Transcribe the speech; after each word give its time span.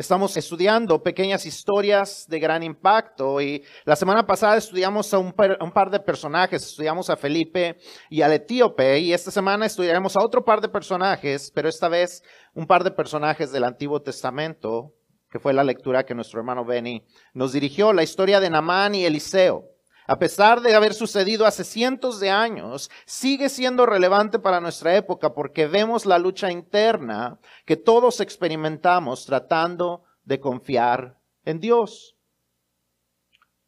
Estamos 0.00 0.34
estudiando 0.38 1.02
pequeñas 1.02 1.44
historias 1.44 2.24
de 2.26 2.40
gran 2.40 2.62
impacto 2.62 3.38
y 3.38 3.62
la 3.84 3.94
semana 3.96 4.26
pasada 4.26 4.56
estudiamos 4.56 5.12
a 5.12 5.18
un, 5.18 5.30
par, 5.34 5.90
de 5.90 6.00
personajes, 6.00 6.62
estudiamos 6.62 7.10
a 7.10 7.18
Felipe 7.18 7.76
y 8.08 8.22
al 8.22 8.32
etíope 8.32 8.98
y 8.98 9.12
esta 9.12 9.30
semana 9.30 9.66
estudiaremos 9.66 10.16
a 10.16 10.24
otro 10.24 10.42
par 10.42 10.62
de 10.62 10.70
personajes, 10.70 11.52
pero 11.54 11.68
esta 11.68 11.90
vez 11.90 12.22
un 12.54 12.66
par 12.66 12.82
de 12.82 12.92
personajes 12.92 13.52
del 13.52 13.62
Antiguo 13.62 14.00
Testamento, 14.00 14.94
que 15.30 15.38
fue 15.38 15.52
la 15.52 15.64
lectura 15.64 16.06
que 16.06 16.14
nuestro 16.14 16.40
hermano 16.40 16.64
Benny 16.64 17.04
nos 17.34 17.52
dirigió, 17.52 17.92
la 17.92 18.02
historia 18.02 18.40
de 18.40 18.48
Namán 18.48 18.94
y 18.94 19.04
Eliseo 19.04 19.69
a 20.10 20.18
pesar 20.18 20.60
de 20.60 20.74
haber 20.74 20.92
sucedido 20.92 21.46
hace 21.46 21.62
cientos 21.62 22.18
de 22.18 22.30
años, 22.30 22.90
sigue 23.06 23.48
siendo 23.48 23.86
relevante 23.86 24.40
para 24.40 24.60
nuestra 24.60 24.96
época 24.96 25.34
porque 25.34 25.68
vemos 25.68 26.04
la 26.04 26.18
lucha 26.18 26.50
interna 26.50 27.38
que 27.64 27.76
todos 27.76 28.20
experimentamos 28.20 29.24
tratando 29.24 30.02
de 30.24 30.40
confiar 30.40 31.20
en 31.44 31.60
Dios. 31.60 32.16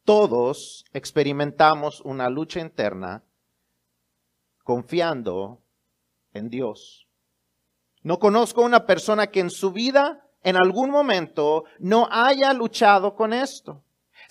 Todos 0.03 0.83
experimentamos 0.91 2.01
una 2.01 2.29
lucha 2.29 2.59
interna 2.59 3.23
confiando 4.65 5.61
en 6.33 6.49
Dios. 6.49 7.07
No 8.01 8.19
conozco 8.19 8.63
una 8.63 8.85
persona 8.85 9.27
que 9.27 9.39
en 9.39 9.49
su 9.49 9.71
vida, 9.71 10.27
en 10.43 10.57
algún 10.57 10.89
momento, 10.89 11.63
no 11.79 12.09
haya 12.11 12.51
luchado 12.51 13.15
con 13.15 13.31
esto. 13.31 13.82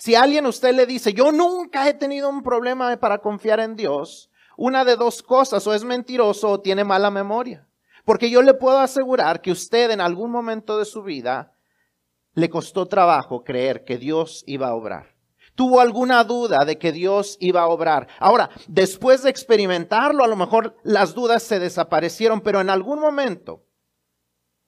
Si 0.03 0.15
alguien 0.15 0.45
usted 0.45 0.75
le 0.75 0.85
dice, 0.85 1.13
yo 1.13 1.31
nunca 1.31 1.87
he 1.87 1.93
tenido 1.93 2.27
un 2.27 2.43
problema 2.43 2.97
para 2.97 3.19
confiar 3.19 3.61
en 3.61 3.77
Dios, 3.77 4.29
una 4.57 4.83
de 4.83 4.97
dos 4.97 5.23
cosas, 5.23 5.65
o 5.65 5.73
es 5.73 5.85
mentiroso 5.85 6.49
o 6.49 6.59
tiene 6.59 6.83
mala 6.83 7.09
memoria. 7.09 7.69
Porque 8.03 8.29
yo 8.29 8.41
le 8.41 8.53
puedo 8.53 8.79
asegurar 8.79 9.39
que 9.39 9.53
usted 9.53 9.91
en 9.91 10.01
algún 10.01 10.29
momento 10.29 10.77
de 10.77 10.83
su 10.83 11.03
vida 11.03 11.53
le 12.33 12.49
costó 12.49 12.85
trabajo 12.85 13.45
creer 13.45 13.85
que 13.85 13.97
Dios 13.97 14.43
iba 14.45 14.67
a 14.67 14.73
obrar. 14.73 15.15
Tuvo 15.55 15.79
alguna 15.79 16.25
duda 16.25 16.65
de 16.65 16.77
que 16.77 16.91
Dios 16.91 17.37
iba 17.39 17.61
a 17.61 17.67
obrar. 17.67 18.09
Ahora, 18.19 18.49
después 18.67 19.23
de 19.23 19.29
experimentarlo, 19.29 20.25
a 20.25 20.27
lo 20.27 20.35
mejor 20.35 20.75
las 20.83 21.13
dudas 21.13 21.43
se 21.43 21.59
desaparecieron, 21.59 22.41
pero 22.41 22.59
en 22.59 22.69
algún 22.69 22.99
momento 22.99 23.63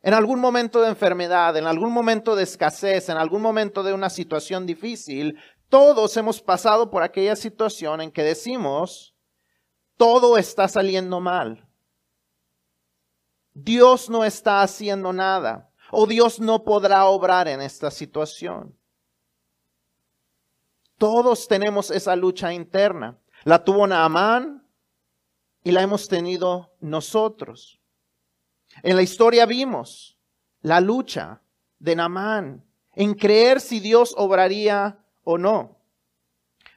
en 0.06 0.14
algún 0.14 0.40
momento 0.40 0.84
de 0.84 0.90
enfermedad, 0.90 1.58
en 1.58 1.66
algún 1.66 1.92
momento 1.92 2.36
de 2.36 2.44
escasez, 2.44 3.10
en 3.10 3.18
algún 3.18 3.42
momento 3.42 3.82
de 3.82 3.92
una 3.92 4.12
situación 4.12 4.68
difícil, 4.68 5.40
todos 5.68 6.16
hemos 6.16 6.44
pasado 6.44 6.92
por 6.92 7.02
aquella 7.02 7.36
situación 7.36 8.02
en 8.02 8.12
que 8.12 8.22
decimos, 8.22 9.16
todo 9.98 10.38
está 10.38 10.68
saliendo 10.68 11.22
mal. 11.22 11.68
Dios 13.56 14.08
no 14.08 14.24
está 14.24 14.62
haciendo 14.62 15.12
nada 15.12 15.72
o 15.90 16.06
Dios 16.06 16.40
no 16.40 16.64
podrá 16.64 17.06
obrar 17.06 17.48
en 17.48 17.60
esta 17.60 17.90
situación. 17.90 18.78
Todos 21.00 21.48
tenemos 21.48 21.90
esa 21.90 22.16
lucha 22.16 22.54
interna. 22.54 23.20
La 23.44 23.64
tuvo 23.64 23.88
Naamán 23.88 24.70
y 25.64 25.72
la 25.72 25.82
hemos 25.82 26.08
tenido 26.08 26.76
nosotros. 26.80 27.82
En 28.84 28.96
la 28.96 29.02
historia 29.02 29.46
vimos 29.46 30.18
la 30.62 30.80
lucha 30.80 31.42
de 31.80 31.96
Namán 31.96 32.66
en 32.96 33.14
creer 33.14 33.62
si 33.62 33.80
Dios 33.80 34.14
obraría 34.18 35.00
o 35.24 35.38
no. 35.38 35.80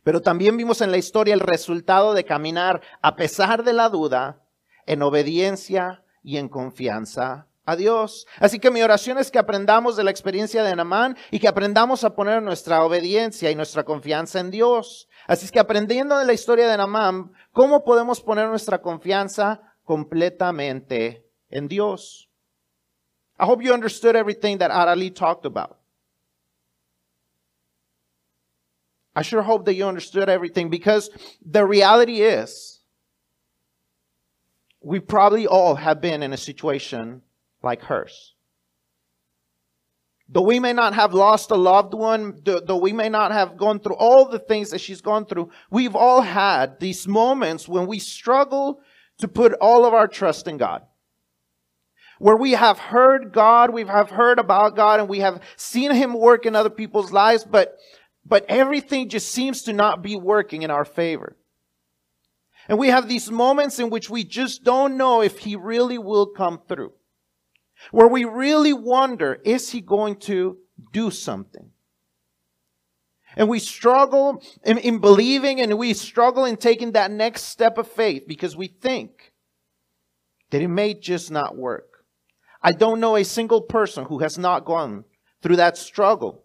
Pero 0.03 0.23
también 0.23 0.57
vimos 0.57 0.81
en 0.81 0.91
la 0.91 0.97
historia 0.97 1.35
el 1.35 1.41
resultado 1.41 2.15
de 2.15 2.25
caminar 2.25 2.81
a 3.03 3.17
pesar 3.17 3.63
de 3.63 3.73
la 3.73 3.89
duda 3.89 4.43
en 4.87 5.03
obediencia 5.03 6.03
y 6.23 6.39
en 6.39 6.49
confianza 6.49 7.47
a 7.67 7.77
Dios. 7.77 8.27
Así 8.41 8.59
que 8.59 8.71
mi 8.71 8.81
oración 8.81 9.19
es 9.19 9.31
que 9.31 9.39
aprendamos 9.39 9.97
de 9.97 10.05
la 10.05 10.11
experiencia 10.11 10.63
de 10.63 10.75
Namán 10.75 11.17
y 11.31 11.39
que 11.39 11.49
aprendamos 11.49 12.05
a 12.05 12.15
poner 12.15 12.43
nuestra 12.43 12.83
obediencia 12.83 13.51
y 13.51 13.55
nuestra 13.55 13.85
confianza 13.85 14.41
en 14.41 14.51
Dios. 14.51 15.09
Así 15.27 15.45
es 15.45 15.53
que 15.53 15.61
aprendiendo 15.61 16.17
de 16.17 16.25
la 16.25 16.33
historia 16.33 16.69
de 16.69 16.77
Namán, 16.79 17.33
¿cómo 17.53 17.85
podemos 17.85 18.23
poner 18.23 18.49
nuestra 18.49 18.81
confianza 18.81 19.61
completamente 19.85 21.28
en 21.51 21.69
Dios. 21.69 22.27
I 23.39 23.47
hope 23.47 23.63
you 23.63 23.73
understood 23.73 24.17
everything 24.17 24.59
that 24.59 24.71
Arali 24.71 25.15
talked 25.15 25.47
about. 25.47 25.79
I 29.15 29.23
sure 29.23 29.43
hope 29.43 29.65
that 29.65 29.75
you 29.75 29.87
understood 29.87 30.29
everything 30.29 30.71
because 30.71 31.11
the 31.45 31.65
reality 31.65 32.21
is 32.21 32.81
we 34.81 35.01
probably 35.01 35.47
all 35.47 35.75
have 35.75 36.01
been 36.01 36.23
in 36.23 36.33
a 36.33 36.37
situation 36.37 37.23
like 37.63 37.83
hers. 37.83 38.35
Though 40.29 40.43
we 40.43 40.61
may 40.61 40.73
not 40.73 40.95
have 40.95 41.15
lost 41.15 41.51
a 41.51 41.57
loved 41.57 41.95
one, 41.95 42.39
though 42.45 42.77
we 42.77 42.93
may 42.93 43.09
not 43.09 43.33
have 43.33 43.57
gone 43.57 43.81
through 43.81 43.97
all 43.97 44.29
the 44.29 44.39
things 44.39 44.71
that 44.71 44.81
she's 44.81 45.01
gone 45.01 45.25
through, 45.25 45.51
we've 45.71 45.97
all 45.97 46.21
had 46.21 46.79
these 46.81 47.09
moments 47.09 47.67
when 47.67 47.87
we 47.87 47.99
struggle 47.99 48.81
to 49.19 49.27
put 49.27 49.55
all 49.55 49.85
of 49.85 49.95
our 49.95 50.07
trust 50.07 50.47
in 50.47 50.59
God 50.59 50.83
where 52.19 52.37
we 52.37 52.53
have 52.53 52.79
heard 52.79 53.33
God, 53.33 53.71
we 53.71 53.85
have 53.85 54.11
heard 54.11 54.39
about 54.39 54.77
God, 54.77 55.01
and 55.01 55.09
we 55.09 55.21
have 55.21 55.41
seen 55.57 55.93
Him 55.93 56.15
work 56.15 56.47
in 56.47 56.57
other 56.57 56.71
people's 56.71 57.13
lives, 57.13 57.45
but, 57.45 57.79
but 58.25 58.45
everything 58.49 59.09
just 59.09 59.31
seems 59.31 59.63
to 59.63 59.73
not 59.73 60.03
be 60.03 60.17
working 60.17 60.63
in 60.63 60.71
our 60.71 60.85
favor. 60.85 61.37
And 62.69 62.79
we 62.79 62.89
have 62.89 63.09
these 63.09 63.31
moments 63.31 63.79
in 63.79 63.89
which 63.89 64.11
we 64.11 64.25
just 64.25 64.65
don't 64.65 64.97
know 64.97 65.23
if 65.23 65.39
He 65.39 65.57
really 65.57 65.99
will 65.99 66.27
come 66.27 66.61
through. 66.69 66.93
Where 67.93 68.09
we 68.09 68.25
really 68.25 68.73
wonder, 68.73 69.41
is 69.45 69.71
He 69.71 69.81
going 69.81 70.17
to 70.21 70.59
do 70.93 71.11
something? 71.11 71.71
And 73.37 73.49
we 73.49 73.61
struggle 73.61 74.43
in, 74.65 74.79
in 74.79 74.99
believing 74.99 75.61
and 75.61 75.79
we 75.79 75.95
struggle 75.95 76.45
in 76.45 76.57
taking 76.57 76.93
that 76.93 77.11
next 77.11 77.43
step 77.43 77.79
of 77.79 77.87
faith 77.87 78.25
because 78.27 78.57
we 78.57 78.67
think 78.67 79.33
that 80.51 80.63
it 80.63 80.69
may 80.69 80.95
just 80.95 81.31
not 81.31 81.57
work. 81.57 81.98
I 82.63 82.73
don't 82.73 83.01
know 83.01 83.17
a 83.17 83.25
single 83.25 83.63
person 83.63 84.05
who 84.07 84.19
has 84.19 84.37
not 84.37 84.65
gone 84.65 85.05
through 85.43 85.57
that 85.57 85.77
struggle. 85.77 86.45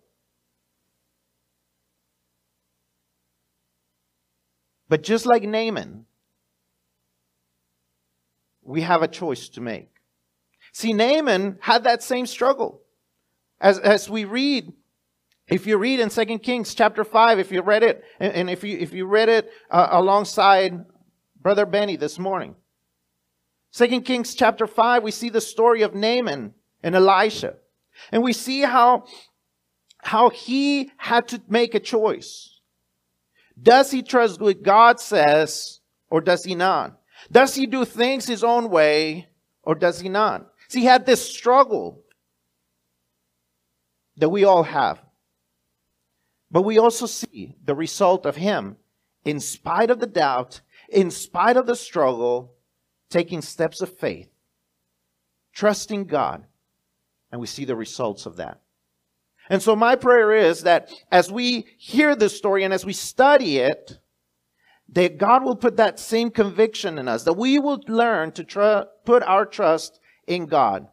But 4.87 5.01
just 5.01 5.25
like 5.25 5.43
Naaman, 5.43 6.05
we 8.61 8.81
have 8.81 9.01
a 9.01 9.07
choice 9.07 9.49
to 9.49 9.61
make. 9.61 9.89
See, 10.71 10.93
Naaman 10.93 11.57
had 11.61 11.83
that 11.83 12.03
same 12.03 12.25
struggle. 12.25 12.81
As, 13.59 13.79
as 13.79 14.09
we 14.09 14.25
read, 14.25 14.71
if 15.47 15.67
you 15.67 15.77
read 15.77 15.99
in 15.99 16.09
2 16.09 16.39
Kings 16.39 16.73
chapter 16.73 17.03
5, 17.03 17.39
if 17.39 17.51
you 17.51 17.61
read 17.61 17.83
it, 17.83 18.03
and, 18.19 18.33
and 18.33 18.49
if, 18.49 18.63
you, 18.63 18.77
if 18.77 18.93
you 18.93 19.05
read 19.05 19.29
it 19.29 19.49
uh, 19.71 19.87
alongside 19.91 20.85
Brother 21.41 21.65
Benny 21.65 21.95
this 21.95 22.19
morning, 22.19 22.55
Second 23.73 24.01
Kings 24.01 24.35
chapter 24.35 24.67
5, 24.67 25.01
we 25.01 25.09
see 25.09 25.29
the 25.29 25.41
story 25.41 25.81
of 25.81 25.95
Naaman 25.95 26.53
and 26.83 26.93
Elisha. 26.93 27.55
And 28.11 28.21
we 28.21 28.31
see 28.31 28.61
how, 28.61 29.05
how 29.97 30.29
he 30.29 30.91
had 30.97 31.27
to 31.29 31.41
make 31.47 31.73
a 31.73 31.79
choice. 31.79 32.59
Does 33.59 33.89
he 33.89 34.03
trust 34.03 34.39
what 34.39 34.61
God 34.61 34.99
says 34.99 35.79
or 36.11 36.21
does 36.21 36.43
he 36.43 36.53
not? 36.53 36.99
Does 37.31 37.55
he 37.55 37.65
do 37.65 37.83
things 37.83 38.27
his 38.27 38.43
own 38.43 38.69
way 38.69 39.27
or 39.63 39.73
does 39.73 40.01
he 40.01 40.07
not? 40.07 40.51
See, 40.67 40.81
he 40.81 40.85
had 40.85 41.07
this 41.07 41.27
struggle 41.27 42.03
that 44.17 44.29
we 44.29 44.43
all 44.43 44.63
have. 44.63 45.01
But 46.51 46.61
we 46.61 46.77
also 46.77 47.07
see 47.07 47.55
the 47.65 47.73
result 47.73 48.27
of 48.27 48.35
him, 48.35 48.77
in 49.25 49.39
spite 49.39 49.89
of 49.89 49.99
the 49.99 50.05
doubt, 50.05 50.61
in 50.89 51.09
spite 51.09 51.57
of 51.57 51.65
the 51.65 51.75
struggle, 51.75 52.52
taking 53.13 53.43
steps 53.43 53.79
of 53.79 53.95
faith, 53.97 54.27
trusting 55.53 56.05
God, 56.05 56.43
and 57.31 57.39
we 57.39 57.45
see 57.45 57.63
the 57.63 57.75
results 57.75 58.25
of 58.25 58.37
that. 58.37 58.59
And 59.49 59.61
so 59.61 59.75
my 59.75 59.95
prayer 59.95 60.33
is 60.33 60.63
that 60.63 60.91
as 61.11 61.31
we 61.31 61.67
hear 61.77 62.15
this 62.15 62.35
story 62.35 62.63
and 62.63 62.73
as 62.73 62.85
we 62.85 62.93
study 62.93 63.59
it, 63.59 63.99
that 64.89 65.19
God 65.19 65.43
will 65.43 65.55
put 65.55 65.77
that 65.77 65.99
same 65.99 66.31
conviction 66.31 66.97
in 66.97 67.07
us, 67.07 67.23
that 67.23 67.33
we 67.33 67.59
will 67.59 67.81
learn 67.87 68.31
to 68.31 68.43
tr- 68.43 68.89
put 69.05 69.21
our 69.23 69.45
trust 69.45 69.99
in 70.27 70.47
God. 70.47 70.87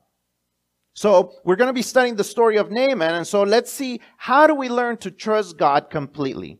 So 0.93 1.33
we're 1.45 1.57
going 1.57 1.69
to 1.69 1.73
be 1.73 1.83
studying 1.83 2.17
the 2.17 2.25
story 2.25 2.59
of 2.59 2.71
Naaman, 2.71 3.15
and 3.15 3.27
so 3.27 3.45
let's 3.45 3.73
see 3.73 4.01
how 4.19 4.47
do 4.47 4.55
we 4.55 4.69
learn 4.69 4.99
to 4.99 5.11
trust 5.11 5.57
God 5.57 5.89
completely. 5.89 6.59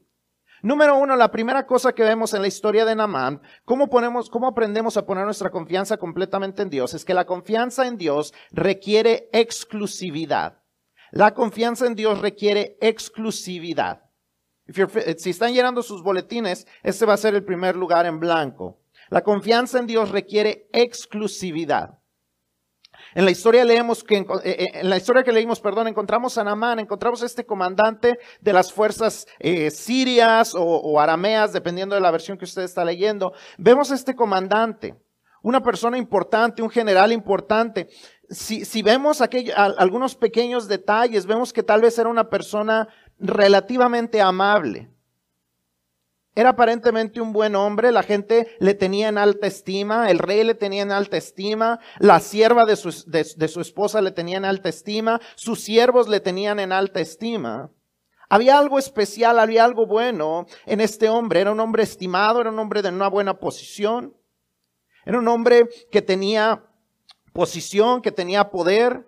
Número 0.63 0.99
uno, 0.99 1.17
la 1.17 1.31
primera 1.31 1.67
cosa 1.67 1.93
que 1.93 2.03
vemos 2.03 2.35
en 2.35 2.43
la 2.43 2.49
historia 2.49 2.85
de 2.85 2.95
Namán, 2.95 3.41
¿cómo, 3.65 3.89
ponemos, 3.89 4.29
cómo 4.29 4.47
aprendemos 4.47 4.97
a 4.97 5.07
poner 5.07 5.25
nuestra 5.25 5.51
confianza 5.51 5.97
completamente 5.97 6.63
en 6.63 6.71
Dios, 6.71 6.93
es 6.93 7.05
que 7.05 7.15
la 7.15 7.25
confianza 7.25 7.87
en 7.87 7.97
Dios 7.97 8.35
requiere 8.51 9.31
exclusividad. 9.33 10.59
La 11.13 11.35
confianza 11.35 11.87
en 11.87 11.95
Dios 11.95 12.21
requiere 12.21 12.77
exclusividad. 12.81 14.03
si 15.17 15.31
están 15.31 15.55
llenando 15.55 15.83
sus 15.83 16.03
boletines, 16.03 16.67
este 16.83 17.07
va 17.07 17.15
a 17.15 17.19
ser 17.19 17.35
el 17.35 17.45
primer 17.45 17.75
lugar 17.75 18.07
en 18.07 18.21
blanco. 18.21 18.81
La 19.09 19.23
confianza 19.23 19.79
en 19.79 19.87
Dios 19.87 20.11
requiere 20.11 20.69
exclusividad. 20.73 22.00
En 23.15 23.25
la 23.25 23.31
historia 23.31 23.65
leemos 23.65 24.05
que, 24.05 24.19
eh, 24.19 24.27
eh, 24.45 24.69
en 24.75 24.91
la 24.91 24.97
historia 24.97 25.25
que 25.25 25.33
leímos, 25.33 25.61
perdón, 25.61 25.89
encontramos 25.89 26.39
a 26.39 26.45
Namán, 26.45 26.79
encontramos 26.79 27.23
a 27.23 27.27
este 27.27 27.45
comandante 27.45 28.19
de 28.41 28.53
las 28.53 28.73
fuerzas 28.73 29.27
eh, 29.39 29.71
sirias 29.71 30.55
o, 30.57 31.01
arameas, 31.01 31.53
dependiendo 31.53 31.95
de 31.95 32.01
la 32.01 32.11
versión 32.11 32.39
que 32.39 32.45
usted 32.45 32.63
está 32.63 32.85
leyendo. 32.85 33.33
Vemos 33.59 33.91
a 33.91 33.95
este 33.95 34.15
comandante, 34.15 34.95
una 35.43 35.63
persona 35.63 35.99
importante, 35.99 36.63
un 36.63 36.71
general 36.71 37.13
importante. 37.13 37.89
Si, 38.29 38.65
si 38.65 38.83
vemos 38.83 39.21
algunos 39.57 40.15
pequeños 40.15 40.69
detalles, 40.69 41.27
vemos 41.27 41.53
que 41.53 41.65
tal 41.65 41.81
vez 41.81 41.99
era 41.99 42.09
una 42.09 42.31
persona 42.31 42.89
relativamente 43.19 44.21
amable. 44.21 44.89
Era 46.35 46.51
aparentemente 46.51 47.21
un 47.21 47.33
buen 47.33 47.57
hombre, 47.57 47.91
la 47.91 48.05
gente 48.05 48.57
le 48.61 48.75
tenía 48.75 49.09
en 49.09 49.19
alta 49.19 49.49
estima, 49.49 50.11
el 50.11 50.21
rey 50.21 50.45
le 50.45 50.55
tenía 50.55 50.83
en 50.83 50.93
alta 50.93 51.17
estima, 51.17 51.81
la 51.99 52.21
sierva 52.21 52.65
de 52.65 52.77
su, 52.77 53.61
esposa 53.61 54.01
le 54.01 54.13
tenía 54.13 54.37
en 54.37 54.45
alta 54.45 54.69
estima, 54.69 55.21
sus 55.35 55.61
siervos 55.61 56.09
le 56.09 56.21
tenían 56.21 56.61
en 56.61 56.71
alta 56.71 57.01
estima. 57.01 57.73
Había 58.29 58.59
algo 58.59 58.79
especial, 58.79 59.41
había 59.41 59.65
algo 59.65 59.87
bueno 59.87 60.47
en 60.67 60.81
este 60.81 61.09
hombre, 61.09 61.41
era 61.41 61.51
un 61.51 61.59
hombre 61.59 61.83
estimado, 61.83 62.41
era 62.41 62.51
un 62.51 62.59
hombre 62.61 62.81
de 62.81 62.91
una 62.91 63.09
buena 63.09 63.41
posición, 63.41 64.17
era 65.05 65.19
un 65.19 65.27
hombre 65.27 65.69
que 65.91 66.01
tenía 66.01 66.65
posición, 67.33 68.03
que 68.03 68.13
tenía 68.13 68.51
poder, 68.51 69.05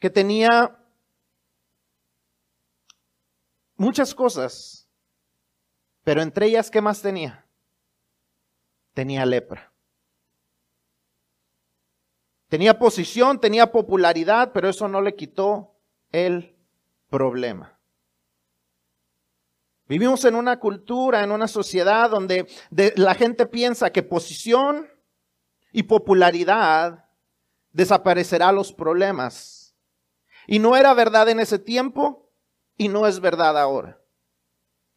que 0.00 0.10
tenía 0.10 0.76
muchas 3.76 4.12
cosas 4.16 4.77
pero 6.08 6.22
entre 6.22 6.46
ellas, 6.46 6.70
¿qué 6.70 6.80
más 6.80 7.02
tenía? 7.02 7.44
Tenía 8.94 9.26
lepra. 9.26 9.74
Tenía 12.48 12.78
posición, 12.78 13.38
tenía 13.38 13.70
popularidad, 13.70 14.52
pero 14.54 14.70
eso 14.70 14.88
no 14.88 15.02
le 15.02 15.14
quitó 15.14 15.76
el 16.10 16.56
problema. 17.10 17.78
Vivimos 19.86 20.24
en 20.24 20.36
una 20.36 20.58
cultura, 20.58 21.22
en 21.22 21.30
una 21.30 21.46
sociedad 21.46 22.08
donde 22.08 22.48
la 22.70 23.14
gente 23.14 23.44
piensa 23.44 23.90
que 23.90 24.02
posición 24.02 24.88
y 25.72 25.82
popularidad 25.82 27.04
desaparecerá 27.72 28.50
los 28.50 28.72
problemas. 28.72 29.76
Y 30.46 30.58
no 30.58 30.74
era 30.74 30.94
verdad 30.94 31.28
en 31.28 31.40
ese 31.40 31.58
tiempo 31.58 32.32
y 32.78 32.88
no 32.88 33.06
es 33.06 33.20
verdad 33.20 33.58
ahora 33.58 33.98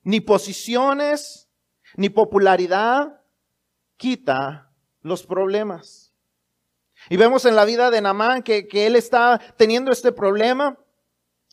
ni 0.04 0.20
posiciones, 0.20 1.50
ni 1.96 2.10
popularidad 2.10 3.22
quita 3.98 4.72
los 5.02 5.26
problemas. 5.26 6.14
Y 7.10 7.18
vemos 7.18 7.46
en 7.46 7.56
la 7.56 7.66
vida 7.66 7.90
de 7.92 8.02
Namán 8.02 8.44
que, 8.44 8.68
él 8.74 8.96
está 8.96 9.40
teniendo 9.58 9.92
este 9.92 10.12
problema. 10.12 10.78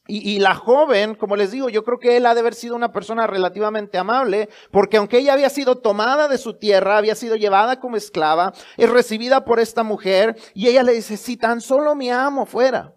Y, 0.07 0.37
y, 0.37 0.39
la 0.39 0.55
joven, 0.55 1.15
como 1.15 1.37
les 1.37 1.51
digo, 1.51 1.69
yo 1.69 1.85
creo 1.85 1.99
que 1.99 2.17
él 2.17 2.25
ha 2.25 2.33
de 2.33 2.41
haber 2.41 2.55
sido 2.55 2.75
una 2.75 2.93
persona 2.93 3.27
relativamente 3.27 3.99
amable, 3.99 4.49
porque 4.71 4.97
aunque 4.97 5.19
ella 5.19 5.35
había 5.35 5.51
sido 5.51 5.77
tomada 5.77 6.29
de 6.29 6.39
su 6.39 6.55
tierra, 6.55 6.97
había 6.97 7.15
sido 7.15 7.37
llevada 7.37 7.79
como 7.79 7.99
esclava, 7.99 8.55
es 8.79 8.89
recibida 8.89 9.45
por 9.45 9.61
esta 9.61 9.83
mujer, 9.83 10.35
y 10.55 10.69
ella 10.69 10.83
le 10.83 10.95
dice, 10.95 11.19
si 11.19 11.37
tan 11.37 11.61
solo 11.61 11.95
mi 11.95 12.11
amo 12.11 12.47
fuera, 12.47 12.95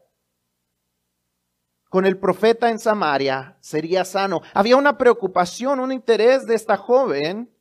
con 1.91 2.05
el 2.05 2.17
profeta 2.17 2.69
en 2.69 2.79
Samaria 2.79 3.57
sería 3.59 4.05
sano. 4.05 4.41
Había 4.53 4.77
una 4.77 4.97
preocupación, 4.97 5.81
un 5.81 5.91
interés 5.91 6.47
de 6.47 6.55
esta 6.55 6.77
joven 6.77 7.53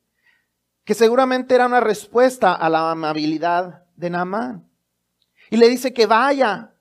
que 0.85 0.95
seguramente 0.95 1.53
era 1.53 1.67
una 1.67 1.81
respuesta 1.81 2.55
a 2.55 2.69
la 2.69 2.93
amabilidad 2.93 3.87
de 3.97 4.09
Naamán. 4.09 4.71
Y 5.51 5.57
le 5.57 5.69
dice 5.69 5.93
que 5.93 6.07
vaya. 6.07 6.73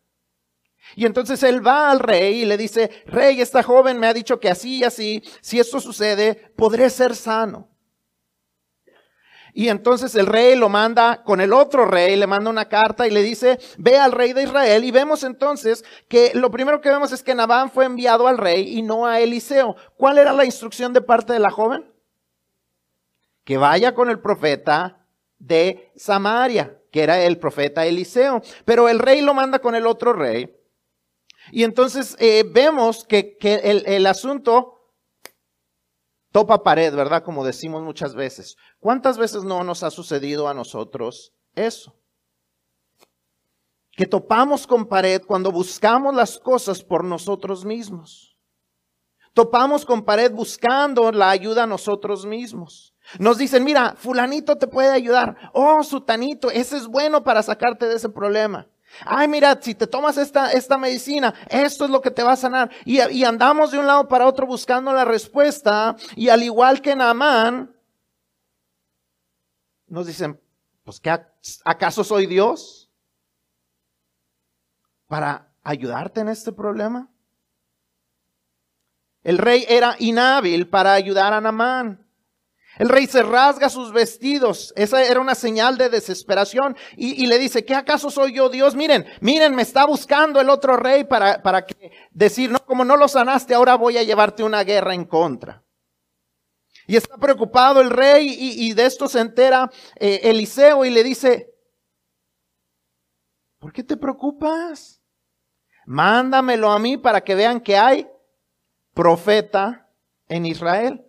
Y 0.96 1.08
entonces 1.08 1.42
él 1.42 1.66
va 1.66 1.90
al 1.90 2.00
rey 2.00 2.44
y 2.44 2.46
le 2.46 2.56
dice, 2.56 2.92
rey, 3.08 3.42
esta 3.42 3.64
joven 3.64 4.00
me 4.00 4.06
ha 4.06 4.14
dicho 4.14 4.40
que 4.40 4.52
así 4.52 4.78
y 4.78 4.84
así, 4.84 5.24
si 5.42 5.60
esto 5.60 5.80
sucede, 5.80 6.54
podré 6.56 6.88
ser 6.92 7.16
sano. 7.16 7.68
Y 9.54 9.70
entonces 9.70 10.16
el 10.16 10.28
rey 10.28 10.56
lo 10.56 10.70
manda 10.70 11.24
con 11.24 11.42
el 11.42 11.54
otro 11.54 11.86
rey, 11.86 12.16
le 12.16 12.28
manda 12.28 12.50
una 12.50 12.70
carta 12.70 13.08
y 13.08 13.12
le 13.12 13.24
dice, 13.24 13.60
ve 13.78 13.98
al 13.98 14.12
rey 14.12 14.34
de 14.34 14.44
Israel. 14.44 14.84
Y 14.84 14.92
vemos 14.92 15.24
entonces 15.24 15.84
que 16.08 16.32
lo 16.36 16.52
primero 16.52 16.82
que 16.82 16.90
vemos 16.90 17.12
es 17.12 17.24
que 17.24 17.36
Nabán 17.36 17.72
fue 17.72 17.86
enviado 17.86 18.28
al 18.28 18.38
rey 18.38 18.78
y 18.78 18.82
no 18.82 19.06
a 19.06 19.20
Eliseo. 19.20 19.76
¿Cuál 19.98 20.18
era 20.18 20.34
la 20.34 20.46
instrucción 20.46 20.94
de 20.94 21.02
parte 21.02 21.34
de 21.34 21.40
la 21.40 21.50
joven? 21.50 21.86
Que 23.44 23.58
vaya 23.58 23.94
con 23.94 24.10
el 24.10 24.20
profeta 24.20 25.06
de 25.40 25.92
Samaria, 25.96 26.78
que 26.92 27.02
era 27.02 27.22
el 27.22 27.38
profeta 27.40 27.86
Eliseo. 27.86 28.42
Pero 28.66 28.90
el 28.90 29.00
rey 29.00 29.22
lo 29.22 29.34
manda 29.34 29.60
con 29.60 29.76
el 29.76 29.88
otro 29.88 30.14
rey. 30.14 30.56
Y 31.52 31.64
entonces 31.64 32.16
eh, 32.20 32.44
vemos 32.48 33.06
que, 33.06 33.38
el, 33.42 33.84
el 33.88 34.06
asunto 34.06 34.79
topa 36.32 36.64
pared, 36.64 36.94
¿verdad? 36.94 37.24
Como 37.24 37.46
decimos 37.46 37.84
muchas 37.84 38.16
veces. 38.16 38.56
¿Cuántas 38.80 39.18
veces 39.18 39.44
no 39.44 39.64
nos 39.64 39.84
ha 39.84 39.92
sucedido 39.92 40.48
a 40.48 40.54
nosotros 40.54 41.34
eso? 41.56 41.96
Que 43.92 44.06
topamos 44.06 44.66
con 44.66 44.86
pared 44.88 45.22
cuando 45.26 45.52
buscamos 45.52 46.16
las 46.16 46.40
cosas 46.40 46.84
por 46.84 47.04
nosotros 47.04 47.66
mismos. 47.66 48.38
Topamos 49.34 49.86
con 49.86 50.04
pared 50.04 50.32
buscando 50.32 51.12
la 51.12 51.30
ayuda 51.30 51.64
a 51.64 51.68
nosotros 51.68 52.26
mismos. 52.26 52.94
Nos 53.18 53.38
dicen, 53.38 53.64
mira, 53.64 53.96
fulanito 53.98 54.58
te 54.58 54.68
puede 54.68 54.90
ayudar. 54.90 55.52
Oh, 55.54 55.84
sutanito, 55.84 56.52
ese 56.52 56.78
es 56.78 56.88
bueno 56.88 57.24
para 57.24 57.42
sacarte 57.42 57.88
de 57.88 57.96
ese 57.96 58.10
problema. 58.10 58.68
Ay, 59.06 59.28
mira, 59.28 59.58
si 59.62 59.76
te 59.76 59.88
tomas 59.88 60.18
esta, 60.18 60.52
esta 60.52 60.78
medicina, 60.78 61.34
esto 61.50 61.86
es 61.86 61.92
lo 61.92 62.02
que 62.02 62.12
te 62.12 62.24
va 62.24 62.34
a 62.34 62.38
sanar. 62.38 62.70
Y, 62.86 63.02
y 63.12 63.24
andamos 63.24 63.72
de 63.72 63.80
un 63.80 63.88
lado 63.88 64.08
para 64.08 64.28
otro 64.28 64.46
buscando 64.46 64.92
la 64.94 65.06
respuesta. 65.06 65.96
Y 66.16 66.30
al 66.30 66.44
igual 66.44 66.82
que 66.82 66.96
Naamán, 66.96 67.76
nos 69.88 70.08
dicen, 70.08 70.40
pues 70.84 71.00
¿qué, 71.00 71.20
¿acaso 71.66 72.04
soy 72.04 72.26
Dios 72.26 72.90
para 75.08 75.48
ayudarte 75.64 76.22
en 76.22 76.30
este 76.30 76.52
problema? 76.52 77.10
El 79.24 79.38
rey 79.38 79.66
era 79.68 79.96
inhábil 80.00 80.68
para 80.68 80.94
ayudar 80.94 81.34
a 81.34 81.42
Naamán. 81.42 82.09
El 82.80 82.88
rey 82.88 83.08
se 83.08 83.24
rasga 83.24 83.70
sus 83.70 83.92
vestidos. 83.92 84.74
Esa 84.78 85.04
era 85.04 85.20
una 85.20 85.36
señal 85.36 85.78
de 85.78 85.90
desesperación. 85.90 86.78
Y, 86.96 87.28
le 87.28 87.38
dice, 87.38 87.66
¿qué 87.66 87.76
acaso 87.76 88.10
soy 88.10 88.34
yo 88.34 88.48
Dios? 88.48 88.74
Miren, 88.74 89.06
miren, 89.20 89.54
me 89.54 89.64
está 89.64 89.86
buscando 89.86 90.40
el 90.40 90.50
otro 90.50 90.78
rey 90.78 91.04
para, 91.04 91.44
para 91.44 91.66
que 91.66 91.92
decir, 92.12 92.50
no, 92.50 92.66
como 92.66 92.86
no 92.86 92.96
lo 92.96 93.10
sanaste, 93.10 93.54
ahora 93.54 93.76
voy 93.76 93.98
a 93.98 94.04
llevarte 94.04 94.44
una 94.44 94.64
guerra 94.64 94.94
en 94.94 95.04
contra. 95.04 95.62
Y 96.88 96.96
está 96.96 97.18
preocupado 97.18 97.82
el 97.82 97.90
rey 97.90 98.34
y, 98.40 98.74
de 98.74 98.86
esto 98.86 99.10
se 99.10 99.20
entera 99.20 99.70
eh, 99.98 100.22
Eliseo 100.24 100.86
y 100.86 100.90
le 100.90 101.04
dice, 101.04 101.54
¿por 103.60 103.74
qué 103.74 103.84
te 103.84 103.98
preocupas? 103.98 105.02
Mándamelo 105.86 106.72
a 106.72 106.80
mí 106.80 106.96
para 106.96 107.22
que 107.22 107.36
vean 107.36 107.60
que 107.60 107.78
hay 107.78 108.10
profeta 108.94 109.92
en 110.30 110.46
Israel. 110.46 111.09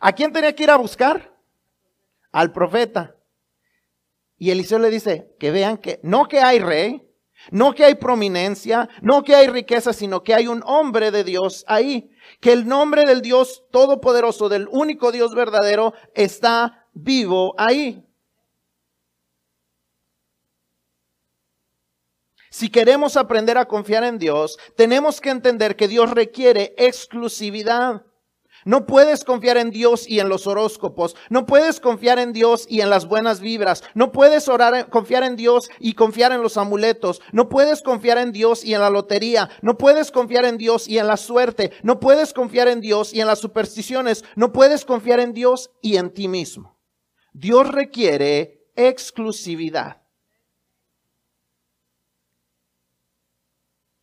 ¿A 0.00 0.12
quién 0.12 0.32
tenía 0.32 0.54
que 0.54 0.64
ir 0.64 0.70
a 0.70 0.76
buscar? 0.76 1.34
Al 2.32 2.52
profeta. 2.52 3.16
Y 4.36 4.50
Eliseo 4.50 4.78
le 4.78 4.90
dice, 4.90 5.34
que 5.38 5.50
vean 5.50 5.78
que 5.78 6.00
no 6.02 6.26
que 6.26 6.40
hay 6.40 6.58
rey, 6.58 7.08
no 7.50 7.74
que 7.74 7.84
hay 7.84 7.94
prominencia, 7.94 8.88
no 9.02 9.22
que 9.22 9.34
hay 9.34 9.48
riqueza, 9.48 9.92
sino 9.92 10.22
que 10.22 10.34
hay 10.34 10.46
un 10.46 10.62
hombre 10.64 11.10
de 11.10 11.24
Dios 11.24 11.64
ahí. 11.68 12.10
Que 12.40 12.52
el 12.52 12.66
nombre 12.66 13.04
del 13.04 13.22
Dios 13.22 13.64
todopoderoso, 13.70 14.48
del 14.48 14.68
único 14.70 15.12
Dios 15.12 15.34
verdadero, 15.34 15.94
está 16.14 16.86
vivo 16.92 17.54
ahí. 17.58 18.04
Si 22.50 22.68
queremos 22.68 23.16
aprender 23.16 23.58
a 23.58 23.66
confiar 23.66 24.04
en 24.04 24.16
Dios, 24.16 24.58
tenemos 24.76 25.20
que 25.20 25.30
entender 25.30 25.74
que 25.74 25.88
Dios 25.88 26.10
requiere 26.12 26.72
exclusividad. 26.78 28.04
No 28.64 28.86
puedes 28.86 29.24
confiar 29.24 29.56
en 29.56 29.70
Dios 29.70 30.08
y 30.08 30.20
en 30.20 30.28
los 30.28 30.46
horóscopos. 30.46 31.16
No 31.28 31.46
puedes 31.46 31.80
confiar 31.80 32.18
en 32.18 32.32
Dios 32.32 32.66
y 32.68 32.80
en 32.80 32.90
las 32.90 33.06
buenas 33.06 33.40
vibras. 33.40 33.82
No 33.94 34.12
puedes 34.12 34.48
orar, 34.48 34.88
confiar 34.88 35.22
en 35.22 35.36
Dios 35.36 35.70
y 35.78 35.94
confiar 35.94 36.32
en 36.32 36.42
los 36.42 36.56
amuletos. 36.56 37.20
No 37.32 37.48
puedes 37.48 37.82
confiar 37.82 38.18
en 38.18 38.32
Dios 38.32 38.64
y 38.64 38.74
en 38.74 38.80
la 38.80 38.90
lotería. 38.90 39.50
No 39.62 39.76
puedes 39.76 40.10
confiar 40.10 40.44
en 40.44 40.58
Dios 40.58 40.88
y 40.88 40.98
en 40.98 41.06
la 41.06 41.16
suerte. 41.16 41.72
No 41.82 42.00
puedes 42.00 42.32
confiar 42.32 42.68
en 42.68 42.80
Dios 42.80 43.12
y 43.12 43.20
en 43.20 43.26
las 43.26 43.38
supersticiones. 43.38 44.24
No 44.36 44.52
puedes 44.52 44.84
confiar 44.84 45.20
en 45.20 45.34
Dios 45.34 45.70
y 45.82 45.96
en 45.96 46.10
ti 46.10 46.28
mismo. 46.28 46.78
Dios 47.32 47.68
requiere 47.68 48.68
exclusividad. 48.76 50.02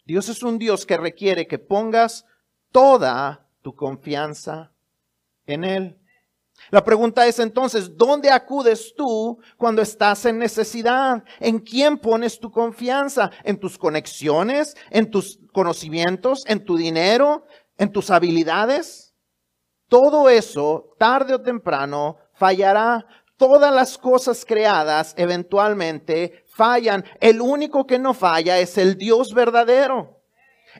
Dios 0.05 0.29
es 0.29 0.43
un 0.43 0.59
Dios 0.59 0.85
que 0.85 0.97
requiere 0.97 1.47
que 1.47 1.57
pongas 1.57 2.25
toda 2.71 3.40
tu 3.61 3.73
confianza 3.73 4.71
en 5.45 5.63
Él. 5.63 5.97
La 6.69 6.83
pregunta 6.83 7.25
es 7.25 7.39
entonces, 7.39 7.97
¿dónde 7.97 8.29
acudes 8.29 8.93
tú 8.95 9.39
cuando 9.57 9.81
estás 9.81 10.25
en 10.25 10.37
necesidad? 10.37 11.23
¿En 11.39 11.59
quién 11.59 11.97
pones 11.97 12.39
tu 12.39 12.51
confianza? 12.51 13.31
¿En 13.43 13.59
tus 13.59 13.77
conexiones? 13.77 14.75
¿En 14.89 15.09
tus 15.09 15.39
conocimientos? 15.53 16.43
¿En 16.45 16.63
tu 16.63 16.77
dinero? 16.77 17.45
¿En 17.77 17.91
tus 17.91 18.11
habilidades? 18.11 19.15
Todo 19.87 20.29
eso, 20.29 20.95
tarde 20.97 21.33
o 21.33 21.41
temprano, 21.41 22.17
fallará. 22.33 23.05
Todas 23.35 23.73
las 23.73 23.97
cosas 23.97 24.45
creadas 24.45 25.15
eventualmente 25.17 26.45
fallan. 26.47 27.03
El 27.19 27.41
único 27.41 27.85
que 27.85 27.97
no 27.97 28.13
falla 28.13 28.59
es 28.59 28.77
el 28.77 28.97
Dios 28.97 29.33
verdadero. 29.33 30.20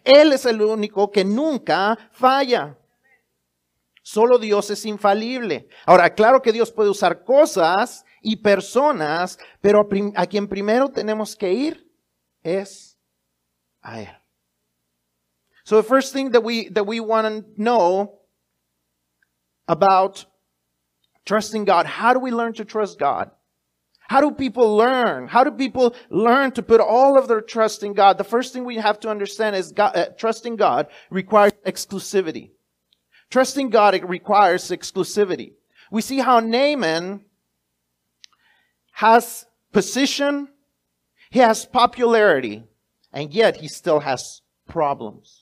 Él 0.03 0.33
es 0.33 0.45
el 0.45 0.62
único 0.62 1.12
que 1.12 1.24
nunca 1.24 1.98
falla. 2.12 2.77
Solo 4.01 4.39
Dios 4.39 4.69
es 4.71 4.86
infalible. 4.86 5.67
Ahora, 5.86 6.13
claro 6.13 6.41
que 6.41 6.51
Dios 6.51 6.71
puede 6.71 6.89
usar 6.89 7.24
cosas 7.24 8.03
y 8.21 8.38
personas, 8.38 9.38
pero 9.62 9.81
a 10.15 10.25
quien 10.25 10.48
primero 10.48 10.89
tenemos 10.89 11.36
que 11.36 11.53
ir 11.53 11.88
es 12.43 12.98
a 13.81 14.01
Él. 14.01 14.17
So 15.63 15.81
the 15.81 15.88
first 15.88 16.13
thing 16.13 16.31
that 16.31 16.43
we, 16.43 16.69
that 16.69 16.86
we 16.86 17.00
want 17.00 17.27
to 17.27 17.62
know 17.62 18.19
about 19.67 20.25
trusting 21.25 21.65
God, 21.65 21.86
how 21.86 22.13
do 22.13 22.19
we 22.19 22.31
learn 22.31 22.53
to 22.53 22.65
trust 22.65 23.00
God? 23.00 23.31
How 24.12 24.20
do 24.20 24.32
people 24.32 24.75
learn? 24.75 25.30
How 25.30 25.46
do 25.46 25.51
people 25.51 25.96
learn 26.10 26.51
to 26.51 26.62
put 26.62 26.82
all 26.82 27.18
of 27.18 27.30
their 27.30 27.39
trust 27.39 27.82
in 27.82 27.94
God? 27.94 28.18
The 28.18 28.25
first 28.25 28.51
thing 28.51 28.65
we 28.65 28.75
have 28.75 29.00
to 29.00 29.10
understand 29.10 29.56
is 29.56 29.72
God, 29.72 29.96
uh, 29.96 30.08
trusting 30.18 30.58
God 30.58 30.88
requires 31.10 31.53
exclusivity. 31.65 32.50
Trusting 33.30 33.70
God 33.70 33.96
it 33.96 34.06
requires 34.06 34.70
exclusivity. 34.70 35.53
We 35.94 36.01
see 36.01 36.20
how 36.20 36.41
Naaman 36.41 37.24
has 38.96 39.46
position, 39.72 40.50
he 41.30 41.39
has 41.39 41.65
popularity, 41.65 42.65
and 43.13 43.34
yet 43.34 43.62
he 43.62 43.70
still 43.70 44.01
has 44.01 44.41
problems. 44.68 45.40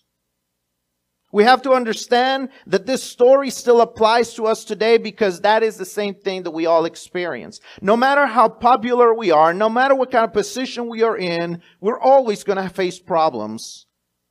We 1.31 1.43
have 1.43 1.61
to 1.63 1.73
understand 1.73 2.49
that 2.65 2.87
this 2.87 3.03
story 3.03 3.51
still 3.51 3.81
applies 3.81 4.33
to 4.33 4.47
us 4.47 4.63
today 4.65 4.97
because 4.97 5.41
that 5.41 5.61
is 5.61 5.77
the 5.77 5.85
same 5.85 6.15
thing 6.15 6.43
that 6.43 6.51
we 6.51 6.65
all 6.65 6.85
experience. 6.85 7.59
No 7.81 7.95
matter 7.95 8.25
how 8.25 8.49
popular 8.49 9.13
we 9.13 9.29
are, 9.29 9.53
no 9.53 9.69
matter 9.69 9.93
what 9.93 10.11
kind 10.11 10.25
of 10.25 10.33
position 10.33 10.87
we 10.87 11.03
are 11.03 11.17
in, 11.17 11.61
we're 11.81 11.99
always 11.99 12.43
going 12.43 12.57
to 12.57 12.69
face 12.69 12.99
problems 12.99 13.85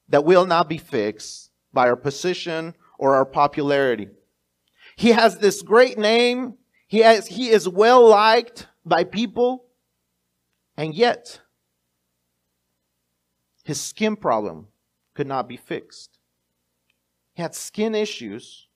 that 0.08 0.24
will 0.24 0.44
not 0.44 0.68
be 0.68 0.78
fixed 0.78 1.50
by 1.72 1.88
our 1.88 1.96
position 1.96 2.74
or 2.98 3.14
our 3.14 3.26
popularity. 3.26 4.08
He 4.96 5.10
has 5.10 5.38
this 5.38 5.62
great 5.62 5.98
name. 5.98 6.54
He 6.88 6.98
has, 6.98 7.28
he 7.28 7.50
is 7.50 7.68
well 7.68 8.08
liked 8.08 8.66
by 8.84 9.04
people. 9.04 9.66
And 10.76 10.94
yet, 10.94 11.40
his 13.62 13.80
skin 13.80 14.16
problem 14.16 14.66
could 15.14 15.28
not 15.28 15.48
be 15.48 15.56
fixed. 15.56 16.17
He 17.38 17.42
had 17.42 17.54
skin 17.54 17.94
issues, 17.94 18.66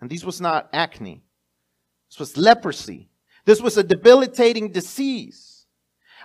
and 0.00 0.10
this 0.10 0.24
was 0.24 0.40
not 0.40 0.68
acne. 0.72 1.22
This 2.10 2.18
was 2.18 2.36
leprosy. 2.36 3.08
This 3.44 3.60
was 3.60 3.76
a 3.76 3.84
debilitating 3.84 4.72
disease. 4.72 5.66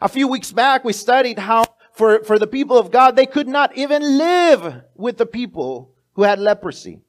A 0.02 0.10
few 0.10 0.28
weeks 0.28 0.52
back, 0.52 0.84
we 0.84 0.94
studied 0.94 1.38
how 1.38 1.66
for, 1.94 2.24
for 2.24 2.40
the 2.40 2.48
people 2.48 2.80
of 2.80 2.90
God, 2.90 3.16
they 3.16 3.28
could 3.28 3.48
not 3.48 3.78
even 3.78 4.18
live 4.18 4.82
with 4.96 5.18
the 5.18 5.28
people 5.28 5.94
who 6.14 6.24
had 6.24 6.40
leprosy. 6.40 7.02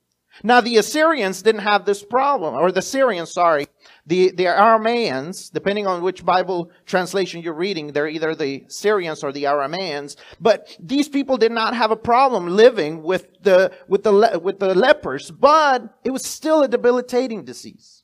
Now, 0.43 0.61
the 0.61 0.77
Assyrians 0.77 1.41
didn't 1.41 1.63
have 1.63 1.87
this 1.87 2.05
problem, 2.05 2.55
or 2.55 2.71
the 2.71 2.83
Syrians, 2.83 3.33
sorry. 3.33 3.67
The, 4.11 4.33
the 4.33 4.47
Arameans, 4.47 5.53
depending 5.53 5.87
on 5.87 6.03
which 6.03 6.25
Bible 6.25 6.73
translation 6.85 7.43
you're 7.43 7.55
reading, 7.55 7.93
they're 7.93 8.09
either 8.09 8.35
the 8.35 8.65
Syrians 8.67 9.23
or 9.23 9.31
the 9.31 9.45
Arameans. 9.45 10.17
But 10.41 10.77
these 10.81 11.09
people 11.09 11.37
did 11.37 11.53
not 11.53 11.77
have 11.77 11.93
a 11.93 11.97
problem 11.97 12.49
living 12.49 13.05
with 13.05 13.29
the, 13.41 13.71
with 13.87 14.03
the, 14.03 14.41
with 14.43 14.59
the 14.59 14.75
lepers, 14.75 15.31
but 15.31 15.97
it 16.03 16.11
was 16.11 16.25
still 16.25 16.65
a 16.65 16.67
debilitating 16.67 17.45
disease. 17.45 18.03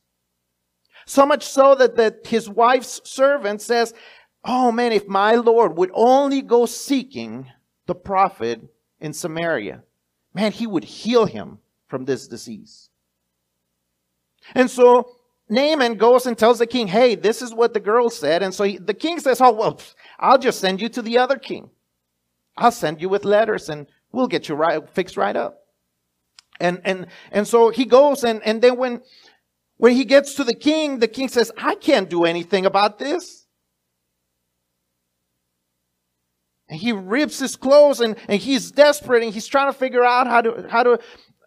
So 1.07 1.27
much 1.27 1.45
so 1.45 1.75
that, 1.75 1.97
that 1.97 2.25
his 2.25 2.49
wife's 2.49 3.01
servant 3.03 3.61
says, 3.61 3.93
Oh 4.45 4.71
man, 4.71 4.93
if 4.93 5.09
my 5.09 5.35
Lord 5.35 5.77
would 5.77 5.91
only 5.93 6.41
go 6.41 6.67
seeking 6.67 7.51
the 7.87 7.97
prophet 7.97 8.61
in 9.01 9.13
Samaria, 9.13 9.83
man, 10.33 10.53
he 10.53 10.69
would 10.69 10.85
heal 10.85 11.27
him 11.27 11.59
from 11.89 12.05
this 12.05 12.29
disease. 12.29 12.91
And 14.55 14.71
so 14.71 15.16
Naaman 15.49 15.95
goes 15.95 16.27
and 16.27 16.37
tells 16.37 16.59
the 16.59 16.67
king, 16.67 16.89
hey, 16.89 17.15
this 17.15 17.41
is 17.41 17.55
what 17.55 17.73
the 17.73 17.81
girl 17.81 18.11
said. 18.11 18.43
And 18.43 18.53
so 18.53 18.65
he, 18.65 18.79
the 18.79 18.95
king 18.95 19.21
says, 19.21 19.41
oh, 19.41 19.53
well, 19.53 19.81
I'll 20.19 20.39
just 20.39 20.61
send 20.61 20.81
you 20.81 20.89
to 20.91 21.03
the 21.03 21.19
other 21.19 21.39
king. 21.39 21.71
I'll 22.57 22.73
send 22.73 23.01
you 23.01 23.09
with 23.09 23.25
letters 23.25 23.69
and 23.69 23.87
we'll 24.13 24.27
get 24.27 24.49
you 24.49 24.55
right, 24.55 24.89
fixed 24.91 25.17
right 25.17 25.37
up. 25.37 25.63
And, 26.59 26.81
and, 26.85 27.07
and 27.31 27.47
so 27.47 27.71
he 27.71 27.85
goes 27.85 28.25
and, 28.25 28.43
and 28.45 28.61
then 28.61 28.77
when, 28.77 29.03
when 29.77 29.93
he 29.93 30.05
gets 30.05 30.35
to 30.35 30.45
the 30.45 30.55
king, 30.55 30.99
the 30.99 31.09
king 31.09 31.29
says, 31.29 31.53
I 31.57 31.75
can't 31.75 32.09
do 32.09 32.25
anything 32.25 32.67
about 32.67 32.99
this. 32.99 33.47
And 36.69 36.81
he 36.81 36.91
rips 36.91 37.39
his 37.39 37.55
clothes 37.55 38.01
and, 38.01 38.17
and 38.27 38.41
he's 38.41 38.73
desperate 38.73 39.23
and 39.23 39.33
he's 39.33 39.47
trying 39.47 39.73
to 39.73 39.79
figure 39.79 40.03
out 40.03 40.27
how 40.27 40.41
to, 40.41 40.67
how 40.69 40.83
to, 40.83 40.99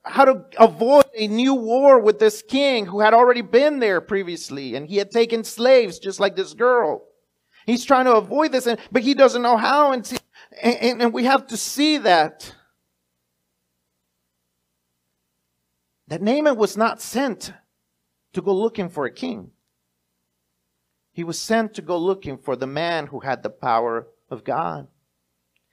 how 0.03 0.25
to 0.25 0.45
avoid 0.57 1.05
a 1.15 1.27
new 1.27 1.53
war 1.53 1.99
with 1.99 2.19
this 2.19 2.41
king 2.41 2.85
who 2.85 3.01
had 3.01 3.13
already 3.13 3.41
been 3.41 3.79
there 3.79 4.01
previously 4.01 4.75
and 4.75 4.87
he 4.87 4.97
had 4.97 5.11
taken 5.11 5.43
slaves 5.43 5.99
just 5.99 6.19
like 6.19 6.35
this 6.35 6.53
girl. 6.53 7.05
He's 7.65 7.85
trying 7.85 8.05
to 8.05 8.15
avoid 8.15 8.51
this, 8.51 8.65
and, 8.65 8.79
but 8.91 9.03
he 9.03 9.13
doesn't 9.13 9.43
know 9.43 9.57
how. 9.57 9.91
And, 9.91 10.21
and, 10.61 11.03
and 11.03 11.13
we 11.13 11.25
have 11.25 11.45
to 11.47 11.57
see 11.57 11.97
that. 11.97 12.55
That 16.07 16.23
Naaman 16.23 16.55
was 16.55 16.75
not 16.75 16.99
sent 16.99 17.53
to 18.33 18.41
go 18.41 18.53
looking 18.53 18.89
for 18.89 19.05
a 19.05 19.13
king. 19.13 19.51
He 21.11 21.23
was 21.23 21.39
sent 21.39 21.75
to 21.75 21.83
go 21.83 21.97
looking 21.97 22.39
for 22.39 22.55
the 22.55 22.65
man 22.65 23.07
who 23.07 23.19
had 23.19 23.43
the 23.43 23.49
power 23.51 24.07
of 24.31 24.43
God. 24.43 24.87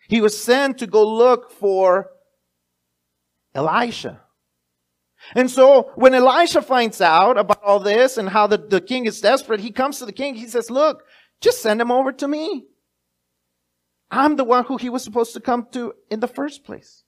He 0.09 0.21
was 0.21 0.39
sent 0.39 0.77
to 0.79 0.87
go 0.87 1.07
look 1.07 1.51
for 1.51 2.11
Elisha. 3.57 4.21
And 5.35 5.51
so 5.51 5.91
when 5.97 6.15
Elisha 6.15 6.63
finds 6.63 7.01
out 7.01 7.39
about 7.39 7.63
all 7.65 7.81
this 7.81 8.19
and 8.19 8.29
how 8.29 8.47
the, 8.47 8.59
the 8.59 8.81
king 8.81 9.07
is 9.07 9.21
desperate, 9.21 9.61
he 9.61 9.73
comes 9.73 9.99
to 9.99 10.07
the 10.07 10.13
king. 10.13 10.35
He 10.35 10.47
says, 10.47 10.71
look, 10.71 11.05
just 11.41 11.63
send 11.63 11.81
him 11.81 11.91
over 11.91 12.13
to 12.13 12.29
me. 12.29 12.67
I'm 14.11 14.37
the 14.37 14.45
one 14.45 14.65
who 14.65 14.77
he 14.77 14.91
was 14.91 15.03
supposed 15.03 15.33
to 15.35 15.41
come 15.41 15.67
to 15.73 15.95
in 16.11 16.21
the 16.21 16.29
first 16.29 16.65
place. 16.65 17.03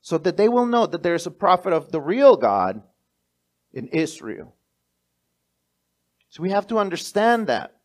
So 0.00 0.18
that 0.18 0.36
they 0.36 0.48
will 0.48 0.66
know 0.66 0.86
that 0.86 1.04
there's 1.04 1.26
a 1.26 1.30
prophet 1.30 1.72
of 1.72 1.92
the 1.92 2.00
real 2.00 2.36
God 2.36 2.82
in 3.72 3.86
Israel. 3.88 4.56
So 6.28 6.42
we 6.42 6.50
have 6.50 6.66
to 6.66 6.78
understand 6.78 7.46
that. 7.46 7.76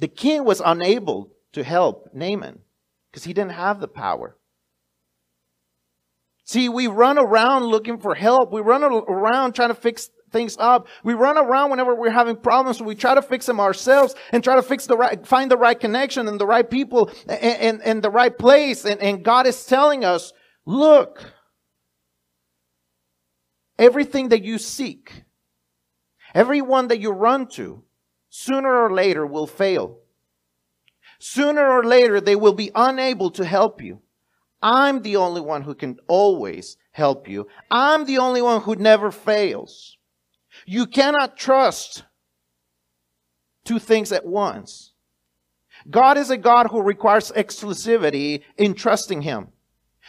The 0.00 0.08
king 0.08 0.44
was 0.44 0.60
unable 0.64 1.30
to 1.52 1.62
help 1.62 2.10
Naaman 2.12 2.58
because 3.10 3.24
he 3.24 3.32
didn't 3.32 3.52
have 3.52 3.78
the 3.78 3.88
power. 3.88 4.36
See, 6.44 6.68
we 6.68 6.86
run 6.86 7.18
around 7.18 7.64
looking 7.64 7.98
for 7.98 8.14
help. 8.14 8.52
We 8.52 8.60
run 8.60 8.82
around 8.82 9.54
trying 9.54 9.70
to 9.70 9.74
fix 9.74 10.10
things 10.30 10.56
up. 10.58 10.88
We 11.02 11.14
run 11.14 11.38
around 11.38 11.70
whenever 11.70 11.94
we're 11.94 12.10
having 12.10 12.36
problems. 12.36 12.82
We 12.82 12.94
try 12.94 13.14
to 13.14 13.22
fix 13.22 13.46
them 13.46 13.60
ourselves 13.60 14.14
and 14.30 14.44
try 14.44 14.56
to 14.56 14.62
fix 14.62 14.86
the 14.86 14.96
right, 14.96 15.26
find 15.26 15.50
the 15.50 15.56
right 15.56 15.78
connection 15.78 16.28
and 16.28 16.38
the 16.38 16.46
right 16.46 16.68
people 16.68 17.10
and, 17.28 17.40
and, 17.40 17.82
and 17.82 18.02
the 18.02 18.10
right 18.10 18.36
place. 18.36 18.84
And, 18.84 19.00
and 19.00 19.24
God 19.24 19.46
is 19.46 19.64
telling 19.64 20.04
us, 20.04 20.32
look, 20.66 21.32
everything 23.78 24.28
that 24.28 24.44
you 24.44 24.58
seek, 24.58 25.24
everyone 26.34 26.88
that 26.88 27.00
you 27.00 27.10
run 27.10 27.46
to, 27.52 27.84
sooner 28.28 28.84
or 28.84 28.92
later 28.92 29.24
will 29.24 29.46
fail. 29.46 29.98
Sooner 31.20 31.66
or 31.66 31.84
later, 31.84 32.20
they 32.20 32.36
will 32.36 32.52
be 32.52 32.70
unable 32.74 33.30
to 33.30 33.46
help 33.46 33.80
you. 33.80 34.00
I'm 34.64 35.02
the 35.02 35.16
only 35.16 35.42
one 35.42 35.60
who 35.60 35.74
can 35.74 35.98
always 36.08 36.78
help 36.92 37.28
you. 37.28 37.46
I'm 37.70 38.06
the 38.06 38.16
only 38.16 38.40
one 38.40 38.62
who 38.62 38.74
never 38.76 39.10
fails. 39.10 39.98
You 40.64 40.86
cannot 40.86 41.36
trust 41.36 42.04
two 43.66 43.78
things 43.78 44.10
at 44.10 44.24
once. 44.24 44.94
God 45.90 46.16
is 46.16 46.30
a 46.30 46.38
God 46.38 46.68
who 46.68 46.80
requires 46.80 47.30
exclusivity 47.32 48.40
in 48.56 48.72
trusting 48.72 49.20
Him. 49.20 49.48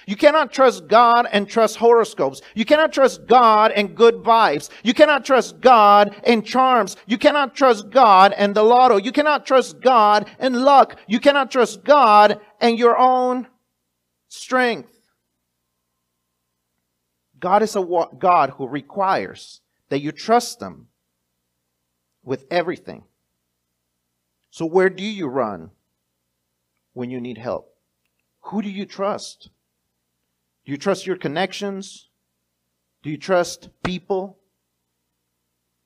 You 0.07 0.15
cannot 0.15 0.53
trust 0.53 0.87
God 0.87 1.27
and 1.33 1.49
trust 1.49 1.75
horoscopes. 1.75 2.41
You 2.53 2.63
cannot 2.63 2.93
trust 2.93 3.27
God 3.27 3.71
and 3.71 3.93
good 3.93 4.15
vibes. 4.23 4.69
You 4.83 4.93
cannot 4.93 5.25
trust 5.25 5.59
God 5.59 6.15
and 6.23 6.45
charms. 6.45 6.95
You 7.07 7.17
cannot 7.17 7.55
trust 7.55 7.89
God 7.89 8.31
and 8.37 8.55
the 8.55 8.63
lotto. 8.63 8.97
You 8.97 9.11
cannot 9.11 9.45
trust 9.45 9.81
God 9.81 10.29
and 10.39 10.63
luck. 10.63 10.97
You 11.07 11.19
cannot 11.19 11.51
trust 11.51 11.83
God 11.83 12.39
and 12.61 12.79
your 12.79 12.97
own 12.97 13.47
strength. 14.35 14.91
God 17.39 17.63
is 17.63 17.75
a 17.75 18.05
God 18.17 18.51
who 18.51 18.67
requires 18.67 19.61
that 19.89 20.01
you 20.01 20.11
trust 20.11 20.59
them 20.59 20.87
with 22.23 22.45
everything. 22.49 23.03
So, 24.49 24.65
where 24.65 24.89
do 24.89 25.03
you 25.03 25.27
run 25.27 25.71
when 26.93 27.09
you 27.09 27.19
need 27.19 27.37
help? 27.37 27.73
Who 28.41 28.61
do 28.61 28.69
you 28.69 28.85
trust? 28.85 29.49
Do 30.65 30.71
you 30.71 30.77
trust 30.77 31.05
your 31.05 31.17
connections? 31.17 32.09
Do 33.03 33.09
you 33.09 33.17
trust 33.17 33.69
people? 33.83 34.39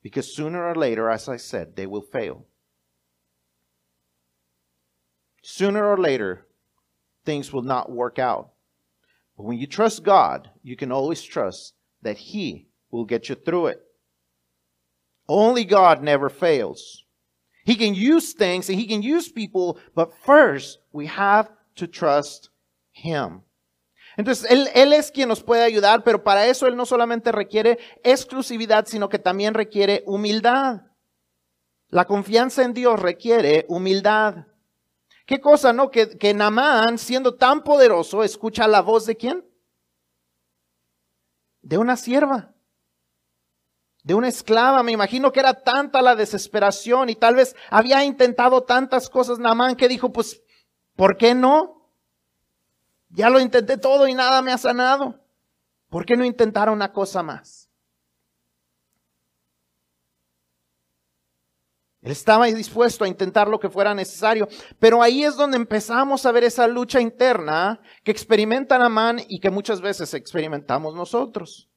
Because 0.02 0.34
sooner 0.34 0.64
or 0.64 0.74
later, 0.74 1.10
as 1.10 1.28
I 1.28 1.36
said, 1.36 1.76
they 1.76 1.86
will 1.86 2.00
fail. 2.00 2.46
Sooner 5.42 5.84
or 5.86 5.98
later, 5.98 6.46
things 7.30 7.52
will 7.52 7.62
not 7.62 7.92
work 7.92 8.18
out. 8.18 8.50
But 9.36 9.44
when 9.44 9.58
you 9.58 9.68
trust 9.68 10.02
God, 10.02 10.50
you 10.64 10.74
can 10.74 10.90
always 10.90 11.22
trust 11.22 11.74
that 12.02 12.18
He 12.18 12.66
will 12.90 13.04
get 13.04 13.28
you 13.28 13.36
through 13.36 13.66
it. 13.68 13.80
Only 15.28 15.64
God 15.64 16.02
never 16.02 16.28
fails. 16.28 17.04
He 17.64 17.76
can 17.76 17.94
use 17.94 18.32
things 18.32 18.68
and 18.68 18.76
He 18.76 18.88
can 18.88 19.00
use 19.00 19.28
people, 19.30 19.78
but 19.94 20.12
first 20.26 20.80
we 20.90 21.06
have 21.06 21.48
to 21.76 21.86
trust 21.86 22.50
Him. 22.90 23.42
Entonces, 24.18 24.50
él, 24.50 24.68
él, 24.74 24.92
es 24.92 25.12
quien 25.12 25.28
nos 25.28 25.40
puede 25.40 25.62
ayudar, 25.62 26.02
pero 26.02 26.24
para 26.24 26.48
eso 26.48 26.66
Él 26.66 26.74
no 26.74 26.84
solamente 26.84 27.30
requiere 27.30 27.78
exclusividad, 28.02 28.86
sino 28.86 29.08
que 29.08 29.20
también 29.20 29.54
requiere 29.54 30.02
humildad. 30.04 30.82
La 31.90 32.06
confianza 32.06 32.64
en 32.64 32.74
Dios 32.74 32.98
requiere 32.98 33.66
humildad. 33.68 34.46
¿Qué 35.30 35.40
cosa, 35.40 35.72
no? 35.72 35.92
Que, 35.92 36.18
que 36.18 36.34
Namán, 36.34 36.98
siendo 36.98 37.36
tan 37.36 37.62
poderoso, 37.62 38.24
escucha 38.24 38.66
la 38.66 38.80
voz 38.80 39.06
de 39.06 39.16
quién? 39.16 39.48
De 41.62 41.78
una 41.78 41.96
sierva. 41.96 42.52
De 44.02 44.14
una 44.14 44.26
esclava. 44.26 44.82
Me 44.82 44.90
imagino 44.90 45.30
que 45.30 45.38
era 45.38 45.54
tanta 45.54 46.02
la 46.02 46.16
desesperación 46.16 47.10
y 47.10 47.14
tal 47.14 47.36
vez 47.36 47.54
había 47.70 48.02
intentado 48.02 48.64
tantas 48.64 49.08
cosas 49.08 49.38
Namán 49.38 49.76
que 49.76 49.86
dijo, 49.86 50.12
pues, 50.12 50.42
¿por 50.96 51.16
qué 51.16 51.32
no? 51.32 51.88
Ya 53.10 53.30
lo 53.30 53.38
intenté 53.38 53.76
todo 53.76 54.08
y 54.08 54.14
nada 54.14 54.42
me 54.42 54.50
ha 54.50 54.58
sanado. 54.58 55.20
¿Por 55.90 56.06
qué 56.06 56.16
no 56.16 56.24
intentar 56.24 56.68
una 56.68 56.92
cosa 56.92 57.22
más? 57.22 57.59
Él 62.02 62.12
estaba 62.12 62.46
dispuesto 62.46 63.04
a 63.04 63.08
intentar 63.08 63.46
lo 63.46 63.60
que 63.60 63.68
fuera 63.68 63.94
necesario, 63.94 64.48
pero 64.78 65.02
ahí 65.02 65.22
es 65.22 65.36
donde 65.36 65.58
empezamos 65.58 66.24
a 66.24 66.32
ver 66.32 66.44
esa 66.44 66.66
lucha 66.66 67.00
interna 67.00 67.80
que 68.02 68.10
experimenta 68.10 68.78
Namán 68.78 69.20
y 69.28 69.38
que 69.38 69.50
muchas 69.50 69.82
veces 69.82 70.14
experimentamos 70.14 70.94
nosotros. 70.94 71.68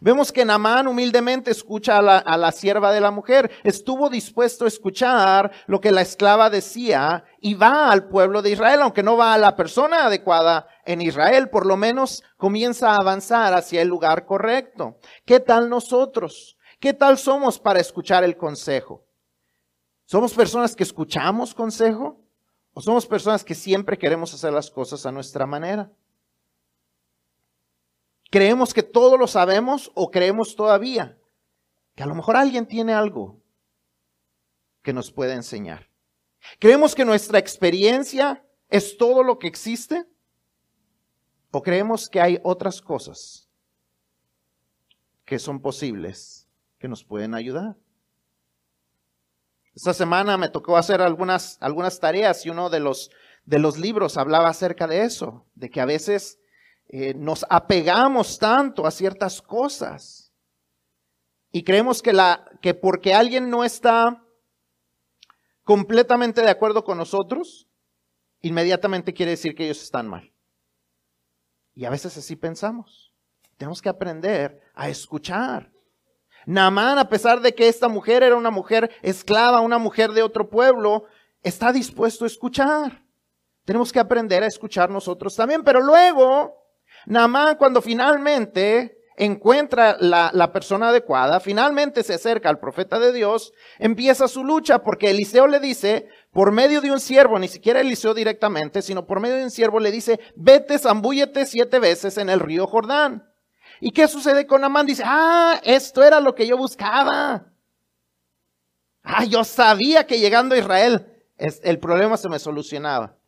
Vemos 0.00 0.30
que 0.30 0.44
Namán 0.44 0.86
humildemente 0.86 1.50
escucha 1.50 1.98
a 1.98 2.02
la, 2.02 2.18
a 2.18 2.36
la, 2.36 2.52
sierva 2.52 2.92
de 2.92 3.00
la 3.00 3.10
mujer, 3.10 3.50
estuvo 3.64 4.10
dispuesto 4.10 4.66
a 4.66 4.68
escuchar 4.68 5.50
lo 5.66 5.80
que 5.80 5.90
la 5.90 6.02
esclava 6.02 6.50
decía 6.50 7.24
y 7.40 7.54
va 7.54 7.90
al 7.90 8.08
pueblo 8.08 8.42
de 8.42 8.50
Israel, 8.50 8.80
aunque 8.82 9.02
no 9.02 9.16
va 9.16 9.34
a 9.34 9.38
la 9.38 9.56
persona 9.56 10.06
adecuada 10.06 10.66
en 10.84 11.00
Israel, 11.00 11.48
por 11.48 11.66
lo 11.66 11.76
menos 11.76 12.22
comienza 12.36 12.90
a 12.90 12.96
avanzar 12.96 13.54
hacia 13.54 13.80
el 13.80 13.88
lugar 13.88 14.26
correcto. 14.26 14.98
¿Qué 15.24 15.40
tal 15.40 15.68
nosotros? 15.68 16.56
¿Qué 16.78 16.92
tal 16.92 17.16
somos 17.16 17.58
para 17.58 17.80
escuchar 17.80 18.22
el 18.24 18.36
consejo? 18.36 19.04
¿Somos 20.04 20.34
personas 20.34 20.76
que 20.76 20.82
escuchamos 20.82 21.54
consejo? 21.54 22.20
¿O 22.74 22.80
somos 22.80 23.06
personas 23.06 23.44
que 23.44 23.54
siempre 23.54 23.98
queremos 23.98 24.32
hacer 24.32 24.52
las 24.52 24.70
cosas 24.70 25.04
a 25.04 25.12
nuestra 25.12 25.46
manera? 25.46 25.92
¿Creemos 28.30 28.72
que 28.72 28.82
todo 28.82 29.18
lo 29.18 29.26
sabemos 29.26 29.90
o 29.94 30.10
creemos 30.10 30.56
todavía 30.56 31.18
que 31.94 32.02
a 32.02 32.06
lo 32.06 32.14
mejor 32.14 32.36
alguien 32.36 32.66
tiene 32.66 32.94
algo 32.94 33.42
que 34.82 34.94
nos 34.94 35.12
puede 35.12 35.34
enseñar? 35.34 35.90
¿Creemos 36.58 36.94
que 36.94 37.04
nuestra 37.04 37.38
experiencia 37.38 38.44
es 38.68 38.96
todo 38.96 39.22
lo 39.22 39.38
que 39.38 39.48
existe? 39.48 40.06
¿O 41.50 41.62
creemos 41.62 42.08
que 42.08 42.22
hay 42.22 42.40
otras 42.42 42.80
cosas 42.80 43.50
que 45.26 45.38
son 45.38 45.60
posibles 45.60 46.48
que 46.78 46.88
nos 46.88 47.04
pueden 47.04 47.34
ayudar? 47.34 47.76
Esta 49.74 49.94
semana 49.94 50.36
me 50.36 50.48
tocó 50.48 50.76
hacer 50.76 51.00
algunas, 51.00 51.56
algunas 51.60 51.98
tareas 51.98 52.44
y 52.44 52.50
uno 52.50 52.68
de 52.68 52.80
los, 52.80 53.10
de 53.44 53.58
los 53.58 53.78
libros 53.78 54.16
hablaba 54.16 54.48
acerca 54.48 54.86
de 54.86 55.04
eso, 55.04 55.46
de 55.54 55.70
que 55.70 55.80
a 55.80 55.86
veces 55.86 56.38
eh, 56.88 57.14
nos 57.14 57.46
apegamos 57.48 58.38
tanto 58.38 58.86
a 58.86 58.90
ciertas 58.90 59.40
cosas 59.40 60.32
y 61.50 61.64
creemos 61.64 62.02
que, 62.02 62.12
la, 62.12 62.50
que 62.60 62.74
porque 62.74 63.14
alguien 63.14 63.48
no 63.48 63.64
está 63.64 64.22
completamente 65.64 66.42
de 66.42 66.50
acuerdo 66.50 66.84
con 66.84 66.98
nosotros, 66.98 67.68
inmediatamente 68.40 69.14
quiere 69.14 69.32
decir 69.32 69.54
que 69.54 69.64
ellos 69.64 69.82
están 69.82 70.08
mal. 70.08 70.32
Y 71.74 71.84
a 71.86 71.90
veces 71.90 72.16
así 72.16 72.36
pensamos. 72.36 73.14
Tenemos 73.56 73.80
que 73.80 73.88
aprender 73.88 74.60
a 74.74 74.88
escuchar. 74.88 75.72
Naamán, 76.46 76.98
a 76.98 77.08
pesar 77.08 77.40
de 77.40 77.54
que 77.54 77.68
esta 77.68 77.88
mujer 77.88 78.22
era 78.22 78.36
una 78.36 78.50
mujer 78.50 78.90
esclava, 79.02 79.60
una 79.60 79.78
mujer 79.78 80.12
de 80.12 80.22
otro 80.22 80.48
pueblo, 80.50 81.04
está 81.42 81.72
dispuesto 81.72 82.24
a 82.24 82.28
escuchar. 82.28 83.02
Tenemos 83.64 83.92
que 83.92 84.00
aprender 84.00 84.42
a 84.42 84.48
escuchar 84.48 84.90
nosotros 84.90 85.36
también. 85.36 85.62
Pero 85.62 85.80
luego, 85.80 86.54
Naamán, 87.06 87.56
cuando 87.56 87.80
finalmente 87.80 88.98
encuentra 89.16 89.96
la, 90.00 90.30
la, 90.32 90.52
persona 90.52 90.88
adecuada, 90.88 91.38
finalmente 91.38 92.02
se 92.02 92.14
acerca 92.14 92.48
al 92.48 92.58
profeta 92.58 92.98
de 92.98 93.12
Dios, 93.12 93.52
empieza 93.78 94.26
su 94.26 94.42
lucha 94.42 94.82
porque 94.82 95.10
Eliseo 95.10 95.46
le 95.46 95.60
dice, 95.60 96.08
por 96.32 96.50
medio 96.50 96.80
de 96.80 96.90
un 96.90 96.98
siervo, 96.98 97.38
ni 97.38 97.46
siquiera 97.46 97.80
Eliseo 97.80 98.14
directamente, 98.14 98.82
sino 98.82 99.06
por 99.06 99.20
medio 99.20 99.36
de 99.36 99.44
un 99.44 99.50
siervo 99.50 99.80
le 99.80 99.92
dice, 99.92 100.18
vete, 100.34 100.78
zambúllete 100.78 101.46
siete 101.46 101.78
veces 101.78 102.16
en 102.18 102.30
el 102.30 102.40
río 102.40 102.66
Jordán. 102.66 103.31
¿Y 103.84 103.90
qué 103.90 104.06
sucede 104.06 104.46
con 104.46 104.62
Amán? 104.62 104.86
Dice, 104.86 105.02
ah, 105.04 105.60
esto 105.64 106.04
era 106.04 106.20
lo 106.20 106.36
que 106.36 106.46
yo 106.46 106.56
buscaba. 106.56 107.52
Ah, 109.02 109.24
yo 109.24 109.42
sabía 109.42 110.06
que 110.06 110.20
llegando 110.20 110.54
a 110.54 110.58
Israel 110.58 111.04
el 111.36 111.80
problema 111.80 112.16
se 112.16 112.28
me 112.28 112.38
solucionaba. 112.38 113.18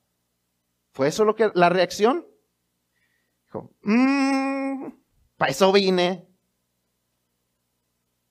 ¿Fue 0.92 1.08
eso 1.08 1.24
lo 1.24 1.34
que 1.34 1.50
la 1.54 1.70
reacción? 1.70 2.24
Dijo, 3.46 3.72
mmm, 3.82 4.90
para 5.36 5.50
eso 5.50 5.72
vine. 5.72 6.24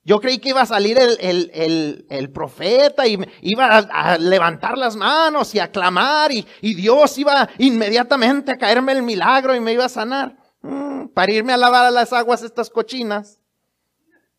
Yo 0.02 0.18
creí 0.18 0.38
que 0.38 0.48
iba 0.48 0.62
a 0.62 0.66
salir 0.66 0.96
el, 0.98 2.06
el, 2.08 2.30
profeta 2.32 3.06
y 3.06 3.18
iba 3.42 3.76
a, 3.76 4.16
levantar 4.16 4.78
las 4.78 4.96
manos 4.96 5.54
y 5.54 5.58
a 5.58 5.70
clamar 5.70 6.32
y, 6.32 6.46
y 6.62 6.74
Dios 6.74 7.18
iba 7.18 7.50
inmediatamente 7.58 8.52
a 8.52 8.56
caerme 8.56 8.92
el 8.92 9.02
milagro 9.02 9.54
y 9.54 9.60
me 9.60 9.74
iba 9.74 9.84
a 9.84 9.90
sanar. 9.90 10.38
Mm, 10.62 10.93
para 11.12 11.32
irme 11.32 11.52
a 11.52 11.56
lavar 11.56 11.86
a 11.86 11.90
las 11.90 12.12
aguas 12.12 12.42
estas 12.42 12.70
cochinas, 12.70 13.40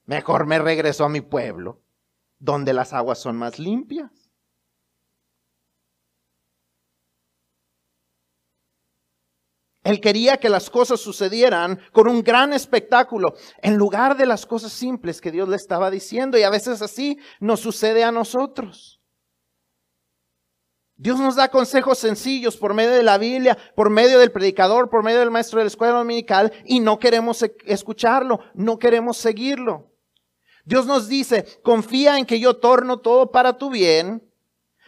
mejor 0.06 0.46
me 0.46 0.60
regreso 0.60 1.06
a 1.06 1.10
mi 1.10 1.22
pueblo, 1.22 1.82
donde 2.40 2.74
las 2.74 2.94
aguas 2.94 3.20
son 3.20 3.38
más 3.38 3.60
limpias. 3.60 4.12
Él 9.86 10.02
quería 10.02 10.38
que 10.38 10.50
las 10.50 10.72
cosas 10.72 11.00
sucedieran 11.00 11.80
con 11.92 12.08
un 12.08 12.24
gran 12.24 12.54
espectáculo, 12.54 13.36
en 13.62 13.76
lugar 13.78 14.18
de 14.18 14.26
las 14.26 14.48
cosas 14.48 14.74
simples 14.74 15.22
que 15.22 15.32
Dios 15.32 15.48
le 15.48 15.58
estaba 15.58 15.92
diciendo. 15.92 16.40
Y 16.40 16.44
a 16.44 16.50
veces 16.50 16.82
así 16.82 17.20
nos 17.40 17.60
sucede 17.60 18.04
a 18.04 18.12
nosotros. 18.12 19.00
Dios 20.98 21.20
nos 21.20 21.36
da 21.36 21.50
consejos 21.50 21.98
sencillos 21.98 22.56
por 22.56 22.74
medio 22.74 22.92
de 22.92 23.04
la 23.04 23.18
Biblia, 23.18 23.58
por 23.76 23.90
medio 23.90 24.18
del 24.18 24.32
predicador, 24.32 24.90
por 24.90 25.04
medio 25.04 25.20
del 25.20 25.32
maestro 25.32 25.60
de 25.60 25.66
la 25.66 25.70
escuela 25.70 25.98
dominical 25.98 26.54
y 26.64 26.80
no 26.80 27.00
queremos 27.00 27.44
e-, 27.44 27.56
escucharlo, 27.66 28.40
no 28.54 28.80
queremos 28.80 29.18
seguirlo. 29.18 29.92
Dios 30.64 30.86
nos 30.86 31.08
dice, 31.08 31.46
confía 31.64 32.18
en 32.18 32.26
que 32.26 32.40
yo 32.40 32.58
torno 32.58 33.00
todo 33.00 33.32
para 33.32 33.58
tu 33.58 33.70
bien, 33.70 34.24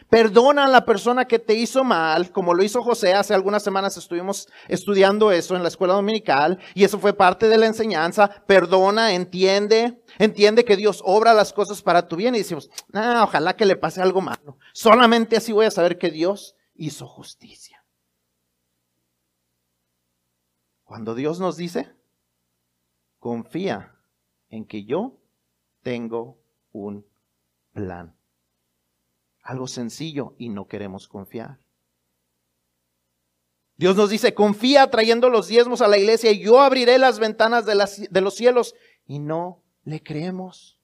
perdona 0.09 0.65
a 0.65 0.69
la 0.69 0.85
persona 0.85 1.25
que 1.25 1.39
te 1.39 1.53
hizo 1.53 1.83
mal, 1.83 2.31
como 2.31 2.53
lo 2.53 2.63
hizo 2.63 2.81
José, 2.83 3.13
hace 3.13 3.33
algunas 3.33 3.63
semanas 3.63 3.97
estuvimos 3.97 4.47
estudiando 4.67 5.31
eso 5.31 5.55
en 5.55 5.63
la 5.63 5.69
escuela 5.69 5.93
dominical 5.93 6.59
y 6.73 6.83
eso 6.83 6.99
fue 6.99 7.13
parte 7.13 7.47
de 7.47 7.57
la 7.57 7.67
enseñanza, 7.67 8.43
perdona, 8.47 9.13
entiende, 9.13 10.01
entiende 10.17 10.65
que 10.65 10.77
Dios 10.77 11.01
obra 11.05 11.33
las 11.33 11.53
cosas 11.53 11.81
para 11.81 12.07
tu 12.07 12.15
bien 12.15 12.35
y 12.35 12.39
decimos, 12.39 12.69
ah, 12.93 13.23
ojalá 13.23 13.55
que 13.55 13.65
le 13.65 13.75
pase 13.75 14.01
algo 14.01 14.21
malo. 14.21 14.57
Solamente 14.73 15.37
así 15.37 15.51
voy 15.51 15.65
a 15.65 15.71
saber 15.71 15.97
que 15.97 16.11
Dios 16.11 16.55
hizo 16.75 17.07
justicia. 17.07 17.83
Cuando 20.83 21.15
Dios 21.15 21.39
nos 21.39 21.57
dice, 21.57 21.93
confía 23.19 23.93
en 24.49 24.65
que 24.65 24.85
yo 24.85 25.17
tengo 25.81 26.39
un 26.71 27.05
plan. 27.73 28.16
Algo 29.47 29.65
sencillo 29.67 30.35
y 30.37 30.49
no 30.49 30.67
queremos 30.67 31.07
confiar. 31.07 31.57
Dios 33.77 33.95
nos 33.95 34.09
dice, 34.09 34.33
confía 34.33 34.91
trayendo 34.91 35.29
los 35.29 35.47
diezmos 35.47 35.81
a 35.81 35.87
la 35.87 35.97
iglesia 35.97 36.31
y 36.31 36.39
yo 36.39 36.59
abriré 36.59 36.97
las 36.97 37.17
ventanas 37.17 37.65
de, 37.65 37.75
las, 37.75 38.11
de 38.11 38.21
los 38.21 38.35
cielos 38.35 38.75
y 39.05 39.19
no 39.19 39.63
le 39.85 40.03
creemos. 40.03 40.81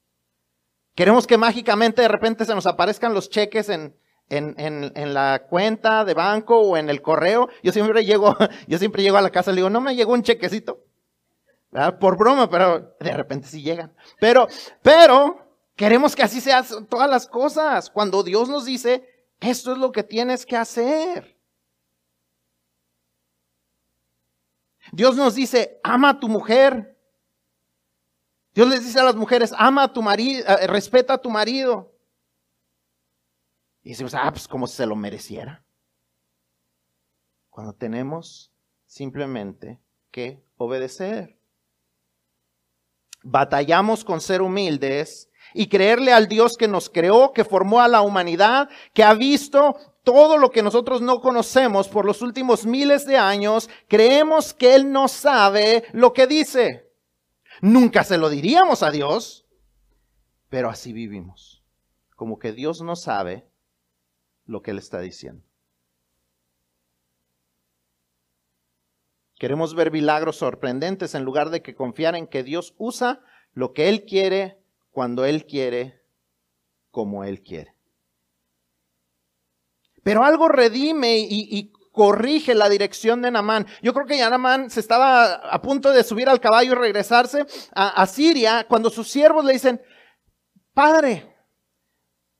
Queremos 0.96 1.28
que 1.28 1.38
mágicamente 1.38 2.04
de 2.04 2.08
repente 2.08 2.46
se 2.46 2.56
nos 2.56 2.66
aparezcan 2.66 3.14
los 3.14 3.30
cheques 3.30 3.68
en, 3.68 3.98
en, 4.30 4.56
en, 4.58 5.14
la 5.14 5.46
cuenta 5.50 6.06
de 6.06 6.14
banco 6.14 6.58
o 6.58 6.78
en 6.78 6.90
el 6.90 7.02
correo. 7.02 7.50
Yo 7.64 7.74
siempre 7.74 8.06
llego, 8.06 8.38
yo 8.68 8.78
siempre 8.78 9.04
llego 9.04 9.18
a 9.18 9.22
la 9.22 9.32
casa 9.32 9.52
y 9.52 9.56
le 9.56 9.60
digo, 9.60 9.70
no 9.72 9.82
me 9.82 9.94
llegó 9.94 10.14
un 10.14 10.24
chequecito. 10.24 10.86
Por 12.00 12.18
broma, 12.18 12.50
pero 12.50 12.96
de 12.98 13.12
repente 13.12 13.50
sí 13.50 13.62
llegan. 13.62 13.94
Pero, 14.22 14.48
pero, 14.82 15.43
queremos 15.76 16.16
que 16.16 16.24
así 16.24 16.42
sean 16.42 16.66
todas 16.88 17.10
las 17.10 17.28
cosas. 17.28 17.90
Cuando 17.90 18.24
Dios 18.24 18.50
nos 18.50 18.66
dice, 18.66 19.08
esto 19.40 19.74
es 19.74 19.78
lo 19.78 19.92
que 19.92 20.04
tienes 20.04 20.46
que 20.46 20.58
hacer. 20.58 21.40
Dios 24.92 25.16
nos 25.16 25.36
dice, 25.36 25.80
ama 25.84 26.10
a 26.10 26.20
tu 26.20 26.28
mujer. 26.28 26.98
Dios 28.54 28.68
les 28.68 28.86
dice 28.86 29.00
a 29.00 29.04
las 29.04 29.16
mujeres, 29.16 29.54
ama 29.58 29.84
a 29.84 29.94
tu 29.94 30.02
marido, 30.02 30.46
eh, 30.48 30.68
respeta 30.68 31.16
a 31.16 31.22
tu 31.22 31.30
marido. 31.30 31.92
Y 33.82 33.90
decimos, 33.90 34.14
ah, 34.14 34.32
pues 34.32 34.48
como 34.48 34.68
si 34.68 34.78
se 34.78 34.86
lo 34.86 34.96
mereciera. 34.96 35.66
Cuando 37.50 37.74
tenemos 37.74 38.54
simplemente 38.86 39.82
que 40.12 40.44
obedecer. 40.58 41.40
Batallamos 43.24 44.04
con 44.04 44.22
ser 44.22 44.42
humildes 44.42 45.32
y 45.54 45.68
creerle 45.68 46.14
al 46.14 46.28
Dios 46.28 46.58
que 46.58 46.68
nos 46.68 46.90
creó, 46.90 47.34
que 47.34 47.46
formó 47.46 47.82
a 47.82 47.88
la 47.88 48.02
humanidad, 48.02 48.70
que 48.94 49.04
ha 49.04 49.14
visto 49.14 49.76
todo 50.04 50.38
lo 50.38 50.52
que 50.52 50.64
nosotros 50.64 51.02
no 51.02 51.22
conocemos 51.22 51.88
por 51.88 52.06
los 52.06 52.22
últimos 52.22 52.66
miles 52.66 53.06
de 53.06 53.18
años, 53.18 53.70
creemos 53.88 54.54
que 54.54 54.76
Él 54.76 54.92
no 54.92 55.08
sabe 55.08 55.86
lo 55.94 56.14
que 56.14 56.28
dice. 56.28 56.90
Nunca 57.62 58.04
se 58.04 58.18
lo 58.18 58.30
diríamos 58.30 58.84
a 58.84 58.92
Dios, 58.92 59.46
pero 60.50 60.70
así 60.70 60.92
vivimos. 60.92 61.64
Como 62.16 62.38
que 62.38 62.52
Dios 62.52 62.82
no 62.82 62.96
sabe 62.96 63.48
lo 64.46 64.62
que 64.62 64.72
Él 64.72 64.78
está 64.78 65.00
diciendo. 65.00 65.46
Queremos 69.44 69.76
ver 69.76 69.92
milagros 69.92 70.38
sorprendentes 70.38 71.16
en 71.16 71.24
lugar 71.24 71.50
de 71.50 71.62
que 71.62 71.76
confiar 71.76 72.16
en 72.16 72.28
que 72.28 72.44
Dios 72.44 72.74
usa 72.78 73.20
lo 73.54 73.74
que 73.74 73.90
Él 73.90 74.06
quiere, 74.06 74.58
cuando 74.94 75.26
Él 75.26 75.46
quiere, 75.46 76.02
como 76.92 77.26
Él 77.26 77.42
quiere. 77.42 77.76
Pero 80.04 80.24
algo 80.24 80.48
redime 80.48 81.18
y, 81.18 81.72
corrige 81.92 82.56
la 82.56 82.70
dirección 82.70 83.22
de 83.22 83.30
Namán. 83.30 83.68
Yo 83.84 83.94
creo 83.94 84.08
que 84.08 84.18
ya 84.18 84.28
Namán 84.28 84.72
se 84.72 84.80
estaba 84.80 85.36
a 85.36 85.62
punto 85.62 85.92
de 85.92 86.04
subir 86.04 86.28
al 86.28 86.40
caballo 86.40 86.72
y 86.72 86.76
regresarse 86.76 87.46
a, 87.72 88.04
Siria 88.08 88.66
cuando 88.68 88.90
sus 88.90 89.10
siervos 89.10 89.46
le 89.46 89.54
dicen, 89.54 89.80
Padre, 90.74 91.38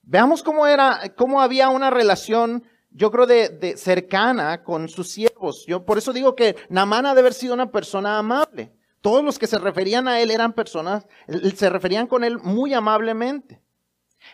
veamos 0.02 0.42
cómo 0.42 0.66
era, 0.66 1.14
cómo 1.16 1.40
había 1.40 1.70
una 1.70 1.92
relación, 1.92 2.64
yo 2.90 3.12
creo, 3.12 3.28
de, 3.28 3.78
cercana 3.78 4.64
con 4.64 4.90
sus 4.90 5.12
siervos. 5.12 5.66
Yo 5.68 5.86
por 5.86 6.00
eso 6.00 6.14
digo 6.14 6.36
que 6.36 6.56
Namán 6.70 7.06
ha 7.06 7.14
de 7.14 7.20
haber 7.20 7.36
sido 7.36 7.54
una 7.54 7.72
persona 7.72 8.18
amable. 8.18 8.74
Todos 9.04 9.22
los 9.22 9.38
que 9.38 9.48
se 9.48 9.60
referían 9.60 10.08
a 10.08 10.22
él 10.22 10.32
eran 10.32 10.54
personas, 10.54 11.06
se 11.58 11.70
referían 11.70 12.08
con 12.08 12.24
él 12.24 12.40
muy 12.40 12.74
amablemente. 12.74 13.62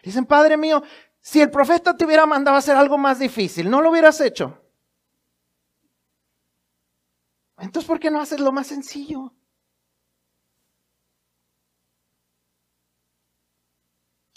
Dicen, 0.04 0.28
Padre 0.28 0.58
mío, 0.58 0.84
si 1.20 1.42
el 1.42 1.50
profeta 1.50 1.98
te 1.98 2.06
hubiera 2.06 2.28
mandado 2.28 2.54
a 2.54 2.60
hacer 2.60 2.76
algo 2.76 2.96
más 2.96 3.18
difícil, 3.18 3.68
¿no 3.68 3.82
lo 3.82 3.90
hubieras 3.90 4.22
hecho? 4.22 4.62
Entonces, 7.58 7.88
¿por 7.88 8.00
qué 8.00 8.12
no 8.12 8.22
haces 8.22 8.40
lo 8.40 8.52
más 8.52 8.68
sencillo? 8.68 9.34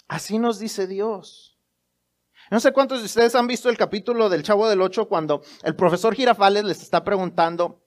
Así 0.07 0.39
nos 0.39 0.57
dice 0.57 0.87
Dios. 0.87 1.59
No 2.49 2.59
sé 2.59 2.73
cuántos 2.73 3.01
de 3.01 3.05
ustedes 3.05 3.35
han 3.35 3.45
visto 3.45 3.69
el 3.69 3.77
capítulo 3.77 4.29
del 4.29 4.41
Chavo 4.41 4.67
del 4.67 4.81
Ocho 4.81 5.07
cuando 5.07 5.43
el 5.61 5.75
profesor 5.75 6.15
Girafales 6.15 6.63
les 6.63 6.81
está 6.81 7.03
preguntando, 7.03 7.82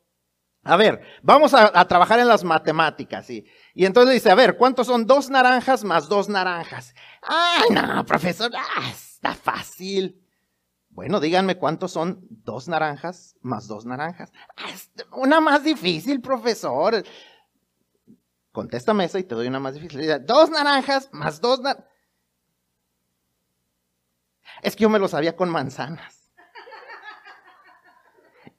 a 0.67 0.77
ver, 0.77 1.01
vamos 1.23 1.55
a, 1.55 1.87
trabajar 1.87 2.19
en 2.19 2.29
las 2.29 2.43
matemáticas. 2.43 3.31
Y, 3.31 3.47
y 3.75 3.87
entonces 3.87 4.15
dice, 4.15 4.31
a 4.31 4.35
ver, 4.35 4.57
¿cuántos 4.57 4.89
son 4.89 5.07
dos 5.07 5.31
naranjas 5.31 5.85
más 5.85 6.09
dos 6.09 6.29
naranjas? 6.29 6.95
Ay, 7.23 7.71
no, 7.71 8.05
profesor, 8.05 8.51
ah, 8.55 8.91
está 8.91 9.35
fácil. 9.35 10.23
Bueno, 10.91 11.21
díganme 11.21 11.57
cuántos 11.57 11.93
son 11.93 12.27
dos 12.29 12.69
naranjas 12.69 13.37
más 13.43 13.69
dos 13.69 13.87
naranjas. 13.87 14.33
Ah, 14.57 14.73
una 15.13 15.41
más 15.41 15.63
difícil, 15.63 16.21
profesor. 16.21 17.05
Contéstame 18.51 19.05
esa 19.05 19.19
y 19.19 19.25
te 19.25 19.35
doy 19.35 19.47
una 19.47 19.61
más 19.61 19.75
difícil. 19.75 20.25
Dos 20.25 20.51
naranjas 20.51 21.09
más 21.13 21.41
dos 21.41 21.61
naranjas. 21.61 21.91
Es 24.63 24.75
que 24.75 24.83
yo 24.83 24.89
me 24.89 24.99
lo 24.99 25.07
sabía 25.07 25.37
con 25.37 25.51
manzanas. 25.51 26.33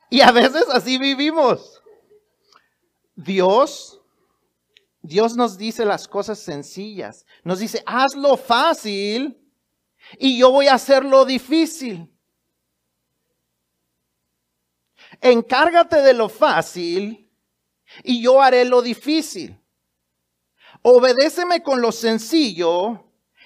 Y 0.10 0.22
a 0.22 0.32
veces 0.32 0.66
así 0.72 0.98
vivimos. 0.98 1.77
Dios, 3.18 4.00
Dios 5.02 5.36
nos 5.36 5.58
dice 5.58 5.84
las 5.86 6.08
cosas 6.08 6.38
sencillas. 6.38 7.26
Nos 7.44 7.58
dice, 7.58 7.82
hazlo 7.86 8.38
fácil 8.38 9.42
y 10.20 10.38
yo 10.38 10.52
voy 10.52 10.68
a 10.68 10.76
hacer 10.76 11.04
lo 11.04 11.26
difícil. 11.26 12.14
Encárgate 15.20 16.04
de 16.04 16.14
lo 16.14 16.30
fácil 16.30 17.28
y 18.04 18.22
yo 18.22 18.40
haré 18.40 18.66
lo 18.66 18.84
difícil. 18.84 19.60
Obedéceme 20.84 21.64
con 21.64 21.82
lo 21.82 21.92
sencillo 21.92 23.04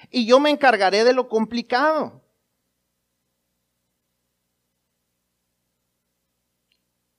y 0.09 0.25
yo 0.25 0.41
me 0.41 0.49
encargaré 0.49 1.05
de 1.05 1.13
lo 1.13 1.29
complicado. 1.29 2.21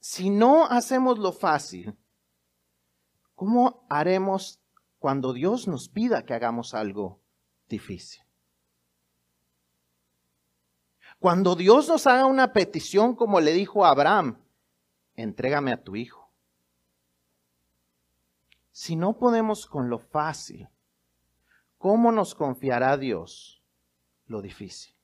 Si 0.01 0.29
no 0.29 0.67
hacemos 0.67 1.19
lo 1.19 1.33
fácil, 1.33 1.97
¿cómo 3.43 3.85
haremos 3.89 4.61
cuando 5.01 5.33
Dios 5.33 5.67
nos 5.67 5.89
pida 5.89 6.25
que 6.25 6.33
hagamos 6.33 6.75
algo 6.75 7.21
difícil? 7.69 8.23
Cuando 11.19 11.57
Dios 11.57 11.89
nos 11.89 12.07
haga 12.07 12.27
una 12.27 12.53
petición 12.53 13.17
como 13.17 13.41
le 13.41 13.53
dijo 13.53 13.85
a 13.85 13.91
Abraham, 13.91 14.41
entrégame 15.17 15.73
a 15.73 15.83
tu 15.83 15.97
hijo. 15.97 16.31
Si 18.71 18.95
no 18.95 19.19
podemos 19.19 19.67
con 19.67 19.91
lo 19.91 19.99
fácil, 19.99 20.69
¿cómo 21.79 22.13
nos 22.13 22.37
confiará 22.37 22.97
Dios 22.97 23.61
lo 24.27 24.41
difícil? 24.41 24.95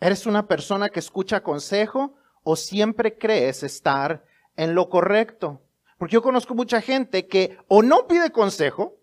¿Eres 0.00 0.24
una 0.24 0.48
persona 0.48 0.88
que 0.88 1.00
escucha 1.00 1.42
consejo 1.42 2.16
o 2.42 2.56
siempre 2.56 3.18
crees 3.18 3.62
estar 3.62 4.24
en 4.56 4.74
lo 4.74 4.88
correcto? 4.88 5.60
Porque 5.98 6.14
yo 6.14 6.22
conozco 6.22 6.54
mucha 6.54 6.80
gente 6.80 7.26
que 7.26 7.56
o 7.68 7.82
no 7.82 8.06
pide 8.06 8.30
consejo 8.30 8.96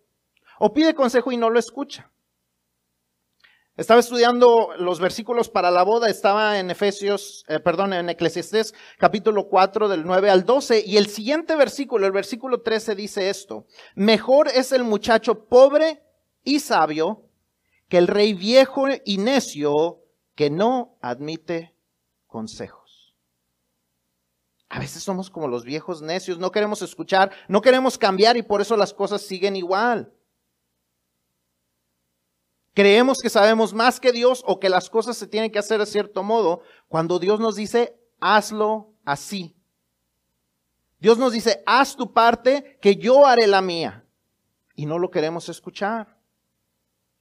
o 0.59 0.73
pide 0.73 0.93
consejo 0.93 1.31
y 1.31 1.37
no 1.37 1.49
lo 1.49 1.59
escucha. 1.59 2.11
Estaba 3.79 4.01
estudiando 4.01 4.71
los 4.77 4.99
versículos 4.99 5.47
para 5.47 5.71
la 5.71 5.83
boda, 5.83 6.09
estaba 6.09 6.59
en 6.59 6.69
Efesios, 6.69 7.45
eh, 7.47 7.61
perdón, 7.61 7.93
en 7.93 8.09
Eclesiastés 8.09 8.73
capítulo 8.97 9.47
4 9.47 9.87
del 9.87 10.03
9 10.03 10.29
al 10.29 10.43
12 10.43 10.83
y 10.85 10.97
el 10.97 11.07
siguiente 11.07 11.55
versículo, 11.55 12.05
el 12.05 12.11
versículo 12.11 12.59
13 12.59 12.95
dice 12.95 13.29
esto, 13.29 13.65
mejor 13.95 14.49
es 14.49 14.73
el 14.73 14.83
muchacho 14.83 15.45
pobre 15.45 16.03
y 16.43 16.59
sabio 16.59 17.23
que 17.87 17.99
el 17.99 18.07
rey 18.07 18.33
viejo 18.33 18.87
y 19.05 19.17
necio 19.17 20.01
que 20.35 20.49
no 20.49 20.97
admite 20.99 21.73
consejo. 22.27 22.78
A 24.69 24.77
veces 24.77 25.01
somos 25.01 25.31
como 25.31 25.47
los 25.47 25.63
viejos 25.63 26.01
necios, 26.01 26.37
no 26.37 26.51
queremos 26.51 26.83
escuchar, 26.83 27.31
no 27.47 27.61
queremos 27.61 27.97
cambiar 27.97 28.37
y 28.37 28.43
por 28.43 28.61
eso 28.61 28.77
las 28.77 28.93
cosas 28.93 29.23
siguen 29.23 29.55
igual. 29.55 30.13
Creemos 32.75 33.17
que 33.21 33.31
sabemos 33.31 33.73
más 33.73 33.99
que 33.99 34.11
Dios 34.11 34.43
o 34.45 34.59
que 34.59 34.69
las 34.69 34.89
cosas 34.89 35.17
se 35.17 35.27
tienen 35.27 35.51
que 35.51 35.57
hacer 35.59 35.79
de 35.79 35.87
cierto 35.87 36.21
modo 36.21 36.61
cuando 36.87 37.17
Dios 37.17 37.39
nos 37.39 37.55
dice, 37.55 37.99
hazlo 38.19 38.93
así. 39.03 39.55
Dios 40.99 41.17
nos 41.17 41.33
dice, 41.33 41.63
haz 41.65 41.95
tu 41.95 42.13
parte, 42.13 42.77
que 42.81 42.95
yo 42.95 43.25
haré 43.25 43.47
la 43.47 43.61
mía. 43.61 44.05
Y 44.75 44.85
no 44.85 44.99
lo 44.99 45.09
queremos 45.09 45.49
escuchar. 45.49 46.19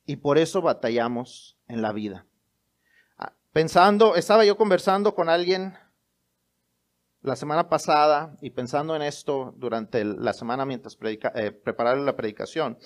Y 0.05 0.17
por 0.17 0.37
eso 0.37 0.61
batallamos 0.61 1.57
en 1.67 1.81
la 1.81 1.93
vida. 1.93 2.27
Ah, 3.17 3.33
pensando, 3.53 4.17
estaba 4.17 4.45
yo 4.45 4.57
conversando 4.57 5.15
con 5.15 5.29
alguien 5.29 5.79
la 7.23 7.37
semana 7.37 7.69
pasada 7.69 8.37
y 8.41 8.51
pensando 8.51 8.95
en 8.95 9.03
esto 9.03 9.53
durante 9.57 10.05
la 10.05 10.33
semana 10.33 10.65
mientras 10.65 10.97
predica, 10.97 11.33
eh, 11.35 11.51
preparaba 11.51 11.97
la 12.01 12.17
predicación, 12.17 12.79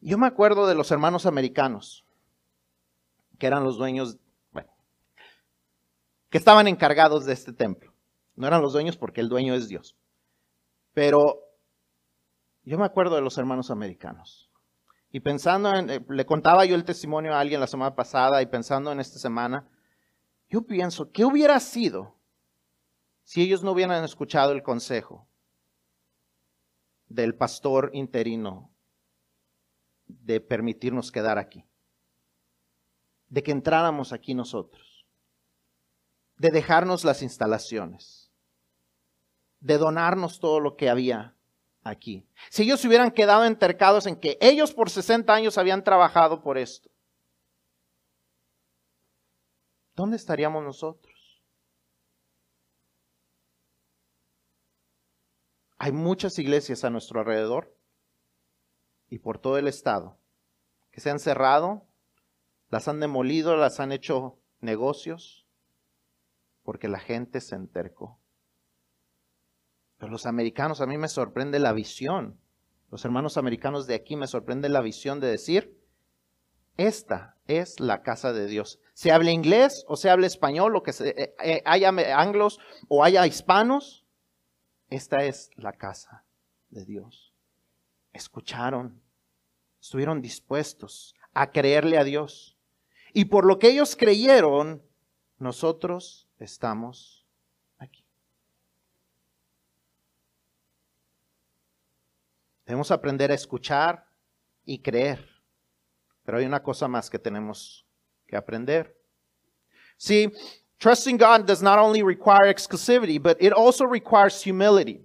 yo 0.00 0.16
me 0.18 0.26
acuerdo 0.26 0.66
de 0.66 0.74
los 0.74 0.90
hermanos 0.90 1.26
americanos, 1.26 2.04
que 3.38 3.46
eran 3.46 3.64
los 3.64 3.78
dueños, 3.78 4.18
bueno, 4.52 4.70
que 6.30 6.38
estaban 6.38 6.68
encargados 6.68 7.24
de 7.24 7.32
este 7.32 7.52
templo. 7.52 7.92
No 8.36 8.46
eran 8.46 8.62
los 8.62 8.72
dueños 8.72 8.96
porque 8.96 9.20
el 9.20 9.28
dueño 9.28 9.54
es 9.54 9.68
Dios. 9.68 9.96
Pero 10.94 11.44
Yo 12.64 12.76
me 12.76 12.84
acuerdo 12.84 13.14
de 13.14 13.22
los 13.22 13.38
hermanos 13.38 13.70
americanos. 13.70 14.50
Y 15.10 15.20
pensando 15.20 15.74
en, 15.74 15.88
eh, 15.88 16.04
le 16.06 16.26
contaba 16.26 16.66
yo 16.66 16.74
el 16.74 16.84
testimonio 16.84 17.32
a 17.32 17.40
alguien 17.40 17.60
la 17.60 17.66
semana 17.66 17.94
pasada 17.94 18.42
y 18.42 18.46
pensando 18.46 18.92
en 18.92 19.00
esta 19.00 19.18
semana, 19.18 19.66
yo 20.50 20.66
pienso, 20.66 21.10
¿qué 21.10 21.24
hubiera 21.24 21.58
sido 21.60 22.17
si 23.28 23.42
ellos 23.42 23.62
no 23.62 23.72
hubieran 23.72 24.02
escuchado 24.04 24.52
el 24.52 24.62
consejo 24.62 25.28
del 27.08 27.34
pastor 27.34 27.90
interino 27.92 28.72
de 30.06 30.40
permitirnos 30.40 31.12
quedar 31.12 31.36
aquí? 31.36 31.62
De 33.28 33.42
que 33.42 33.50
entráramos 33.50 34.14
aquí 34.14 34.32
nosotros, 34.32 35.04
de 36.38 36.48
dejarnos 36.48 37.04
las 37.04 37.20
instalaciones, 37.20 38.32
de 39.60 39.76
donarnos 39.76 40.40
todo 40.40 40.58
lo 40.58 40.74
que 40.74 40.88
había 40.88 41.36
aquí. 41.82 42.26
Si 42.48 42.62
ellos 42.62 42.80
se 42.80 42.88
hubieran 42.88 43.10
quedado 43.10 43.44
entercados 43.44 44.06
en 44.06 44.16
que 44.16 44.38
ellos 44.40 44.72
por 44.72 44.88
60 44.88 45.34
años 45.34 45.58
habían 45.58 45.84
trabajado 45.84 46.40
por 46.40 46.56
esto, 46.56 46.88
¿dónde 49.94 50.16
estaríamos 50.16 50.64
nosotros? 50.64 51.07
Hay 55.78 55.92
muchas 55.92 56.38
iglesias 56.38 56.84
a 56.84 56.90
nuestro 56.90 57.20
alrededor 57.20 57.74
y 59.08 59.20
por 59.20 59.38
todo 59.38 59.58
el 59.58 59.68
estado 59.68 60.18
que 60.90 61.00
se 61.00 61.10
han 61.10 61.20
cerrado, 61.20 61.86
las 62.70 62.88
han 62.88 62.98
demolido, 63.00 63.56
las 63.56 63.78
han 63.78 63.92
hecho 63.92 64.38
negocios, 64.60 65.46
porque 66.64 66.88
la 66.88 66.98
gente 66.98 67.40
se 67.40 67.54
entercó. 67.54 68.18
Pero 69.98 70.10
los 70.10 70.26
americanos, 70.26 70.80
a 70.80 70.86
mí 70.86 70.98
me 70.98 71.08
sorprende 71.08 71.58
la 71.58 71.72
visión. 71.72 72.40
Los 72.90 73.04
hermanos 73.04 73.36
americanos 73.36 73.86
de 73.86 73.94
aquí 73.94 74.16
me 74.16 74.26
sorprende 74.26 74.68
la 74.68 74.80
visión 74.80 75.20
de 75.20 75.28
decir, 75.28 75.78
esta 76.76 77.36
es 77.46 77.80
la 77.80 78.02
casa 78.02 78.32
de 78.32 78.46
Dios. 78.46 78.80
Se 78.94 79.12
habla 79.12 79.30
inglés 79.30 79.84
o 79.88 79.96
se 79.96 80.10
habla 80.10 80.26
español, 80.26 80.76
o 80.76 80.82
que 80.82 80.92
se, 80.92 81.08
eh, 81.10 81.34
eh, 81.42 81.62
haya 81.64 81.88
anglos 81.88 82.58
o 82.88 83.04
haya 83.04 83.26
hispanos, 83.26 84.04
esta 84.88 85.24
es 85.24 85.50
la 85.56 85.72
casa 85.72 86.24
de 86.70 86.84
Dios. 86.84 87.34
Escucharon, 88.12 89.00
estuvieron 89.80 90.22
dispuestos 90.22 91.14
a 91.34 91.50
creerle 91.50 91.98
a 91.98 92.04
Dios. 92.04 92.56
Y 93.12 93.26
por 93.26 93.46
lo 93.46 93.58
que 93.58 93.68
ellos 93.68 93.96
creyeron, 93.96 94.82
nosotros 95.38 96.28
estamos 96.38 97.18
Debemos 102.68 102.90
aprender 102.90 103.32
a 103.32 103.34
escuchar 103.34 104.06
y 104.66 104.80
creer. 104.80 105.26
Pero 106.22 106.36
hay 106.36 106.44
una 106.44 106.62
cosa 106.62 106.86
más 106.86 107.08
que 107.08 107.18
tenemos 107.18 107.86
que 108.26 108.36
aprender. 108.36 108.94
See, 109.96 110.30
trusting 110.80 111.16
God 111.16 111.46
does 111.46 111.62
not 111.62 111.78
only 111.78 112.02
require 112.02 112.52
exclusivity, 112.52 113.20
but 113.22 113.36
it 113.40 113.52
also 113.52 113.84
requires 113.84 114.42
humility. 114.42 115.00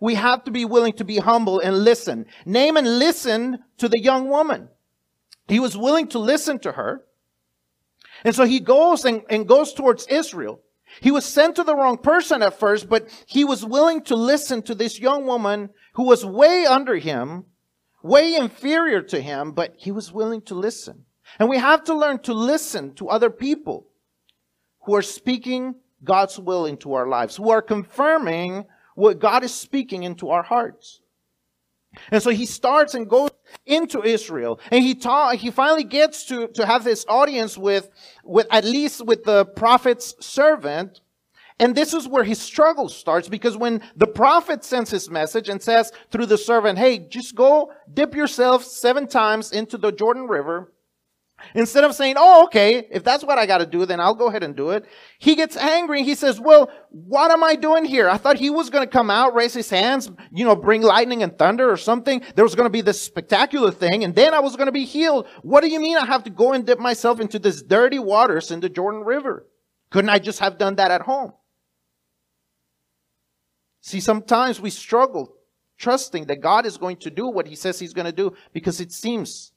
We 0.00 0.14
have 0.14 0.44
to 0.44 0.50
be 0.50 0.64
willing 0.64 0.92
to 0.94 1.04
be 1.04 1.18
humble 1.18 1.60
and 1.60 1.84
listen. 1.84 2.26
Naaman 2.46 2.84
listened 2.84 3.58
to 3.78 3.88
the 3.88 4.00
young 4.00 4.28
woman. 4.28 4.68
He 5.48 5.60
was 5.60 5.76
willing 5.76 6.08
to 6.08 6.18
listen 6.18 6.58
to 6.60 6.72
her. 6.72 7.04
And 8.24 8.34
so 8.34 8.44
he 8.44 8.60
goes 8.60 9.04
and, 9.04 9.22
and 9.28 9.48
goes 9.48 9.72
towards 9.72 10.06
Israel. 10.06 10.60
He 11.00 11.10
was 11.10 11.24
sent 11.24 11.56
to 11.56 11.64
the 11.64 11.74
wrong 11.74 11.98
person 11.98 12.42
at 12.42 12.58
first, 12.58 12.88
but 12.88 13.08
he 13.26 13.44
was 13.44 13.64
willing 13.64 14.02
to 14.04 14.16
listen 14.16 14.62
to 14.62 14.74
this 14.74 14.98
young 14.98 15.26
woman 15.26 15.70
who 15.94 16.04
was 16.04 16.24
way 16.24 16.64
under 16.64 16.96
him, 16.96 17.44
way 18.02 18.34
inferior 18.34 19.02
to 19.02 19.20
him, 19.20 19.52
but 19.52 19.74
he 19.76 19.90
was 19.90 20.12
willing 20.12 20.42
to 20.42 20.54
listen. 20.54 21.04
And 21.38 21.48
we 21.48 21.58
have 21.58 21.84
to 21.84 21.94
learn 21.94 22.20
to 22.20 22.32
listen 22.32 22.94
to 22.94 23.08
other 23.08 23.30
people 23.30 23.87
who 24.88 24.94
are 24.94 25.02
speaking 25.02 25.74
God's 26.02 26.38
will 26.38 26.64
into 26.64 26.94
our 26.94 27.06
lives, 27.06 27.36
who 27.36 27.50
are 27.50 27.60
confirming 27.60 28.64
what 28.94 29.18
God 29.18 29.44
is 29.44 29.52
speaking 29.52 30.02
into 30.02 30.30
our 30.30 30.42
hearts. 30.42 31.02
And 32.10 32.22
so 32.22 32.30
he 32.30 32.46
starts 32.46 32.94
and 32.94 33.06
goes 33.06 33.28
into 33.66 34.02
Israel. 34.02 34.58
And 34.70 34.82
he 34.82 34.94
ta- 34.94 35.32
he 35.32 35.50
finally 35.50 35.84
gets 35.84 36.24
to, 36.28 36.48
to 36.54 36.64
have 36.64 36.84
this 36.84 37.04
audience 37.06 37.58
with, 37.58 37.90
with, 38.24 38.46
at 38.50 38.64
least 38.64 39.04
with 39.04 39.24
the 39.24 39.44
prophet's 39.44 40.14
servant. 40.24 41.02
And 41.58 41.74
this 41.74 41.92
is 41.92 42.08
where 42.08 42.24
his 42.24 42.40
struggle 42.40 42.88
starts 42.88 43.28
because 43.28 43.58
when 43.58 43.82
the 43.94 44.06
prophet 44.06 44.64
sends 44.64 44.90
his 44.90 45.10
message 45.10 45.50
and 45.50 45.62
says 45.62 45.92
through 46.10 46.26
the 46.26 46.38
servant, 46.38 46.78
hey, 46.78 46.98
just 46.98 47.34
go 47.34 47.72
dip 47.92 48.14
yourself 48.14 48.64
seven 48.64 49.06
times 49.06 49.52
into 49.52 49.76
the 49.76 49.92
Jordan 49.92 50.28
River 50.28 50.72
Instead 51.54 51.84
of 51.84 51.94
saying, 51.94 52.16
oh, 52.18 52.44
okay, 52.44 52.86
if 52.90 53.04
that's 53.04 53.24
what 53.24 53.38
I 53.38 53.46
got 53.46 53.58
to 53.58 53.66
do, 53.66 53.86
then 53.86 54.00
I'll 54.00 54.14
go 54.14 54.28
ahead 54.28 54.42
and 54.42 54.56
do 54.56 54.70
it. 54.70 54.84
He 55.18 55.34
gets 55.34 55.56
angry. 55.56 56.02
He 56.02 56.14
says, 56.14 56.40
well, 56.40 56.70
what 56.90 57.30
am 57.30 57.44
I 57.44 57.54
doing 57.54 57.84
here? 57.84 58.08
I 58.08 58.16
thought 58.16 58.36
he 58.36 58.50
was 58.50 58.70
going 58.70 58.84
to 58.84 58.90
come 58.90 59.10
out, 59.10 59.34
raise 59.34 59.54
his 59.54 59.70
hands, 59.70 60.10
you 60.32 60.44
know, 60.44 60.56
bring 60.56 60.82
lightning 60.82 61.22
and 61.22 61.38
thunder 61.38 61.70
or 61.70 61.76
something. 61.76 62.22
There 62.34 62.44
was 62.44 62.54
going 62.54 62.66
to 62.66 62.70
be 62.70 62.80
this 62.80 63.00
spectacular 63.00 63.70
thing, 63.70 64.04
and 64.04 64.14
then 64.14 64.34
I 64.34 64.40
was 64.40 64.56
going 64.56 64.66
to 64.66 64.72
be 64.72 64.84
healed. 64.84 65.26
What 65.42 65.62
do 65.62 65.68
you 65.68 65.80
mean 65.80 65.96
I 65.96 66.06
have 66.06 66.24
to 66.24 66.30
go 66.30 66.52
and 66.52 66.66
dip 66.66 66.78
myself 66.78 67.20
into 67.20 67.38
this 67.38 67.62
dirty 67.62 67.98
waters 67.98 68.50
in 68.50 68.60
the 68.60 68.68
Jordan 68.68 69.02
River? 69.02 69.46
Couldn't 69.90 70.10
I 70.10 70.18
just 70.18 70.40
have 70.40 70.58
done 70.58 70.74
that 70.76 70.90
at 70.90 71.02
home? 71.02 71.32
See, 73.80 74.00
sometimes 74.00 74.60
we 74.60 74.70
struggle 74.70 75.34
trusting 75.78 76.26
that 76.26 76.40
God 76.40 76.66
is 76.66 76.76
going 76.76 76.96
to 76.98 77.10
do 77.10 77.28
what 77.28 77.46
he 77.46 77.54
says 77.54 77.78
he's 77.78 77.94
going 77.94 78.06
to 78.06 78.12
do 78.12 78.34
because 78.52 78.80
it 78.80 78.92
seems 78.92 79.52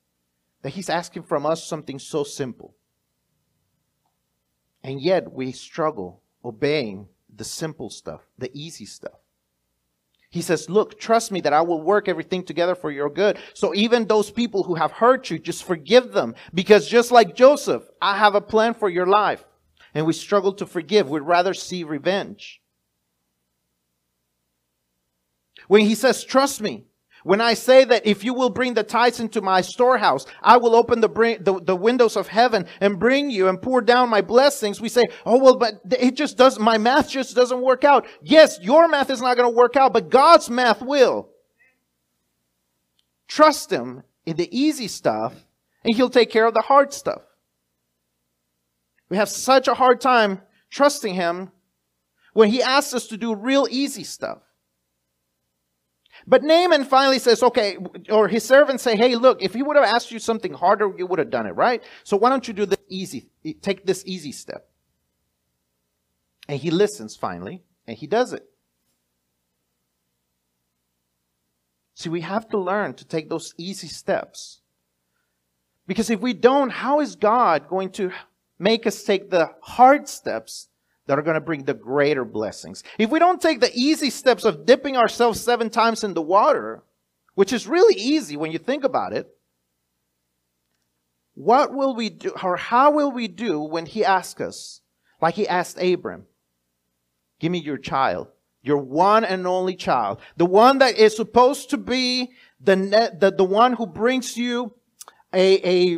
that 0.62 0.70
He's 0.70 0.90
asking 0.90 1.24
from 1.24 1.46
us 1.46 1.66
something 1.66 2.00
so 2.00 2.24
simple. 2.24 2.76
And 4.84 5.02
yet 5.02 5.32
we 5.32 5.52
struggle 5.52 6.22
obeying 6.44 7.08
the 7.34 7.44
simple 7.44 7.90
stuff, 7.90 8.22
the 8.38 8.52
easy 8.54 8.86
stuff. 8.86 9.20
He 10.32 10.42
says, 10.42 10.70
Look, 10.70 11.00
trust 11.00 11.32
me 11.32 11.42
that 11.42 11.54
I 11.54 11.62
will 11.62 11.82
work 11.82 12.08
everything 12.08 12.44
together 12.44 12.74
for 12.74 12.90
your 12.90 13.10
good. 13.10 13.38
So 13.54 13.76
even 13.76 14.06
those 14.06 14.32
people 14.32 14.64
who 14.64 14.76
have 14.76 14.94
hurt 14.94 15.30
you, 15.30 15.38
just 15.38 15.66
forgive 15.66 16.14
them. 16.14 16.36
Because 16.54 16.88
just 16.88 17.12
like 17.12 17.36
Joseph, 17.36 17.84
I 18.02 18.18
have 18.18 18.34
a 18.34 18.42
plan 18.42 18.74
for 18.74 18.90
your 18.90 19.06
life. 19.06 19.44
And 19.94 20.06
we 20.06 20.14
struggle 20.14 20.54
to 20.54 20.66
forgive. 20.66 21.10
We'd 21.10 21.24
rather 21.24 21.54
see 21.54 21.84
revenge. 21.84 22.62
When 25.68 25.86
he 25.86 25.96
says, 25.96 26.24
Trust 26.24 26.62
me, 26.62 26.86
when 27.24 27.42
I 27.42 27.54
say 27.54 27.84
that 27.86 28.06
if 28.06 28.24
you 28.24 28.34
will 28.34 28.50
bring 28.50 28.74
the 28.74 28.84
tithes 28.84 29.20
into 29.20 29.42
my 29.42 29.62
storehouse, 29.62 30.26
I 30.42 30.58
will 30.58 30.76
open 30.76 31.02
the, 31.02 31.10
bring, 31.10 31.44
the, 31.44 31.62
the, 31.62 31.76
windows 31.76 32.16
of 32.16 32.28
heaven 32.28 32.66
and 32.80 33.00
bring 33.00 33.30
you 33.30 33.48
and 33.48 33.62
pour 33.62 33.82
down 33.82 34.10
my 34.10 34.22
blessings, 34.22 34.82
we 34.82 34.90
say, 34.90 35.04
oh, 35.26 35.38
well, 35.38 35.58
but 35.58 35.82
it 35.92 36.16
just 36.16 36.38
doesn't, 36.38 36.62
my 36.62 36.78
math 36.78 37.10
just 37.10 37.36
doesn't 37.36 37.62
work 37.62 37.84
out. 37.84 38.08
Yes, 38.22 38.60
your 38.62 38.88
math 38.88 39.10
is 39.10 39.22
not 39.22 39.38
going 39.38 39.52
to 39.52 39.56
work 39.56 39.76
out, 39.76 39.94
but 39.94 40.10
God's 40.10 40.50
math 40.50 40.82
will. 40.82 41.30
Trust 43.28 43.72
Him 43.72 44.04
in 44.26 44.36
the 44.36 44.50
easy 44.58 44.88
stuff 44.88 45.34
and 45.84 45.96
He'll 45.96 46.10
take 46.10 46.32
care 46.32 46.46
of 46.46 46.54
the 46.54 46.62
hard 46.62 46.94
stuff. 46.94 47.22
We 49.10 49.18
have 49.18 49.30
such 49.30 49.68
a 49.68 49.74
hard 49.74 50.02
time 50.02 50.42
trusting 50.70 51.14
Him 51.14 51.52
when 52.34 52.50
He 52.50 52.64
asks 52.64 52.94
us 52.94 53.08
to 53.08 53.18
do 53.18 53.36
real 53.36 53.68
easy 53.70 54.04
stuff. 54.04 54.40
But 56.28 56.44
Naaman 56.44 56.86
finally 56.86 57.20
says, 57.20 57.42
okay, 57.44 57.78
or 58.10 58.28
his 58.28 58.44
servants 58.44 58.84
say, 58.84 58.96
hey, 58.96 59.16
look, 59.16 59.42
if 59.42 59.54
he 59.54 59.64
would 59.64 59.76
have 59.76 59.86
asked 59.86 60.12
you 60.12 60.20
something 60.20 60.54
harder, 60.54 60.92
you 60.98 61.06
would 61.08 61.20
have 61.20 61.30
done 61.30 61.48
it, 61.48 61.52
right? 61.52 61.84
So 62.04 62.18
why 62.18 62.30
don't 62.30 62.48
you 62.48 62.54
do 62.54 62.66
this 62.66 62.80
easy, 62.88 63.30
take 63.62 63.86
this 63.86 64.04
easy 64.06 64.32
step? 64.32 64.70
And 66.48 66.60
he 66.60 66.72
listens 66.72 67.16
finally, 67.16 67.64
and 67.88 67.98
he 67.98 68.08
does 68.08 68.34
it. 68.34 68.46
See, 71.96 72.10
we 72.10 72.22
have 72.22 72.50
to 72.50 72.58
learn 72.58 72.96
to 72.96 73.06
take 73.06 73.30
those 73.30 73.54
easy 73.58 73.88
steps. 73.88 74.62
Because 75.88 76.10
if 76.10 76.20
we 76.20 76.34
don't, 76.34 76.72
how 76.72 77.00
is 77.00 77.16
God 77.16 77.68
going 77.68 77.92
to 77.92 78.12
make 78.58 78.88
us 78.88 79.04
take 79.04 79.30
the 79.30 79.52
hard 79.62 80.08
steps 80.08 80.70
that 81.08 81.18
are 81.18 81.24
going 81.24 81.36
to 81.36 81.42
bring 81.42 81.64
the 81.64 81.74
greater 81.74 82.24
blessings. 82.24 82.84
If 82.98 83.10
we 83.10 83.20
don't 83.20 83.42
take 83.42 83.60
the 83.60 83.72
easy 83.74 84.10
steps 84.10 84.46
of 84.46 84.66
dipping 84.66 84.98
ourselves 84.98 85.42
seven 85.42 85.70
times 85.70 86.04
in 86.04 86.14
the 86.14 86.22
water, 86.22 86.84
which 87.36 87.54
is 87.54 87.68
really 87.68 88.00
easy 88.00 88.38
when 88.38 88.52
you 88.52 88.60
think 88.60 88.84
about 88.84 89.14
it, 89.14 89.28
what 91.34 91.74
will 91.74 91.96
we 91.96 92.10
do, 92.10 92.34
or 92.44 92.58
how 92.58 92.92
will 92.92 93.12
we 93.12 93.28
do 93.28 93.62
when 93.62 93.86
he 93.86 94.06
asks 94.06 94.42
us, 94.42 94.82
like 95.22 95.36
he 95.36 95.48
asked 95.48 95.82
Abram, 95.82 96.26
give 97.40 97.52
me 97.52 97.60
your 97.60 97.78
child, 97.78 98.28
your 98.62 98.78
one 98.78 99.24
and 99.24 99.48
only 99.48 99.76
child, 99.76 100.20
the 100.38 100.46
one 100.46 100.80
that 100.80 100.98
is 100.98 101.16
supposed 101.16 101.70
to 101.72 101.78
be 101.78 102.32
the, 102.60 102.76
the, 103.20 103.32
the 103.32 103.44
one 103.44 103.74
who 103.74 103.88
brings 103.88 104.38
you 104.38 104.74
a, 105.34 105.68
a, 105.68 105.98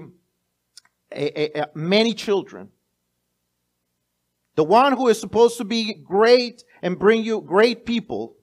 a, 1.12 1.62
a 1.62 1.70
many 1.74 2.14
children. 2.14 2.70
The 4.56 4.64
one 4.64 4.94
who 4.94 5.08
is 5.08 5.20
supposed 5.20 5.58
to 5.58 5.64
be 5.64 5.94
great 5.94 6.64
and 6.82 7.00
bring 7.00 7.24
you 7.24 7.42
great 7.42 7.86
people. 7.86 8.36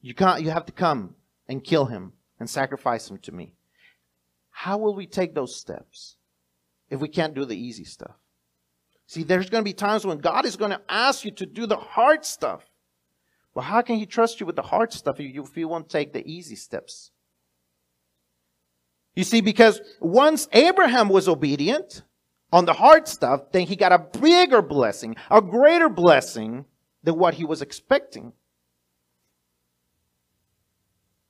You 0.00 0.14
can't, 0.14 0.42
you 0.42 0.50
have 0.50 0.66
to 0.66 0.72
come 0.72 1.14
and 1.48 1.62
kill 1.62 1.86
him 1.86 2.12
and 2.40 2.48
sacrifice 2.48 3.10
him 3.10 3.18
to 3.18 3.32
me. 3.32 3.52
How 4.50 4.78
will 4.78 4.94
we 4.94 5.06
take 5.06 5.34
those 5.34 5.56
steps 5.56 6.16
if 6.88 7.00
we 7.00 7.08
can't 7.08 7.34
do 7.34 7.44
the 7.44 7.56
easy 7.56 7.84
stuff? 7.84 8.16
See, 9.06 9.22
there's 9.22 9.50
going 9.50 9.62
to 9.62 9.68
be 9.68 9.74
times 9.74 10.06
when 10.06 10.18
God 10.18 10.46
is 10.46 10.56
going 10.56 10.70
to 10.70 10.80
ask 10.88 11.24
you 11.24 11.30
to 11.32 11.46
do 11.46 11.66
the 11.66 11.76
hard 11.76 12.24
stuff. 12.24 12.64
But 13.54 13.62
how 13.62 13.82
can 13.82 13.96
He 13.96 14.06
trust 14.06 14.40
you 14.40 14.46
with 14.46 14.56
the 14.56 14.62
hard 14.62 14.92
stuff 14.92 15.20
if 15.20 15.56
you 15.56 15.68
won't 15.68 15.90
take 15.90 16.12
the 16.12 16.26
easy 16.26 16.56
steps? 16.56 17.10
You 19.14 19.24
see, 19.24 19.40
because 19.40 19.80
once 20.00 20.48
Abraham 20.52 21.08
was 21.08 21.28
obedient 21.28 22.02
on 22.54 22.66
the 22.66 22.72
hard 22.72 23.08
stuff, 23.08 23.50
then 23.50 23.66
he 23.66 23.74
got 23.74 23.90
a 23.90 23.98
bigger 23.98 24.62
blessing, 24.62 25.16
a 25.28 25.42
greater 25.42 25.88
blessing 25.88 26.64
than 27.02 27.18
what 27.18 27.34
he 27.34 27.44
was 27.44 27.60
expecting. 27.60 28.32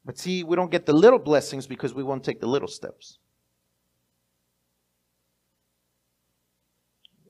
But 0.05 0.19
see, 0.19 0.45
we 0.45 0.55
don't 0.55 0.71
get 0.71 0.85
the 0.85 0.93
little 0.93 1.19
blessings 1.19 1.67
because 1.67 1.95
we 1.95 2.03
won't 2.03 2.25
take 2.25 2.43
the 2.43 2.47
little 2.47 2.69
steps. 2.69 3.21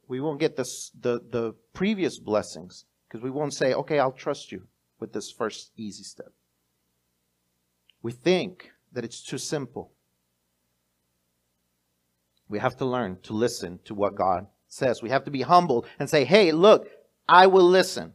We 0.09 0.20
won't 0.20 0.40
get 0.40 0.57
this, 0.57 0.90
the, 1.00 1.20
the 1.30 1.54
previous 1.72 2.18
blessings 2.18 2.87
because 3.09 3.22
we 3.22 3.30
won't 3.30 3.54
say, 3.54 3.74
okay, 3.74 4.00
I'll 4.00 4.11
trust 4.11 4.50
you 4.50 4.64
with 4.98 5.12
this 5.12 5.30
first 5.30 5.70
easy 5.76 6.02
step. 6.02 6.33
We 8.02 8.11
think 8.11 8.72
that 8.92 9.04
it's 9.04 9.22
too 9.22 9.38
simple. 9.38 9.92
We 12.48 12.59
have 12.59 12.76
to 12.76 12.85
learn 12.85 13.18
to 13.22 13.33
listen 13.33 13.80
to 13.85 13.94
what 13.94 14.14
God 14.14 14.46
says. 14.68 15.02
We 15.02 15.11
have 15.11 15.24
to 15.24 15.30
be 15.30 15.42
humble 15.42 15.87
and 15.98 16.09
say, 16.09 16.24
hey, 16.24 16.52
look, 16.52 16.88
I 17.28 17.46
will 17.46 17.68
listen. 17.68 18.14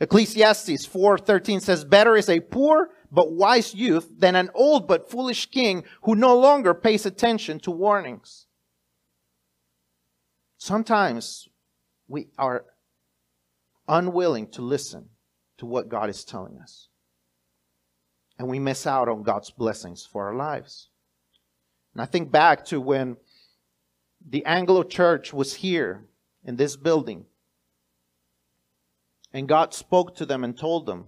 Ecclesiastes 0.00 0.86
4:13 0.86 1.60
says, 1.60 1.84
"Better 1.84 2.16
is 2.16 2.28
a 2.28 2.40
poor 2.40 2.90
but 3.10 3.32
wise 3.32 3.72
youth 3.74 4.10
than 4.18 4.34
an 4.34 4.50
old 4.52 4.88
but 4.88 5.08
foolish 5.08 5.46
king 5.50 5.84
who 6.02 6.16
no 6.16 6.36
longer 6.36 6.74
pays 6.74 7.06
attention 7.06 7.60
to 7.60 7.70
warnings." 7.70 8.46
Sometimes 10.56 11.48
we 12.08 12.30
are 12.36 12.66
unwilling 13.86 14.48
to 14.52 14.62
listen 14.62 15.10
to 15.58 15.66
what 15.66 15.88
God 15.88 16.10
is 16.10 16.24
telling 16.24 16.58
us. 16.58 16.88
And 18.38 18.48
we 18.48 18.58
miss 18.58 18.86
out 18.86 19.08
on 19.08 19.22
God's 19.22 19.50
blessings 19.50 20.04
for 20.04 20.26
our 20.26 20.34
lives. 20.34 20.88
And 21.92 22.02
I 22.02 22.06
think 22.06 22.32
back 22.32 22.64
to 22.66 22.80
when 22.80 23.18
the 24.28 24.44
Anglo 24.44 24.82
church 24.82 25.32
was 25.32 25.54
here 25.54 26.04
in 26.44 26.56
this 26.56 26.76
building. 26.76 27.26
And 29.32 29.48
God 29.48 29.72
spoke 29.72 30.14
to 30.16 30.26
them 30.26 30.44
and 30.44 30.56
told 30.56 30.86
them 30.86 31.06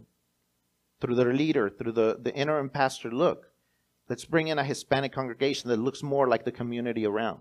through 1.00 1.16
their 1.16 1.34
leader, 1.34 1.68
through 1.68 1.92
the, 1.92 2.18
the 2.20 2.34
interim 2.34 2.70
pastor, 2.70 3.10
look, 3.10 3.50
let's 4.08 4.24
bring 4.24 4.48
in 4.48 4.58
a 4.58 4.64
Hispanic 4.64 5.12
congregation 5.12 5.68
that 5.68 5.78
looks 5.78 6.02
more 6.02 6.28
like 6.28 6.44
the 6.44 6.52
community 6.52 7.04
around. 7.04 7.40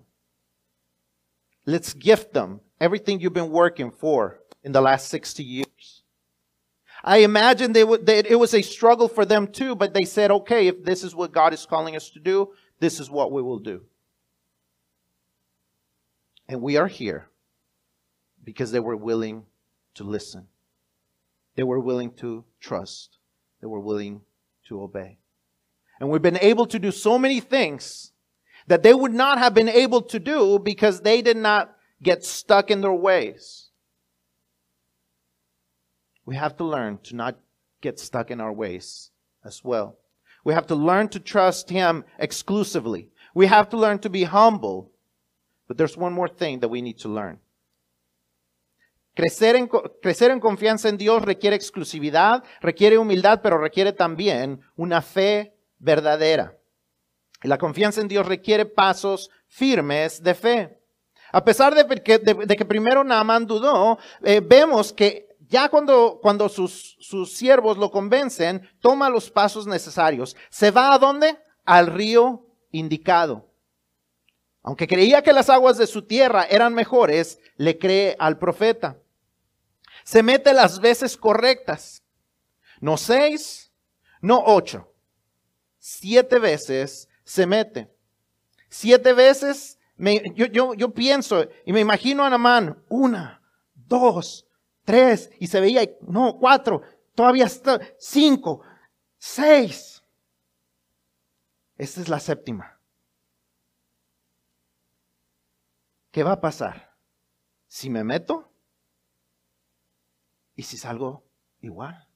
Let's 1.65 1.93
gift 1.93 2.33
them 2.33 2.59
everything 2.81 3.21
you've 3.21 3.33
been 3.33 3.51
working 3.51 3.91
for 3.91 4.41
in 4.63 4.73
the 4.73 4.81
last 4.81 5.07
60 5.07 5.43
years. 5.43 6.03
I 7.03 7.17
imagine 7.17 7.73
they 7.73 7.83
would, 7.83 8.05
they, 8.05 8.19
it 8.19 8.39
was 8.39 8.53
a 8.53 8.61
struggle 8.61 9.07
for 9.07 9.25
them 9.25 9.47
too, 9.47 9.75
but 9.75 9.93
they 9.93 10.03
said, 10.03 10.31
okay, 10.31 10.67
if 10.67 10.83
this 10.83 11.03
is 11.03 11.15
what 11.15 11.31
God 11.31 11.53
is 11.53 11.65
calling 11.65 11.95
us 11.95 12.09
to 12.11 12.19
do, 12.19 12.53
this 12.79 12.99
is 12.99 13.09
what 13.09 13.31
we 13.31 13.41
will 13.41 13.59
do. 13.59 13.81
And 16.47 16.61
we 16.61 16.77
are 16.77 16.87
here 16.87 17.29
because 18.43 18.71
they 18.71 18.79
were 18.79 18.95
willing 18.95 19.45
to 19.95 20.03
listen. 20.03 20.47
They 21.55 21.63
were 21.63 21.79
willing 21.79 22.11
to 22.15 22.43
trust. 22.59 23.17
They 23.61 23.67
were 23.67 23.79
willing 23.79 24.21
to 24.67 24.81
obey. 24.81 25.19
And 25.99 26.09
we've 26.09 26.21
been 26.21 26.37
able 26.37 26.65
to 26.67 26.79
do 26.79 26.91
so 26.91 27.17
many 27.17 27.39
things 27.39 28.11
that 28.67 28.83
they 28.83 28.93
would 28.93 29.13
not 29.13 29.37
have 29.37 29.53
been 29.53 29.69
able 29.69 30.01
to 30.01 30.19
do 30.19 30.59
because 30.59 31.01
they 31.01 31.21
did 31.21 31.37
not 31.37 31.75
get 32.01 32.23
stuck 32.23 32.71
in 32.71 32.81
their 32.81 32.93
ways. 32.93 33.69
We 36.25 36.35
have 36.35 36.57
to 36.57 36.63
learn 36.63 36.99
to 37.03 37.15
not 37.15 37.37
get 37.81 37.99
stuck 37.99 38.31
in 38.31 38.39
our 38.39 38.53
ways 38.53 39.11
as 39.45 39.63
well. 39.63 39.97
We 40.43 40.53
have 40.53 40.67
to 40.67 40.75
learn 40.75 41.09
to 41.09 41.19
trust 41.19 41.69
Him 41.69 42.03
exclusively. 42.17 43.09
We 43.35 43.47
have 43.47 43.69
to 43.69 43.77
learn 43.77 43.99
to 43.99 44.09
be 44.09 44.23
humble 44.23 44.91
but 45.67 45.77
there's 45.77 45.97
one 45.97 46.13
more 46.13 46.29
thing 46.29 46.59
that 46.59 46.69
we 46.69 46.81
need 46.81 46.97
to 46.97 47.09
learn. 47.09 47.39
Crecer 49.15 49.55
en, 49.55 49.69
crecer 50.01 50.31
en 50.31 50.39
confianza 50.39 50.89
en 50.89 50.97
Dios 50.97 51.21
requiere 51.21 51.55
exclusividad, 51.55 52.43
requiere 52.61 52.97
humildad, 52.97 53.41
pero 53.43 53.59
requiere 53.59 53.93
también 53.93 54.61
una 54.75 55.01
fe 55.01 55.55
verdadera. 55.77 56.57
Y 57.43 57.47
la 57.47 57.59
confianza 57.59 58.01
en 58.01 58.07
Dios 58.07 58.25
requiere 58.25 58.65
pasos 58.65 59.29
firmes 59.47 60.23
de 60.23 60.33
fe. 60.33 60.79
A 61.31 61.43
pesar 61.43 61.75
de 61.75 62.01
que, 62.01 62.65
primero 62.65 63.03
Naaman 63.03 63.45
dudó, 63.45 63.99
eh, 64.23 64.41
vemos 64.43 64.93
que 64.93 65.27
ya 65.47 65.69
cuando, 65.69 66.19
cuando 66.21 66.49
sus, 66.49 66.95
sus 66.99 67.33
siervos 67.33 67.77
lo 67.77 67.91
convencen, 67.91 68.67
toma 68.79 69.09
los 69.09 69.29
pasos 69.29 69.67
necesarios. 69.67 70.35
¿Se 70.49 70.71
va 70.71 70.93
a 70.93 70.99
dónde? 70.99 71.37
Al 71.65 71.87
río 71.87 72.47
indicado. 72.71 73.52
Aunque 74.63 74.87
creía 74.87 75.21
que 75.21 75.33
las 75.33 75.49
aguas 75.49 75.77
de 75.77 75.87
su 75.87 76.03
tierra 76.03 76.45
eran 76.45 76.73
mejores, 76.73 77.39
le 77.57 77.77
cree 77.77 78.15
al 78.17 78.39
profeta. 78.39 78.97
Se 80.05 80.23
mete 80.23 80.53
las 80.53 80.79
veces 80.79 81.17
correctas. 81.17 82.01
No 82.79 82.97
seis, 82.97 83.71
no 84.21 84.41
ocho. 84.45 84.93
Siete 85.77 86.39
veces 86.39 87.09
se 87.23 87.45
mete. 87.45 87.93
Siete 88.69 89.13
veces 89.13 89.77
yo, 90.35 90.45
yo, 90.47 90.73
yo, 90.73 90.93
pienso 90.93 91.45
y 91.65 91.73
me 91.73 91.79
imagino 91.79 92.23
a 92.23 92.29
Namán. 92.29 92.83
Una, 92.89 93.41
dos, 93.73 94.47
tres. 94.83 95.29
Y 95.39 95.47
se 95.47 95.59
veía, 95.59 95.89
no, 96.01 96.37
cuatro. 96.39 96.81
Todavía 97.15 97.45
está, 97.45 97.79
cinco, 97.99 98.61
seis. 99.17 100.01
Esta 101.77 102.01
es 102.01 102.09
la 102.09 102.19
séptima. 102.19 102.72
¿Qué 106.13 106.23
va 106.23 106.33
a 106.33 106.41
pasar? 106.41 106.95
Si 107.65 107.89
me 107.89 108.03
meto 108.03 108.53
y 110.55 110.63
si 110.63 110.77
salgo 110.77 111.25
igual. 111.59 112.07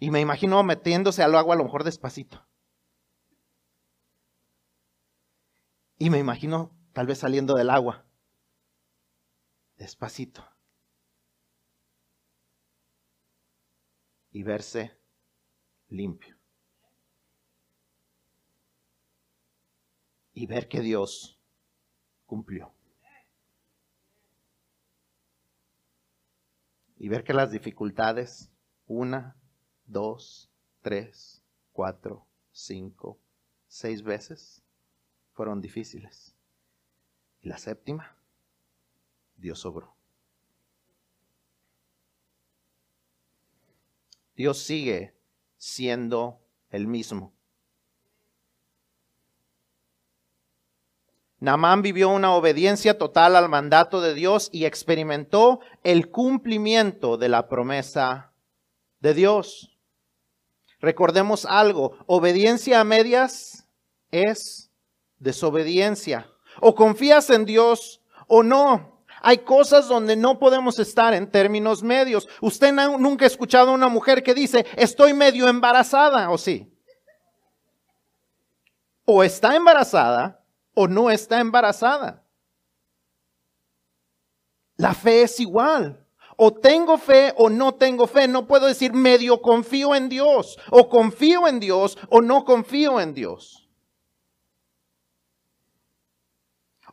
Y 0.00 0.10
me 0.10 0.20
imagino 0.20 0.62
metiéndose 0.64 1.22
al 1.22 1.36
agua 1.36 1.54
a 1.54 1.58
lo 1.58 1.64
mejor 1.64 1.84
despacito. 1.84 2.44
Y 5.96 6.10
me 6.10 6.18
imagino 6.18 6.76
tal 6.92 7.06
vez 7.06 7.18
saliendo 7.18 7.54
del 7.54 7.70
agua 7.70 8.04
despacito. 9.76 10.44
Y 14.32 14.42
verse 14.42 15.00
limpio. 15.88 16.36
Y 20.38 20.46
ver 20.46 20.68
que 20.68 20.80
Dios 20.80 21.36
cumplió. 22.24 22.72
Y 26.96 27.08
ver 27.08 27.24
que 27.24 27.34
las 27.34 27.50
dificultades, 27.50 28.48
una, 28.86 29.36
dos, 29.86 30.48
tres, 30.80 31.42
cuatro, 31.72 32.24
cinco, 32.52 33.18
seis 33.66 34.04
veces, 34.04 34.62
fueron 35.32 35.60
difíciles. 35.60 36.36
Y 37.40 37.48
la 37.48 37.58
séptima, 37.58 38.16
Dios 39.36 39.66
obró. 39.66 39.96
Dios 44.36 44.58
sigue 44.62 45.16
siendo 45.56 46.40
el 46.70 46.86
mismo. 46.86 47.37
Namán 51.40 51.82
vivió 51.82 52.08
una 52.08 52.34
obediencia 52.34 52.98
total 52.98 53.36
al 53.36 53.48
mandato 53.48 54.00
de 54.00 54.14
Dios 54.14 54.48
y 54.52 54.64
experimentó 54.64 55.60
el 55.84 56.10
cumplimiento 56.10 57.16
de 57.16 57.28
la 57.28 57.48
promesa 57.48 58.32
de 59.00 59.14
Dios. 59.14 59.76
Recordemos 60.80 61.44
algo, 61.44 61.96
obediencia 62.06 62.80
a 62.80 62.84
medias 62.84 63.68
es 64.10 64.70
desobediencia. 65.18 66.28
O 66.60 66.74
confías 66.74 67.30
en 67.30 67.44
Dios 67.44 68.00
o 68.26 68.42
no. 68.42 69.04
Hay 69.22 69.38
cosas 69.38 69.88
donde 69.88 70.16
no 70.16 70.38
podemos 70.38 70.78
estar 70.78 71.14
en 71.14 71.30
términos 71.30 71.82
medios. 71.82 72.28
Usted 72.40 72.72
nunca 72.72 73.24
ha 73.24 73.28
escuchado 73.28 73.70
a 73.70 73.74
una 73.74 73.88
mujer 73.88 74.22
que 74.22 74.34
dice, 74.34 74.66
estoy 74.76 75.12
medio 75.12 75.48
embarazada, 75.48 76.30
¿o 76.30 76.38
sí? 76.38 76.72
O 79.04 79.22
está 79.22 79.56
embarazada 79.56 80.38
o 80.80 80.86
no 80.86 81.10
está 81.10 81.40
embarazada. 81.40 82.22
La 84.76 84.94
fe 84.94 85.22
es 85.22 85.40
igual. 85.40 86.06
O 86.36 86.52
tengo 86.52 86.98
fe 86.98 87.34
o 87.36 87.50
no 87.50 87.74
tengo 87.74 88.06
fe. 88.06 88.28
No 88.28 88.46
puedo 88.46 88.68
decir 88.68 88.92
medio 88.92 89.42
confío 89.42 89.96
en 89.96 90.08
Dios. 90.08 90.56
O 90.70 90.88
confío 90.88 91.48
en 91.48 91.58
Dios 91.58 91.98
o 92.10 92.20
no 92.22 92.44
confío 92.44 93.00
en 93.00 93.12
Dios. 93.12 93.68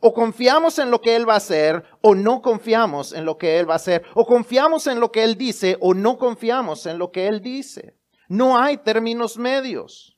O 0.00 0.12
confiamos 0.12 0.80
en 0.80 0.90
lo 0.90 1.00
que 1.00 1.14
Él 1.14 1.28
va 1.28 1.34
a 1.34 1.36
hacer 1.36 1.84
o 2.02 2.16
no 2.16 2.42
confiamos 2.42 3.12
en 3.12 3.24
lo 3.24 3.38
que 3.38 3.60
Él 3.60 3.70
va 3.70 3.74
a 3.74 3.76
hacer. 3.76 4.02
O 4.14 4.26
confiamos 4.26 4.88
en 4.88 4.98
lo 4.98 5.12
que 5.12 5.22
Él 5.22 5.38
dice 5.38 5.76
o 5.80 5.94
no 5.94 6.18
confiamos 6.18 6.86
en 6.86 6.98
lo 6.98 7.12
que 7.12 7.28
Él 7.28 7.40
dice. 7.40 7.96
No 8.28 8.58
hay 8.58 8.78
términos 8.78 9.38
medios. 9.38 10.15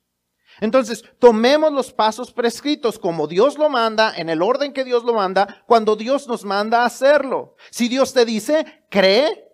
Entonces, 0.60 1.04
tomemos 1.18 1.72
los 1.72 1.92
pasos 1.92 2.32
prescritos 2.32 2.98
como 2.98 3.26
Dios 3.26 3.58
lo 3.58 3.68
manda, 3.68 4.12
en 4.16 4.28
el 4.28 4.42
orden 4.42 4.72
que 4.72 4.84
Dios 4.84 5.04
lo 5.04 5.14
manda, 5.14 5.62
cuando 5.66 5.96
Dios 5.96 6.26
nos 6.28 6.44
manda 6.44 6.82
a 6.82 6.86
hacerlo. 6.86 7.56
Si 7.70 7.88
Dios 7.88 8.12
te 8.12 8.24
dice, 8.24 8.64
cree, 8.90 9.44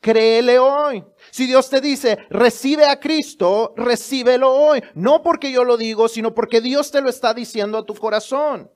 créele 0.00 0.58
hoy. 0.58 1.04
Si 1.30 1.46
Dios 1.46 1.70
te 1.70 1.80
dice, 1.80 2.18
recibe 2.30 2.86
a 2.86 3.00
Cristo, 3.00 3.72
recíbelo 3.76 4.52
hoy. 4.52 4.82
No 4.94 5.22
porque 5.22 5.50
yo 5.50 5.64
lo 5.64 5.76
digo, 5.76 6.08
sino 6.08 6.34
porque 6.34 6.60
Dios 6.60 6.90
te 6.90 7.00
lo 7.00 7.08
está 7.08 7.34
diciendo 7.34 7.78
a 7.78 7.86
tu 7.86 7.94
corazón. 7.94 8.70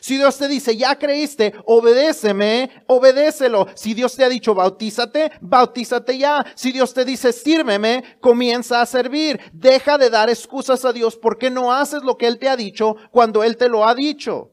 Si 0.00 0.16
Dios 0.16 0.38
te 0.38 0.48
dice, 0.48 0.76
ya 0.76 0.98
creíste, 0.98 1.54
obedéceme, 1.66 2.84
obedécelo. 2.86 3.68
Si 3.74 3.94
Dios 3.94 4.16
te 4.16 4.24
ha 4.24 4.28
dicho, 4.28 4.54
bautízate, 4.54 5.32
bautízate 5.40 6.18
ya. 6.18 6.44
Si 6.54 6.72
Dios 6.72 6.94
te 6.94 7.04
dice, 7.04 7.32
sírveme, 7.32 8.18
comienza 8.20 8.80
a 8.80 8.86
servir. 8.86 9.40
Deja 9.52 9.98
de 9.98 10.10
dar 10.10 10.30
excusas 10.30 10.84
a 10.84 10.92
Dios 10.92 11.16
porque 11.16 11.50
no 11.50 11.72
haces 11.72 12.02
lo 12.02 12.16
que 12.16 12.26
Él 12.26 12.38
te 12.38 12.48
ha 12.48 12.56
dicho 12.56 12.96
cuando 13.10 13.44
Él 13.44 13.56
te 13.56 13.68
lo 13.68 13.86
ha 13.86 13.94
dicho. 13.94 14.52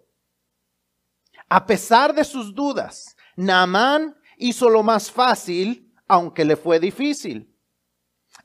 A 1.48 1.66
pesar 1.66 2.14
de 2.14 2.24
sus 2.24 2.54
dudas, 2.54 3.16
Naamán 3.36 4.16
hizo 4.38 4.70
lo 4.70 4.84
más 4.84 5.10
fácil, 5.10 5.92
aunque 6.08 6.46
le 6.46 6.56
fue 6.56 6.80
difícil. 6.80 7.56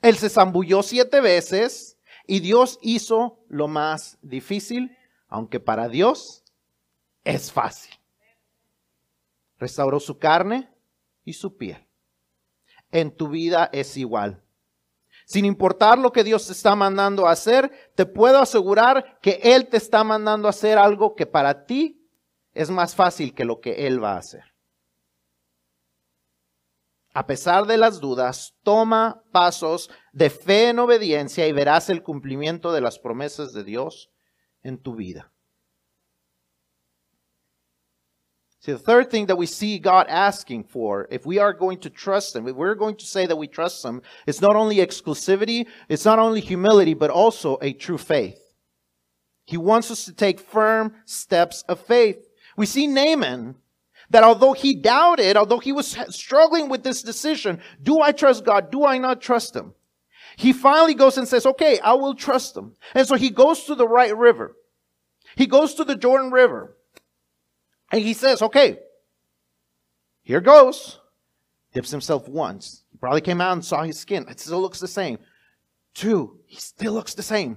Él 0.01 0.17
se 0.17 0.29
zambulló 0.29 0.81
siete 0.81 1.21
veces 1.21 1.97
y 2.27 2.39
Dios 2.39 2.79
hizo 2.81 3.39
lo 3.47 3.67
más 3.67 4.17
difícil, 4.21 4.95
aunque 5.27 5.59
para 5.59 5.87
Dios 5.89 6.44
es 7.25 7.51
fácil. 7.51 7.93
Restauró 9.57 9.99
su 9.99 10.17
carne 10.17 10.73
y 11.25 11.33
su 11.33 11.57
piel. 11.57 11.85
En 12.91 13.13
tu 13.13 13.27
vida 13.27 13.69
es 13.73 13.97
igual. 13.97 14.41
Sin 15.25 15.43
importar 15.43 15.97
lo 15.97 16.11
que 16.11 16.23
Dios 16.23 16.45
te 16.45 16.53
está 16.53 16.75
mandando 16.75 17.27
a 17.27 17.31
hacer, 17.31 17.91
te 17.95 18.05
puedo 18.05 18.37
asegurar 18.39 19.19
que 19.21 19.39
Él 19.43 19.67
te 19.67 19.77
está 19.77 20.03
mandando 20.03 20.47
a 20.47 20.51
hacer 20.51 20.77
algo 20.77 21.15
que 21.15 21.25
para 21.25 21.65
ti 21.65 22.07
es 22.53 22.69
más 22.69 22.95
fácil 22.95 23.33
que 23.33 23.43
lo 23.43 23.59
que 23.59 23.87
Él 23.87 24.01
va 24.01 24.13
a 24.13 24.19
hacer. 24.19 24.43
A 27.13 27.25
pesar 27.25 27.65
de 27.65 27.77
las 27.77 28.01
dudas, 28.01 28.55
toma 28.61 29.23
pasos 29.31 29.89
de 30.11 30.29
fe 30.29 30.69
en 30.69 30.79
obediencia 30.79 31.47
y 31.47 31.53
verás 31.53 31.89
el 31.89 32.03
cumplimiento 32.03 32.71
de 32.71 32.81
las 32.81 32.99
promesas 32.99 33.53
de 33.53 33.63
Dios 33.63 34.11
en 34.61 34.77
tu 34.77 34.95
vida. 34.95 35.31
See, 38.65 38.71
the 38.71 38.79
third 38.79 39.11
thing 39.11 39.27
that 39.27 39.35
we 39.35 39.45
see 39.45 39.77
God 39.77 40.07
asking 40.09 40.63
for, 40.63 41.07
if 41.11 41.23
we 41.23 41.37
are 41.37 41.53
going 41.53 41.77
to 41.81 41.89
trust 41.91 42.35
Him, 42.35 42.47
if 42.47 42.55
we're 42.55 42.73
going 42.73 42.95
to 42.95 43.05
say 43.05 43.27
that 43.27 43.35
we 43.35 43.45
trust 43.45 43.85
Him, 43.85 44.01
it's 44.25 44.41
not 44.41 44.55
only 44.55 44.77
exclusivity, 44.77 45.67
it's 45.87 46.03
not 46.03 46.17
only 46.17 46.41
humility, 46.41 46.95
but 46.95 47.11
also 47.11 47.59
a 47.61 47.73
true 47.73 47.99
faith. 47.99 48.39
He 49.43 49.55
wants 49.55 49.91
us 49.91 50.05
to 50.05 50.13
take 50.13 50.39
firm 50.39 50.95
steps 51.05 51.63
of 51.69 51.79
faith. 51.79 52.27
We 52.57 52.65
see 52.65 52.87
Naaman 52.87 53.53
that 54.09 54.23
although 54.23 54.53
he 54.53 54.73
doubted, 54.73 55.37
although 55.37 55.59
he 55.59 55.71
was 55.71 55.95
struggling 56.09 56.67
with 56.67 56.81
this 56.81 57.03
decision, 57.03 57.61
do 57.83 58.01
I 58.01 58.13
trust 58.13 58.45
God? 58.45 58.71
Do 58.71 58.83
I 58.83 58.97
not 58.97 59.21
trust 59.21 59.55
Him? 59.55 59.75
He 60.37 60.53
finally 60.53 60.95
goes 60.95 61.19
and 61.19 61.27
says, 61.27 61.45
okay, 61.45 61.77
I 61.81 61.93
will 61.93 62.15
trust 62.15 62.57
Him. 62.57 62.73
And 62.95 63.07
so 63.07 63.13
he 63.13 63.29
goes 63.29 63.65
to 63.65 63.75
the 63.75 63.87
right 63.87 64.17
river. 64.17 64.55
He 65.35 65.45
goes 65.45 65.75
to 65.75 65.83
the 65.83 65.95
Jordan 65.95 66.31
River. 66.31 66.74
And 67.95 68.03
he 68.03 68.13
says, 68.13 68.41
okay, 68.41 68.79
here 70.21 70.41
goes. 70.41 70.99
Dips 71.73 71.91
himself 71.91 72.27
once. 72.27 72.83
He 72.91 72.97
probably 72.97 73.21
came 73.21 73.39
out 73.39 73.53
and 73.53 73.63
saw 73.63 73.83
his 73.83 73.97
skin. 73.97 74.25
It 74.29 74.41
still 74.41 74.59
looks 74.59 74.81
the 74.81 74.87
same. 74.89 75.17
Two, 75.93 76.41
he 76.45 76.57
still 76.57 76.91
looks 76.91 77.13
the 77.13 77.23
same. 77.23 77.55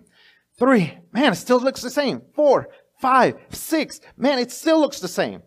Three, 0.56 0.96
man, 1.12 1.32
it 1.32 1.34
still 1.34 1.58
looks 1.58 1.82
the 1.82 1.90
same. 1.90 2.22
Four, 2.36 2.68
five, 3.00 3.34
six, 3.50 4.00
man, 4.16 4.38
it 4.38 4.52
still 4.52 4.78
looks 4.78 5.00
the 5.00 5.08
same. 5.08 5.42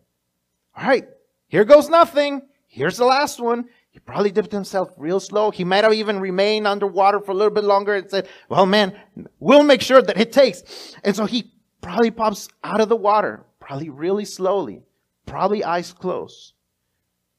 All 0.76 0.86
right, 0.86 1.08
here 1.48 1.64
goes 1.64 1.88
nothing. 1.88 2.42
Here's 2.68 2.98
the 2.98 3.06
last 3.06 3.40
one. 3.40 3.70
He 3.92 4.00
probably 4.00 4.32
dipped 4.32 4.52
himself 4.52 4.90
real 4.98 5.22
slow. 5.22 5.52
He 5.52 5.64
might 5.64 5.86
have 5.86 5.94
even 5.94 6.20
remained 6.20 6.68
underwater 6.68 7.22
for 7.22 7.32
a 7.32 7.36
little 7.36 7.54
bit 7.54 7.64
longer 7.64 7.96
and 7.96 8.12
said, 8.12 8.28
well, 8.50 8.66
man, 8.66 9.00
we'll 9.40 9.64
make 9.64 9.82
sure 9.82 10.02
that 10.02 10.20
it 10.20 10.34
takes. 10.34 10.98
And 11.06 11.16
so 11.16 11.26
he 11.26 11.54
probably 11.80 12.12
pops 12.12 12.50
out 12.62 12.82
of 12.82 12.90
the 12.90 12.98
water 12.98 13.46
probably 13.72 13.90
really 13.90 14.26
slowly, 14.26 14.84
probably 15.26 15.64
eyes 15.64 15.94
closed, 15.94 16.52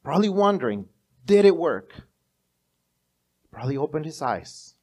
probably 0.03 0.29
wondering, 0.29 0.87
did 1.27 1.45
it 1.45 1.55
work? 1.55 1.93
Probably 3.51 3.77
opened 3.77 4.05
his 4.05 4.19
eyes. 4.19 4.73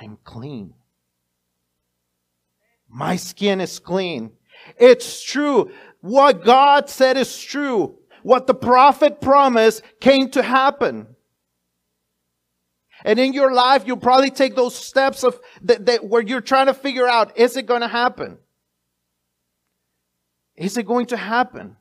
I'm 0.00 0.16
clean. 0.24 0.72
My 2.88 3.16
skin 3.16 3.60
is 3.60 3.78
clean. 3.78 4.32
It's 4.78 5.22
true. 5.22 5.70
What 6.00 6.46
God 6.46 6.88
said 6.88 7.18
is 7.18 7.38
true. 7.38 7.98
What 8.22 8.46
the 8.46 8.54
prophet 8.54 9.20
promised 9.20 9.82
came 10.00 10.30
to 10.30 10.42
happen. 10.42 11.08
And 13.04 13.18
in 13.18 13.32
your 13.32 13.52
life, 13.52 13.84
you'll 13.86 13.96
probably 13.96 14.30
take 14.30 14.56
those 14.56 14.74
steps 14.74 15.22
of 15.22 15.38
that, 15.62 15.86
that 15.86 16.04
where 16.04 16.22
you're 16.22 16.40
trying 16.40 16.66
to 16.66 16.74
figure 16.74 17.08
out, 17.08 17.36
is 17.38 17.56
it 17.56 17.66
going 17.66 17.82
to 17.82 17.88
happen? 17.88 18.38
Is 20.56 20.76
it 20.76 20.86
going 20.86 21.06
to 21.06 21.16
happen? 21.16 21.76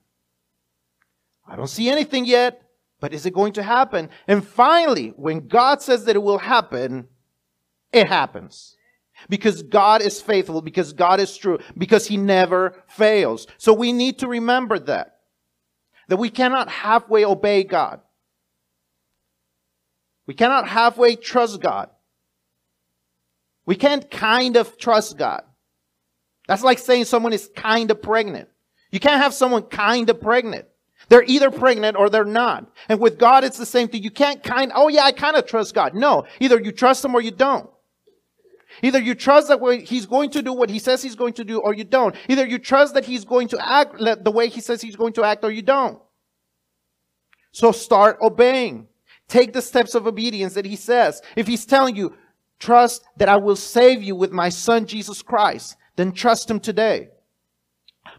I 1.47 1.55
don't 1.55 1.67
see 1.67 1.89
anything 1.89 2.25
yet, 2.25 2.61
but 2.99 3.13
is 3.13 3.25
it 3.25 3.33
going 3.33 3.53
to 3.53 3.63
happen? 3.63 4.09
And 4.27 4.45
finally, 4.45 5.09
when 5.15 5.47
God 5.47 5.81
says 5.81 6.05
that 6.05 6.15
it 6.15 6.21
will 6.21 6.37
happen, 6.37 7.07
it 7.91 8.07
happens. 8.07 8.75
Because 9.29 9.63
God 9.63 10.03
is 10.03 10.21
faithful, 10.21 10.61
because 10.61 10.93
God 10.93 11.19
is 11.19 11.35
true, 11.35 11.57
because 11.75 12.05
He 12.05 12.17
never 12.17 12.83
fails. 12.87 13.47
So 13.57 13.73
we 13.73 13.91
need 13.91 14.19
to 14.19 14.27
remember 14.27 14.77
that. 14.77 15.15
That 16.09 16.17
we 16.17 16.29
cannot 16.29 16.69
halfway 16.69 17.25
obey 17.25 17.63
God. 17.63 18.01
We 20.27 20.33
cannot 20.33 20.67
halfway 20.67 21.15
trust 21.15 21.61
God. 21.61 21.89
We 23.65 23.75
can't 23.75 24.09
kind 24.11 24.55
of 24.55 24.77
trust 24.77 25.17
God. 25.17 25.43
That's 26.47 26.63
like 26.63 26.79
saying 26.79 27.05
someone 27.05 27.33
is 27.33 27.49
kind 27.55 27.89
of 27.91 28.01
pregnant. 28.01 28.49
You 28.91 28.99
can't 28.99 29.21
have 29.21 29.33
someone 29.33 29.63
kind 29.63 30.09
of 30.09 30.21
pregnant. 30.21 30.65
They're 31.09 31.23
either 31.23 31.51
pregnant 31.51 31.97
or 31.97 32.09
they're 32.09 32.25
not. 32.25 32.69
And 32.89 32.99
with 32.99 33.17
God, 33.17 33.43
it's 33.43 33.57
the 33.57 33.65
same 33.65 33.87
thing. 33.87 34.03
You 34.03 34.11
can't 34.11 34.43
kind, 34.43 34.71
oh 34.73 34.87
yeah, 34.87 35.03
I 35.03 35.11
kind 35.11 35.35
of 35.35 35.45
trust 35.45 35.73
God. 35.73 35.93
No. 35.93 36.25
Either 36.39 36.59
you 36.59 36.71
trust 36.71 37.03
Him 37.03 37.15
or 37.15 37.21
you 37.21 37.31
don't. 37.31 37.69
Either 38.81 38.99
you 38.99 39.15
trust 39.15 39.47
that 39.47 39.61
He's 39.85 40.05
going 40.05 40.29
to 40.31 40.41
do 40.41 40.53
what 40.53 40.69
He 40.69 40.79
says 40.79 41.01
He's 41.01 41.15
going 41.15 41.33
to 41.33 41.43
do 41.43 41.59
or 41.59 41.73
you 41.73 41.83
don't. 41.83 42.15
Either 42.27 42.45
you 42.45 42.57
trust 42.59 42.93
that 42.95 43.05
He's 43.05 43.25
going 43.25 43.47
to 43.49 43.65
act 43.65 43.97
the 43.97 44.31
way 44.31 44.49
He 44.49 44.61
says 44.61 44.81
He's 44.81 44.95
going 44.95 45.13
to 45.13 45.23
act 45.23 45.43
or 45.43 45.51
you 45.51 45.61
don't. 45.61 45.99
So 47.51 47.71
start 47.71 48.17
obeying. 48.21 48.87
Take 49.27 49.53
the 49.53 49.61
steps 49.61 49.95
of 49.95 50.07
obedience 50.07 50.53
that 50.53 50.65
he 50.65 50.75
says. 50.75 51.21
If 51.35 51.47
he's 51.47 51.65
telling 51.65 51.95
you, 51.95 52.15
trust 52.59 53.03
that 53.17 53.29
I 53.29 53.37
will 53.37 53.55
save 53.55 54.01
you 54.01 54.15
with 54.15 54.31
my 54.31 54.49
son 54.49 54.85
Jesus 54.85 55.21
Christ, 55.21 55.75
then 55.95 56.11
trust 56.11 56.49
him 56.49 56.59
today. 56.59 57.09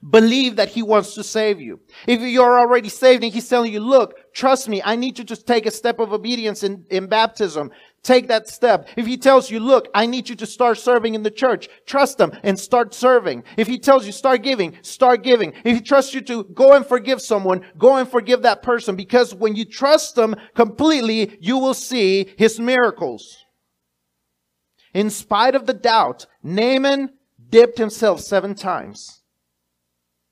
Believe 0.08 0.56
that 0.56 0.68
he 0.68 0.82
wants 0.82 1.14
to 1.14 1.24
save 1.24 1.60
you. 1.60 1.80
If 2.06 2.20
you're 2.20 2.58
already 2.58 2.88
saved 2.88 3.24
and 3.24 3.32
he's 3.32 3.48
telling 3.48 3.72
you, 3.72 3.80
look, 3.80 4.32
trust 4.32 4.68
me, 4.68 4.82
I 4.84 4.96
need 4.96 5.18
you 5.18 5.24
to 5.24 5.36
take 5.36 5.66
a 5.66 5.70
step 5.70 5.98
of 5.98 6.12
obedience 6.12 6.62
in, 6.62 6.84
in 6.90 7.06
baptism. 7.06 7.70
Take 8.02 8.28
that 8.28 8.48
step. 8.48 8.88
If 8.96 9.06
he 9.06 9.16
tells 9.16 9.50
you, 9.50 9.60
look, 9.60 9.88
I 9.94 10.06
need 10.06 10.28
you 10.28 10.36
to 10.36 10.46
start 10.46 10.78
serving 10.78 11.14
in 11.14 11.24
the 11.24 11.30
church, 11.30 11.68
trust 11.84 12.20
him 12.20 12.32
and 12.42 12.58
start 12.58 12.94
serving. 12.94 13.44
If 13.56 13.66
he 13.66 13.78
tells 13.78 14.06
you 14.06 14.12
start 14.12 14.42
giving, 14.42 14.76
start 14.82 15.22
giving. 15.22 15.52
If 15.64 15.76
he 15.76 15.80
trusts 15.80 16.14
you 16.14 16.20
to 16.22 16.44
go 16.44 16.74
and 16.74 16.86
forgive 16.86 17.20
someone, 17.20 17.62
go 17.76 17.96
and 17.96 18.08
forgive 18.08 18.42
that 18.42 18.62
person 18.62 18.94
because 18.94 19.34
when 19.34 19.56
you 19.56 19.64
trust 19.64 20.16
him 20.16 20.36
completely, 20.54 21.36
you 21.40 21.58
will 21.58 21.74
see 21.74 22.32
his 22.38 22.60
miracles. 22.60 23.44
In 24.94 25.10
spite 25.10 25.54
of 25.54 25.66
the 25.66 25.74
doubt, 25.74 26.26
Naaman 26.42 27.10
dipped 27.50 27.78
himself 27.78 28.20
seven 28.20 28.54
times. 28.54 29.22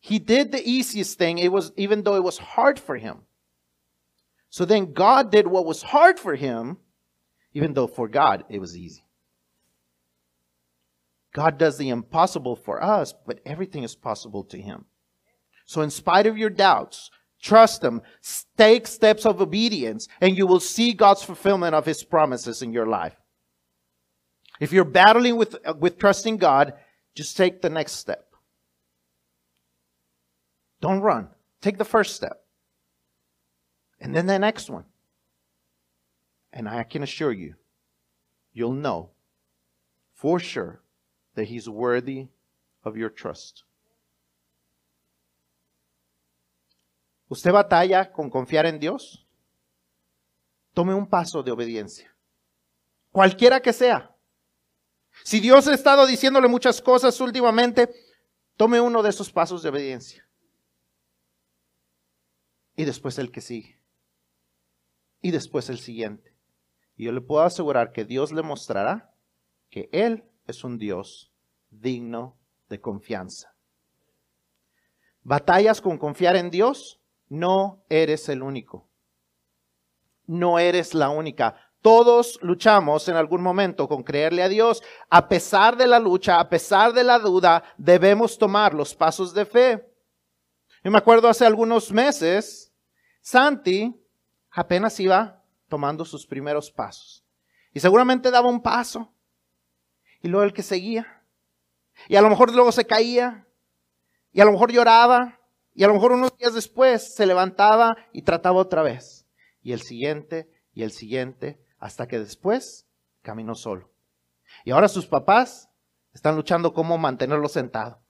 He 0.00 0.18
did 0.18 0.52
the 0.52 0.66
easiest 0.66 1.18
thing, 1.18 1.38
it 1.38 1.50
was 1.50 1.72
even 1.76 2.04
though 2.04 2.14
it 2.14 2.22
was 2.22 2.38
hard 2.38 2.78
for 2.78 2.96
him. 2.96 3.22
So 4.50 4.64
then 4.64 4.92
God 4.92 5.32
did 5.32 5.48
what 5.48 5.66
was 5.66 5.82
hard 5.82 6.18
for 6.18 6.36
him 6.36 6.78
even 7.57 7.72
though 7.74 7.86
for 7.86 8.07
God 8.07 8.44
it 8.48 8.61
was 8.61 8.76
easy. 8.76 9.04
God 11.34 11.59
does 11.59 11.78
the 11.78 11.88
impossible 11.88 12.57
for 12.57 12.82
us, 12.82 13.14
but 13.26 13.40
everything 13.44 13.82
is 13.82 13.94
possible 13.94 14.44
to 14.44 14.61
Him. 14.61 14.86
So, 15.66 15.82
in 15.82 15.90
spite 15.90 16.26
of 16.26 16.38
your 16.38 16.50
doubts, 16.50 17.11
Trust 17.42 17.84
Him. 17.84 18.02
Take 18.57 18.86
steps 18.86 19.26
of 19.26 19.40
obedience 19.40 20.09
and 20.20 20.36
you 20.36 20.46
will 20.46 20.61
see 20.61 20.92
God's 20.92 21.22
fulfillment 21.22 21.74
of 21.74 21.86
His 21.86 22.02
promises 22.02 22.62
in 22.62 22.72
your 22.72 22.86
life. 22.86 23.14
If 24.59 24.72
you're 24.72 24.84
battling 24.84 25.36
with, 25.36 25.54
uh, 25.64 25.74
with 25.78 25.98
trusting 25.98 26.38
God, 26.38 26.74
just 27.14 27.36
take 27.36 27.61
the 27.61 27.70
next 27.70 27.92
step. 27.92 28.24
Don't 30.80 31.00
run. 31.00 31.28
Take 31.61 31.78
the 31.78 31.84
first 31.84 32.16
step. 32.16 32.42
And 34.00 34.14
then 34.14 34.26
the 34.26 34.38
next 34.38 34.70
one. 34.70 34.84
And 36.57 36.66
I 36.66 36.84
can 36.84 37.02
assure 37.02 37.32
you, 37.32 37.54
you'll 38.54 38.72
know 38.72 39.11
for 40.14 40.40
sure 40.40 40.80
that 41.34 41.48
He's 41.48 41.68
worthy 41.68 42.28
of 42.82 42.96
your 42.96 43.11
trust. 43.11 43.64
¿Usted 47.28 47.52
batalla 47.52 48.11
con 48.11 48.30
confiar 48.30 48.64
en 48.64 48.78
Dios? 48.78 49.26
Tome 50.72 50.94
un 50.94 51.07
paso 51.07 51.42
de 51.42 51.50
obediencia. 51.50 52.11
Cualquiera 53.12 53.61
que 53.61 53.74
sea. 53.74 54.14
Si 55.24 55.40
Dios 55.40 55.68
ha 55.68 55.74
estado 55.74 56.07
diciéndole 56.07 56.48
muchas 56.48 56.80
cosas 56.80 57.20
últimamente, 57.20 57.90
tome 58.57 58.80
uno 58.80 59.02
de 59.02 59.11
esos 59.11 59.30
pasos 59.30 59.62
de 59.62 59.68
obediencia. 59.68 60.26
Y 62.76 62.84
después 62.86 63.18
el 63.18 63.30
que 63.30 63.42
sigue. 63.42 63.78
Y 65.20 65.32
después 65.32 65.68
el 65.68 65.78
siguiente. 65.78 66.36
Y 66.97 67.05
yo 67.05 67.12
le 67.12 67.20
puedo 67.20 67.42
asegurar 67.42 67.92
que 67.92 68.05
Dios 68.05 68.32
le 68.32 68.42
mostrará 68.42 69.12
que 69.70 69.88
Él 69.92 70.24
es 70.47 70.64
un 70.64 70.78
Dios 70.78 71.32
digno 71.70 72.38
de 72.68 72.80
confianza. 72.80 73.55
Batallas 75.22 75.80
con 75.80 75.99
confiar 75.99 76.36
en 76.36 76.51
Dios, 76.51 77.01
no 77.28 77.84
eres 77.88 78.28
el 78.28 78.42
único. 78.42 78.88
No 80.26 80.59
eres 80.59 80.94
la 80.94 81.11
única. 81.11 81.57
Todos 81.82 82.38
luchamos 82.42 83.09
en 83.09 83.16
algún 83.16 83.42
momento 83.42 83.88
con 83.88 84.03
creerle 84.03 84.42
a 84.42 84.49
Dios. 84.49 84.82
A 85.11 85.28
pesar 85.28 85.76
de 85.76 85.86
la 85.86 86.01
lucha, 86.01 86.40
a 86.40 86.49
pesar 86.49 86.92
de 86.92 87.05
la 87.05 87.18
duda, 87.18 87.62
debemos 87.76 88.38
tomar 88.38 88.72
los 88.72 88.94
pasos 88.94 89.34
de 89.34 89.44
fe. 89.44 89.86
Yo 90.82 90.90
me 90.90 90.99
acuerdo 90.99 91.28
hace 91.28 91.44
algunos 91.44 91.92
meses, 91.92 92.72
Santi 93.20 93.94
apenas 94.51 94.99
iba 95.01 95.36
tomando 95.68 96.04
sus 96.04 96.26
primeros 96.26 96.70
pasos. 96.70 97.24
Y 97.72 97.80
seguramente 97.80 98.30
daba 98.30 98.48
un 98.48 98.62
paso. 98.62 99.12
Y 100.22 100.28
luego 100.28 100.44
el 100.44 100.52
que 100.52 100.62
seguía. 100.62 101.24
Y 102.08 102.16
a 102.16 102.22
lo 102.22 102.30
mejor 102.30 102.52
luego 102.54 102.72
se 102.72 102.86
caía. 102.86 103.46
Y 104.32 104.40
a 104.40 104.44
lo 104.44 104.52
mejor 104.52 104.72
lloraba. 104.72 105.40
Y 105.74 105.84
a 105.84 105.88
lo 105.88 105.94
mejor 105.94 106.12
unos 106.12 106.36
días 106.38 106.54
después 106.54 107.14
se 107.14 107.26
levantaba 107.26 107.96
y 108.12 108.22
trataba 108.22 108.58
otra 108.58 108.82
vez. 108.82 109.26
Y 109.60 109.72
el 109.72 109.82
siguiente 109.82 110.50
y 110.72 110.82
el 110.82 110.90
siguiente. 110.90 111.60
Hasta 111.78 112.08
que 112.08 112.18
después 112.18 112.86
caminó 113.22 113.54
solo. 113.54 113.92
Y 114.64 114.70
ahora 114.70 114.88
sus 114.88 115.06
papás 115.06 115.68
están 116.12 116.36
luchando 116.36 116.72
cómo 116.72 116.96
mantenerlo 116.96 117.48
sentado. 117.48 118.00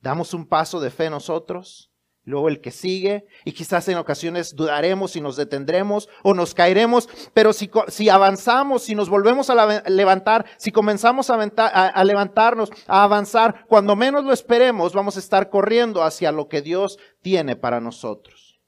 Damos 0.00 0.34
un 0.34 0.46
paso 0.46 0.78
de 0.78 0.90
fe 0.90 1.08
nosotros 1.08 1.90
luego 2.26 2.48
el 2.48 2.60
que 2.60 2.72
sigue, 2.72 3.24
y 3.44 3.52
quizás 3.52 3.88
en 3.88 3.96
ocasiones 3.96 4.54
dudaremos 4.54 5.16
y 5.16 5.20
nos 5.20 5.36
detendremos 5.36 6.08
o 6.22 6.34
nos 6.34 6.54
caeremos, 6.54 7.08
pero 7.32 7.52
si, 7.52 8.08
avanzamos, 8.10 8.82
si 8.82 8.94
nos 8.94 9.08
volvemos 9.08 9.48
a 9.48 9.82
levantar, 9.88 10.44
si 10.58 10.72
comenzamos 10.72 11.30
a, 11.30 11.34
a, 11.36 12.04
levantarnos, 12.04 12.70
a 12.88 13.04
avanzar, 13.04 13.64
cuando 13.68 13.96
menos 13.96 14.24
lo 14.24 14.32
esperemos, 14.32 14.92
vamos 14.92 15.16
a 15.16 15.20
estar 15.20 15.48
corriendo 15.48 16.02
hacia 16.02 16.32
lo 16.32 16.48
que 16.48 16.62
Dios 16.62 16.98
tiene 17.22 17.54
para 17.54 17.80
nosotros. 17.80 18.60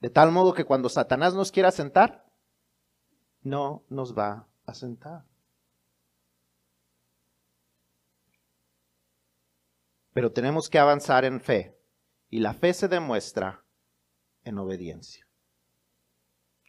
De 0.00 0.10
tal 0.10 0.30
modo 0.30 0.54
que 0.54 0.64
cuando 0.64 0.88
Satanás 0.88 1.34
nos 1.34 1.50
quiera 1.50 1.72
sentar, 1.72 2.24
no 3.42 3.84
nos 3.88 4.16
va 4.16 4.46
a 4.66 4.74
sentar. 4.74 5.24
Pero 10.18 10.32
tenemos 10.32 10.68
que 10.68 10.80
avanzar 10.80 11.24
en 11.24 11.40
fe. 11.40 11.76
Y 12.28 12.40
la 12.40 12.52
fe 12.52 12.74
se 12.74 12.88
demuestra 12.88 13.62
en 14.42 14.58
obediencia. 14.58 15.24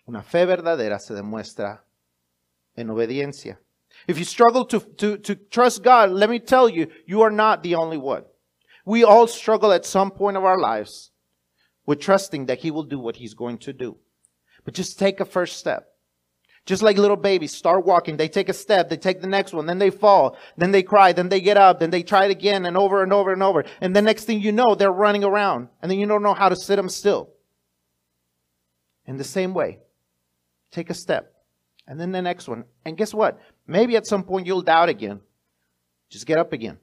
Una 0.06 0.22
fe 0.22 0.45
verdadera 0.45 1.00
se 1.00 1.16
demuestra 1.16 1.84
en 2.76 2.91
obediencia. 2.91 3.60
If 4.08 4.20
you 4.20 4.24
struggle 4.24 4.66
to, 4.68 4.80
to, 4.97 5.18
to 5.18 5.36
trust 5.36 5.84
God, 5.84 6.12
let 6.12 6.30
me 6.30 6.39
tell 6.39 6.70
you, 6.70 6.89
you 7.08 7.24
are 7.24 7.32
not 7.32 7.64
the 7.64 7.74
only 7.74 7.97
one. 7.97 8.24
We 8.86 9.04
all 9.04 9.28
struggle 9.28 9.74
at 9.74 9.84
some 9.84 10.12
point 10.12 10.38
of 10.38 10.43
our 10.43 10.60
lives 10.60 11.10
with 11.88 12.00
trusting 12.00 12.45
that 12.45 12.60
He 12.60 12.70
will 12.70 12.84
do 12.84 13.00
what 13.00 13.16
He's 13.16 13.34
going 13.34 13.58
to 13.62 13.74
do. 13.74 13.97
But 14.64 14.76
just 14.76 15.00
take 15.00 15.20
a 15.20 15.26
first 15.26 15.58
step. 15.58 15.89
Just 16.70 16.84
like 16.84 16.99
little 16.99 17.17
babies 17.17 17.51
start 17.51 17.84
walking, 17.84 18.15
they 18.15 18.28
take 18.28 18.47
a 18.47 18.53
step, 18.53 18.89
they 18.89 18.97
take 18.97 19.22
the 19.22 19.28
next 19.28 19.53
one, 19.53 19.65
then 19.65 19.80
they 19.80 19.89
fall, 19.89 20.38
then 20.55 20.70
they 20.70 20.84
cry, 20.84 21.11
then 21.13 21.28
they 21.28 21.41
get 21.41 21.57
up, 21.57 21.80
then 21.80 21.89
they 21.89 22.03
try 22.03 22.26
it 22.26 22.30
again 22.30 22.63
and 22.67 22.78
over 22.78 23.01
and 23.01 23.11
over 23.11 23.34
and 23.34 23.41
over. 23.41 23.65
And 23.82 23.95
the 23.95 24.03
next 24.03 24.26
thing 24.26 24.39
you 24.39 24.51
know, 24.51 24.76
they're 24.76 24.91
running 24.91 25.24
around 25.24 25.70
and 25.82 25.89
then 25.89 25.97
you 25.97 26.05
don't 26.05 26.22
know 26.22 26.36
how 26.36 26.47
to 26.47 26.55
sit 26.55 26.76
them 26.76 26.88
still. 26.88 27.32
In 29.07 29.17
the 29.17 29.24
same 29.24 29.55
way, 29.55 29.80
take 30.70 30.91
a 30.91 30.93
step 30.93 31.34
and 31.88 31.99
then 31.99 32.11
the 32.11 32.22
next 32.22 32.47
one. 32.47 32.65
And 32.86 32.95
guess 32.95 33.15
what? 33.15 33.39
Maybe 33.65 33.95
at 33.95 34.05
some 34.05 34.22
point 34.22 34.45
you'll 34.45 34.61
doubt 34.61 34.89
again. 34.89 35.22
Just 36.11 36.28
get 36.28 36.38
up 36.38 36.53
again. 36.53 36.78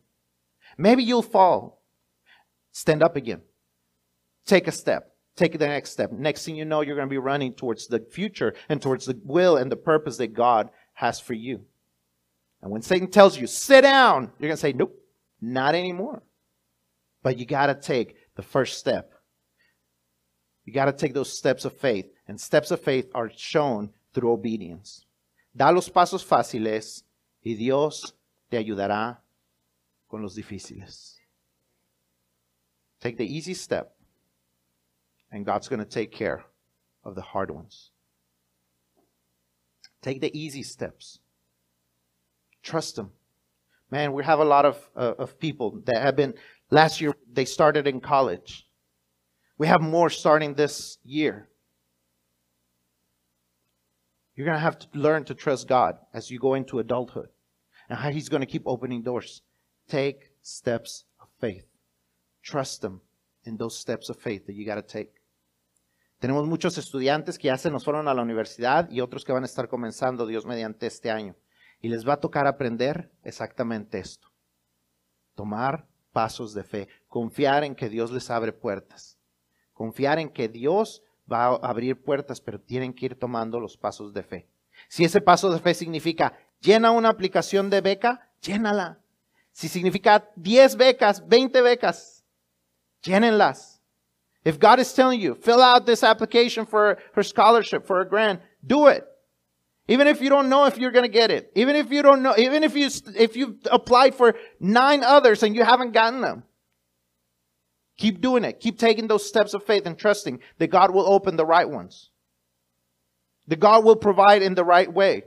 Maybe 0.77 1.05
you'll 1.05 1.23
fall. 1.23 1.81
Stand 2.73 3.05
up 3.05 3.15
again. 3.15 3.43
Take 4.47 4.67
a 4.67 4.73
step 4.73 5.16
take 5.37 5.59
the 5.59 5.67
next 5.67 5.91
step. 5.91 6.11
Next 6.11 6.45
thing 6.45 6.57
you 6.57 6.65
know, 6.65 6.81
you're 6.81 6.97
going 6.97 7.09
to 7.09 7.13
be 7.13 7.19
running 7.19 7.53
towards 7.53 7.87
the 7.87 8.01
future 8.01 8.55
and 8.69 8.81
towards 8.81 9.07
the 9.07 9.21
will 9.23 9.57
and 9.57 9.71
the 9.71 9.77
purpose 9.77 10.17
that 10.17 10.33
God 10.33 10.71
has 10.95 11.21
for 11.21 11.35
you. 11.35 11.65
And 12.63 12.73
when 12.73 12.83
Satan 12.83 13.11
tells 13.11 13.39
you, 13.39 13.47
sit 13.47 13.83
down, 13.83 14.33
you're 14.39 14.49
going 14.49 14.57
to 14.57 14.57
say, 14.57 14.73
nope, 14.73 14.99
not 15.41 15.75
anymore. 15.75 16.23
But 17.23 17.39
you 17.39 17.45
got 17.45 17.67
to 17.67 17.75
take 17.75 18.17
the 18.35 18.43
first 18.43 18.79
step. 18.79 19.13
You 20.65 20.73
got 20.73 20.87
to 20.87 20.93
take 20.93 21.15
those 21.15 21.37
steps 21.37 21.65
of 21.65 21.77
faith. 21.79 22.07
And 22.27 22.41
steps 22.41 22.71
of 22.71 22.81
faith 22.81 23.09
are 23.15 23.31
shown 23.35 23.91
through 24.15 24.33
obedience. 24.33 25.05
Da 25.55 25.71
los 25.71 25.89
pasos 25.89 26.25
fáciles 26.25 27.03
y 27.45 27.55
Dios 27.55 28.15
te 28.51 28.57
ayudará 28.57 29.19
con 30.11 30.23
los 30.23 30.35
difíciles. 30.35 31.15
Take 33.01 33.17
the 33.17 33.27
easy 33.27 33.55
step 33.55 33.96
and 35.31 35.45
God's 35.45 35.69
going 35.69 35.81
to 35.81 35.85
take 35.85 36.13
care 36.13 36.45
of 37.05 37.15
the 37.15 37.23
hard 37.23 37.51
ones. 37.51 37.91
Take 40.03 40.21
the 40.21 40.37
easy 40.39 40.63
steps. 40.63 41.19
Trust 42.63 42.99
Him. 42.99 43.11
Man, 43.91 44.13
we 44.13 44.25
have 44.25 44.41
a 44.41 44.45
lot 44.45 44.65
of, 44.65 44.89
uh, 44.97 45.15
of 45.19 45.39
people 45.39 45.81
that 45.87 46.03
have 46.03 46.17
been, 46.17 46.35
last 46.71 47.01
year, 47.01 47.15
they 47.33 47.45
started 47.45 47.87
in 47.87 48.01
college. 48.01 48.67
We 49.59 49.69
have 49.69 49.81
more 49.81 50.11
starting 50.11 50.55
this 50.55 50.99
year. 51.05 51.49
You're 54.35 54.47
going 54.47 54.57
to 54.57 54.61
have 54.61 54.79
to 54.81 54.89
learn 54.93 55.25
to 55.25 55.35
trust 55.35 55.67
God 55.67 55.97
as 56.13 56.31
you 56.31 56.39
go 56.39 56.55
into 56.55 56.79
adulthood 56.79 57.29
and 57.89 57.99
how 57.99 58.11
He's 58.11 58.29
going 58.29 58.43
to 58.43 58.47
keep 58.47 58.63
opening 58.67 59.03
doors. 59.03 59.43
Take 59.89 60.31
steps 60.43 61.05
of 61.21 61.29
faith. 61.41 61.67
Trust 62.43 62.85
Him 62.85 63.01
in 63.45 63.57
those 63.57 63.79
steps 63.79 64.09
of 64.09 64.19
faith 64.19 64.47
that 64.47 64.55
you 64.55 64.67
got 64.67 64.75
to 64.75 64.83
take. 64.83 65.15
Tenemos 66.27 66.49
muchos 66.49 66.77
estudiantes 66.77 67.39
que 67.39 67.47
ya 67.47 67.57
se 67.57 67.71
nos 67.71 67.85
fueron 67.85 68.09
a 68.09 68.15
la 68.15 68.21
universidad 68.21 68.91
y 68.91 69.01
otros 69.01 69.25
que 69.25 69.31
van 69.31 69.45
a 69.45 69.47
estar 69.47 69.69
comenzando, 69.69 70.27
Dios 70.27 70.45
mediante 70.45 70.89
este 70.89 71.09
año. 71.09 71.37
Y 71.81 71.87
les 71.87 72.05
va 72.05 72.15
a 72.15 72.21
tocar 72.21 72.49
aprender 72.49 73.13
exactamente 73.23 74.01
esto. 74.01 74.33
Tomar 75.37 75.87
pasos 76.11 76.53
de 76.53 76.65
fe. 76.65 76.89
Confiar 77.07 77.63
en 77.63 77.77
que 77.77 77.89
Dios 77.89 78.11
les 78.11 78.29
abre 78.29 78.53
puertas. 78.53 79.21
Confiar 79.73 80.19
en 80.19 80.29
que 80.29 80.49
Dios 80.49 81.05
va 81.33 81.45
a 81.45 81.55
abrir 81.55 82.03
puertas, 82.03 82.41
pero 82.41 82.61
tienen 82.61 82.93
que 82.93 83.07
ir 83.07 83.17
tomando 83.17 83.61
los 83.61 83.77
pasos 83.77 84.13
de 84.13 84.25
fe. 84.25 84.49
Si 84.89 85.05
ese 85.05 85.21
paso 85.21 85.49
de 85.49 85.61
fe 85.61 85.75
significa 85.75 86.37
llena 86.59 86.91
una 86.91 87.09
aplicación 87.09 87.71
de 87.71 87.83
beca, 87.83 88.33
llénala. 88.41 88.99
Si 89.53 89.69
significa 89.69 90.29
10 90.35 90.75
becas, 90.75 91.25
20 91.29 91.63
becas, 91.63 92.25
llénenlas. 93.01 93.76
If 94.47 94.61
God 94.61 94.79
is 94.79 94.93
telling 94.93 95.21
you, 95.21 95.35
fill 95.35 95.61
out 95.61 95.87
this 95.87 96.05
application 96.05 96.67
for 96.67 96.99
her 97.15 97.25
scholarship, 97.25 97.85
for 97.85 98.01
a 98.01 98.09
grant, 98.09 98.41
do 98.65 98.87
it. 98.87 99.05
Even 99.89 100.07
if 100.07 100.21
you 100.21 100.29
don't 100.29 100.49
know 100.49 100.67
if 100.67 100.79
you're 100.79 100.93
going 100.93 101.05
to 101.05 101.11
get 101.11 101.33
it. 101.33 101.51
Even 101.57 101.75
if 101.75 101.91
you 101.91 102.01
don't 102.01 102.23
know, 102.23 102.33
even 102.39 102.63
if 102.63 102.77
you, 102.77 102.89
if 103.17 103.35
you've 103.35 103.57
applied 103.69 104.15
for 104.15 104.37
nine 104.61 105.03
others 105.03 105.43
and 105.43 105.57
you 105.57 105.65
haven't 105.65 105.95
gotten 105.95 106.21
them. 106.21 106.45
Keep 107.99 108.21
doing 108.21 108.45
it. 108.45 108.61
Keep 108.61 108.79
taking 108.79 109.09
those 109.09 109.27
steps 109.27 109.53
of 109.53 109.65
faith 109.65 109.85
and 109.85 109.99
trusting 109.99 110.39
that 110.59 110.69
God 110.69 110.93
will 110.93 111.09
open 111.13 111.35
the 111.35 111.45
right 111.45 111.69
ones. 111.69 112.11
That 113.49 113.59
God 113.59 113.85
will 113.85 113.97
provide 113.97 114.43
in 114.43 114.55
the 114.55 114.65
right 114.65 114.93
way. 114.93 115.25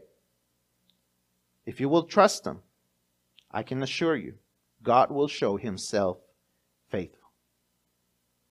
If 1.65 1.81
you 1.81 1.89
will 1.89 2.03
trust 2.03 2.47
Him, 2.47 2.59
I 3.51 3.63
can 3.63 3.83
assure 3.83 4.15
you, 4.15 4.35
God 4.81 5.11
will 5.11 5.27
show 5.27 5.57
himself 5.57 6.19
faithful. 6.89 7.18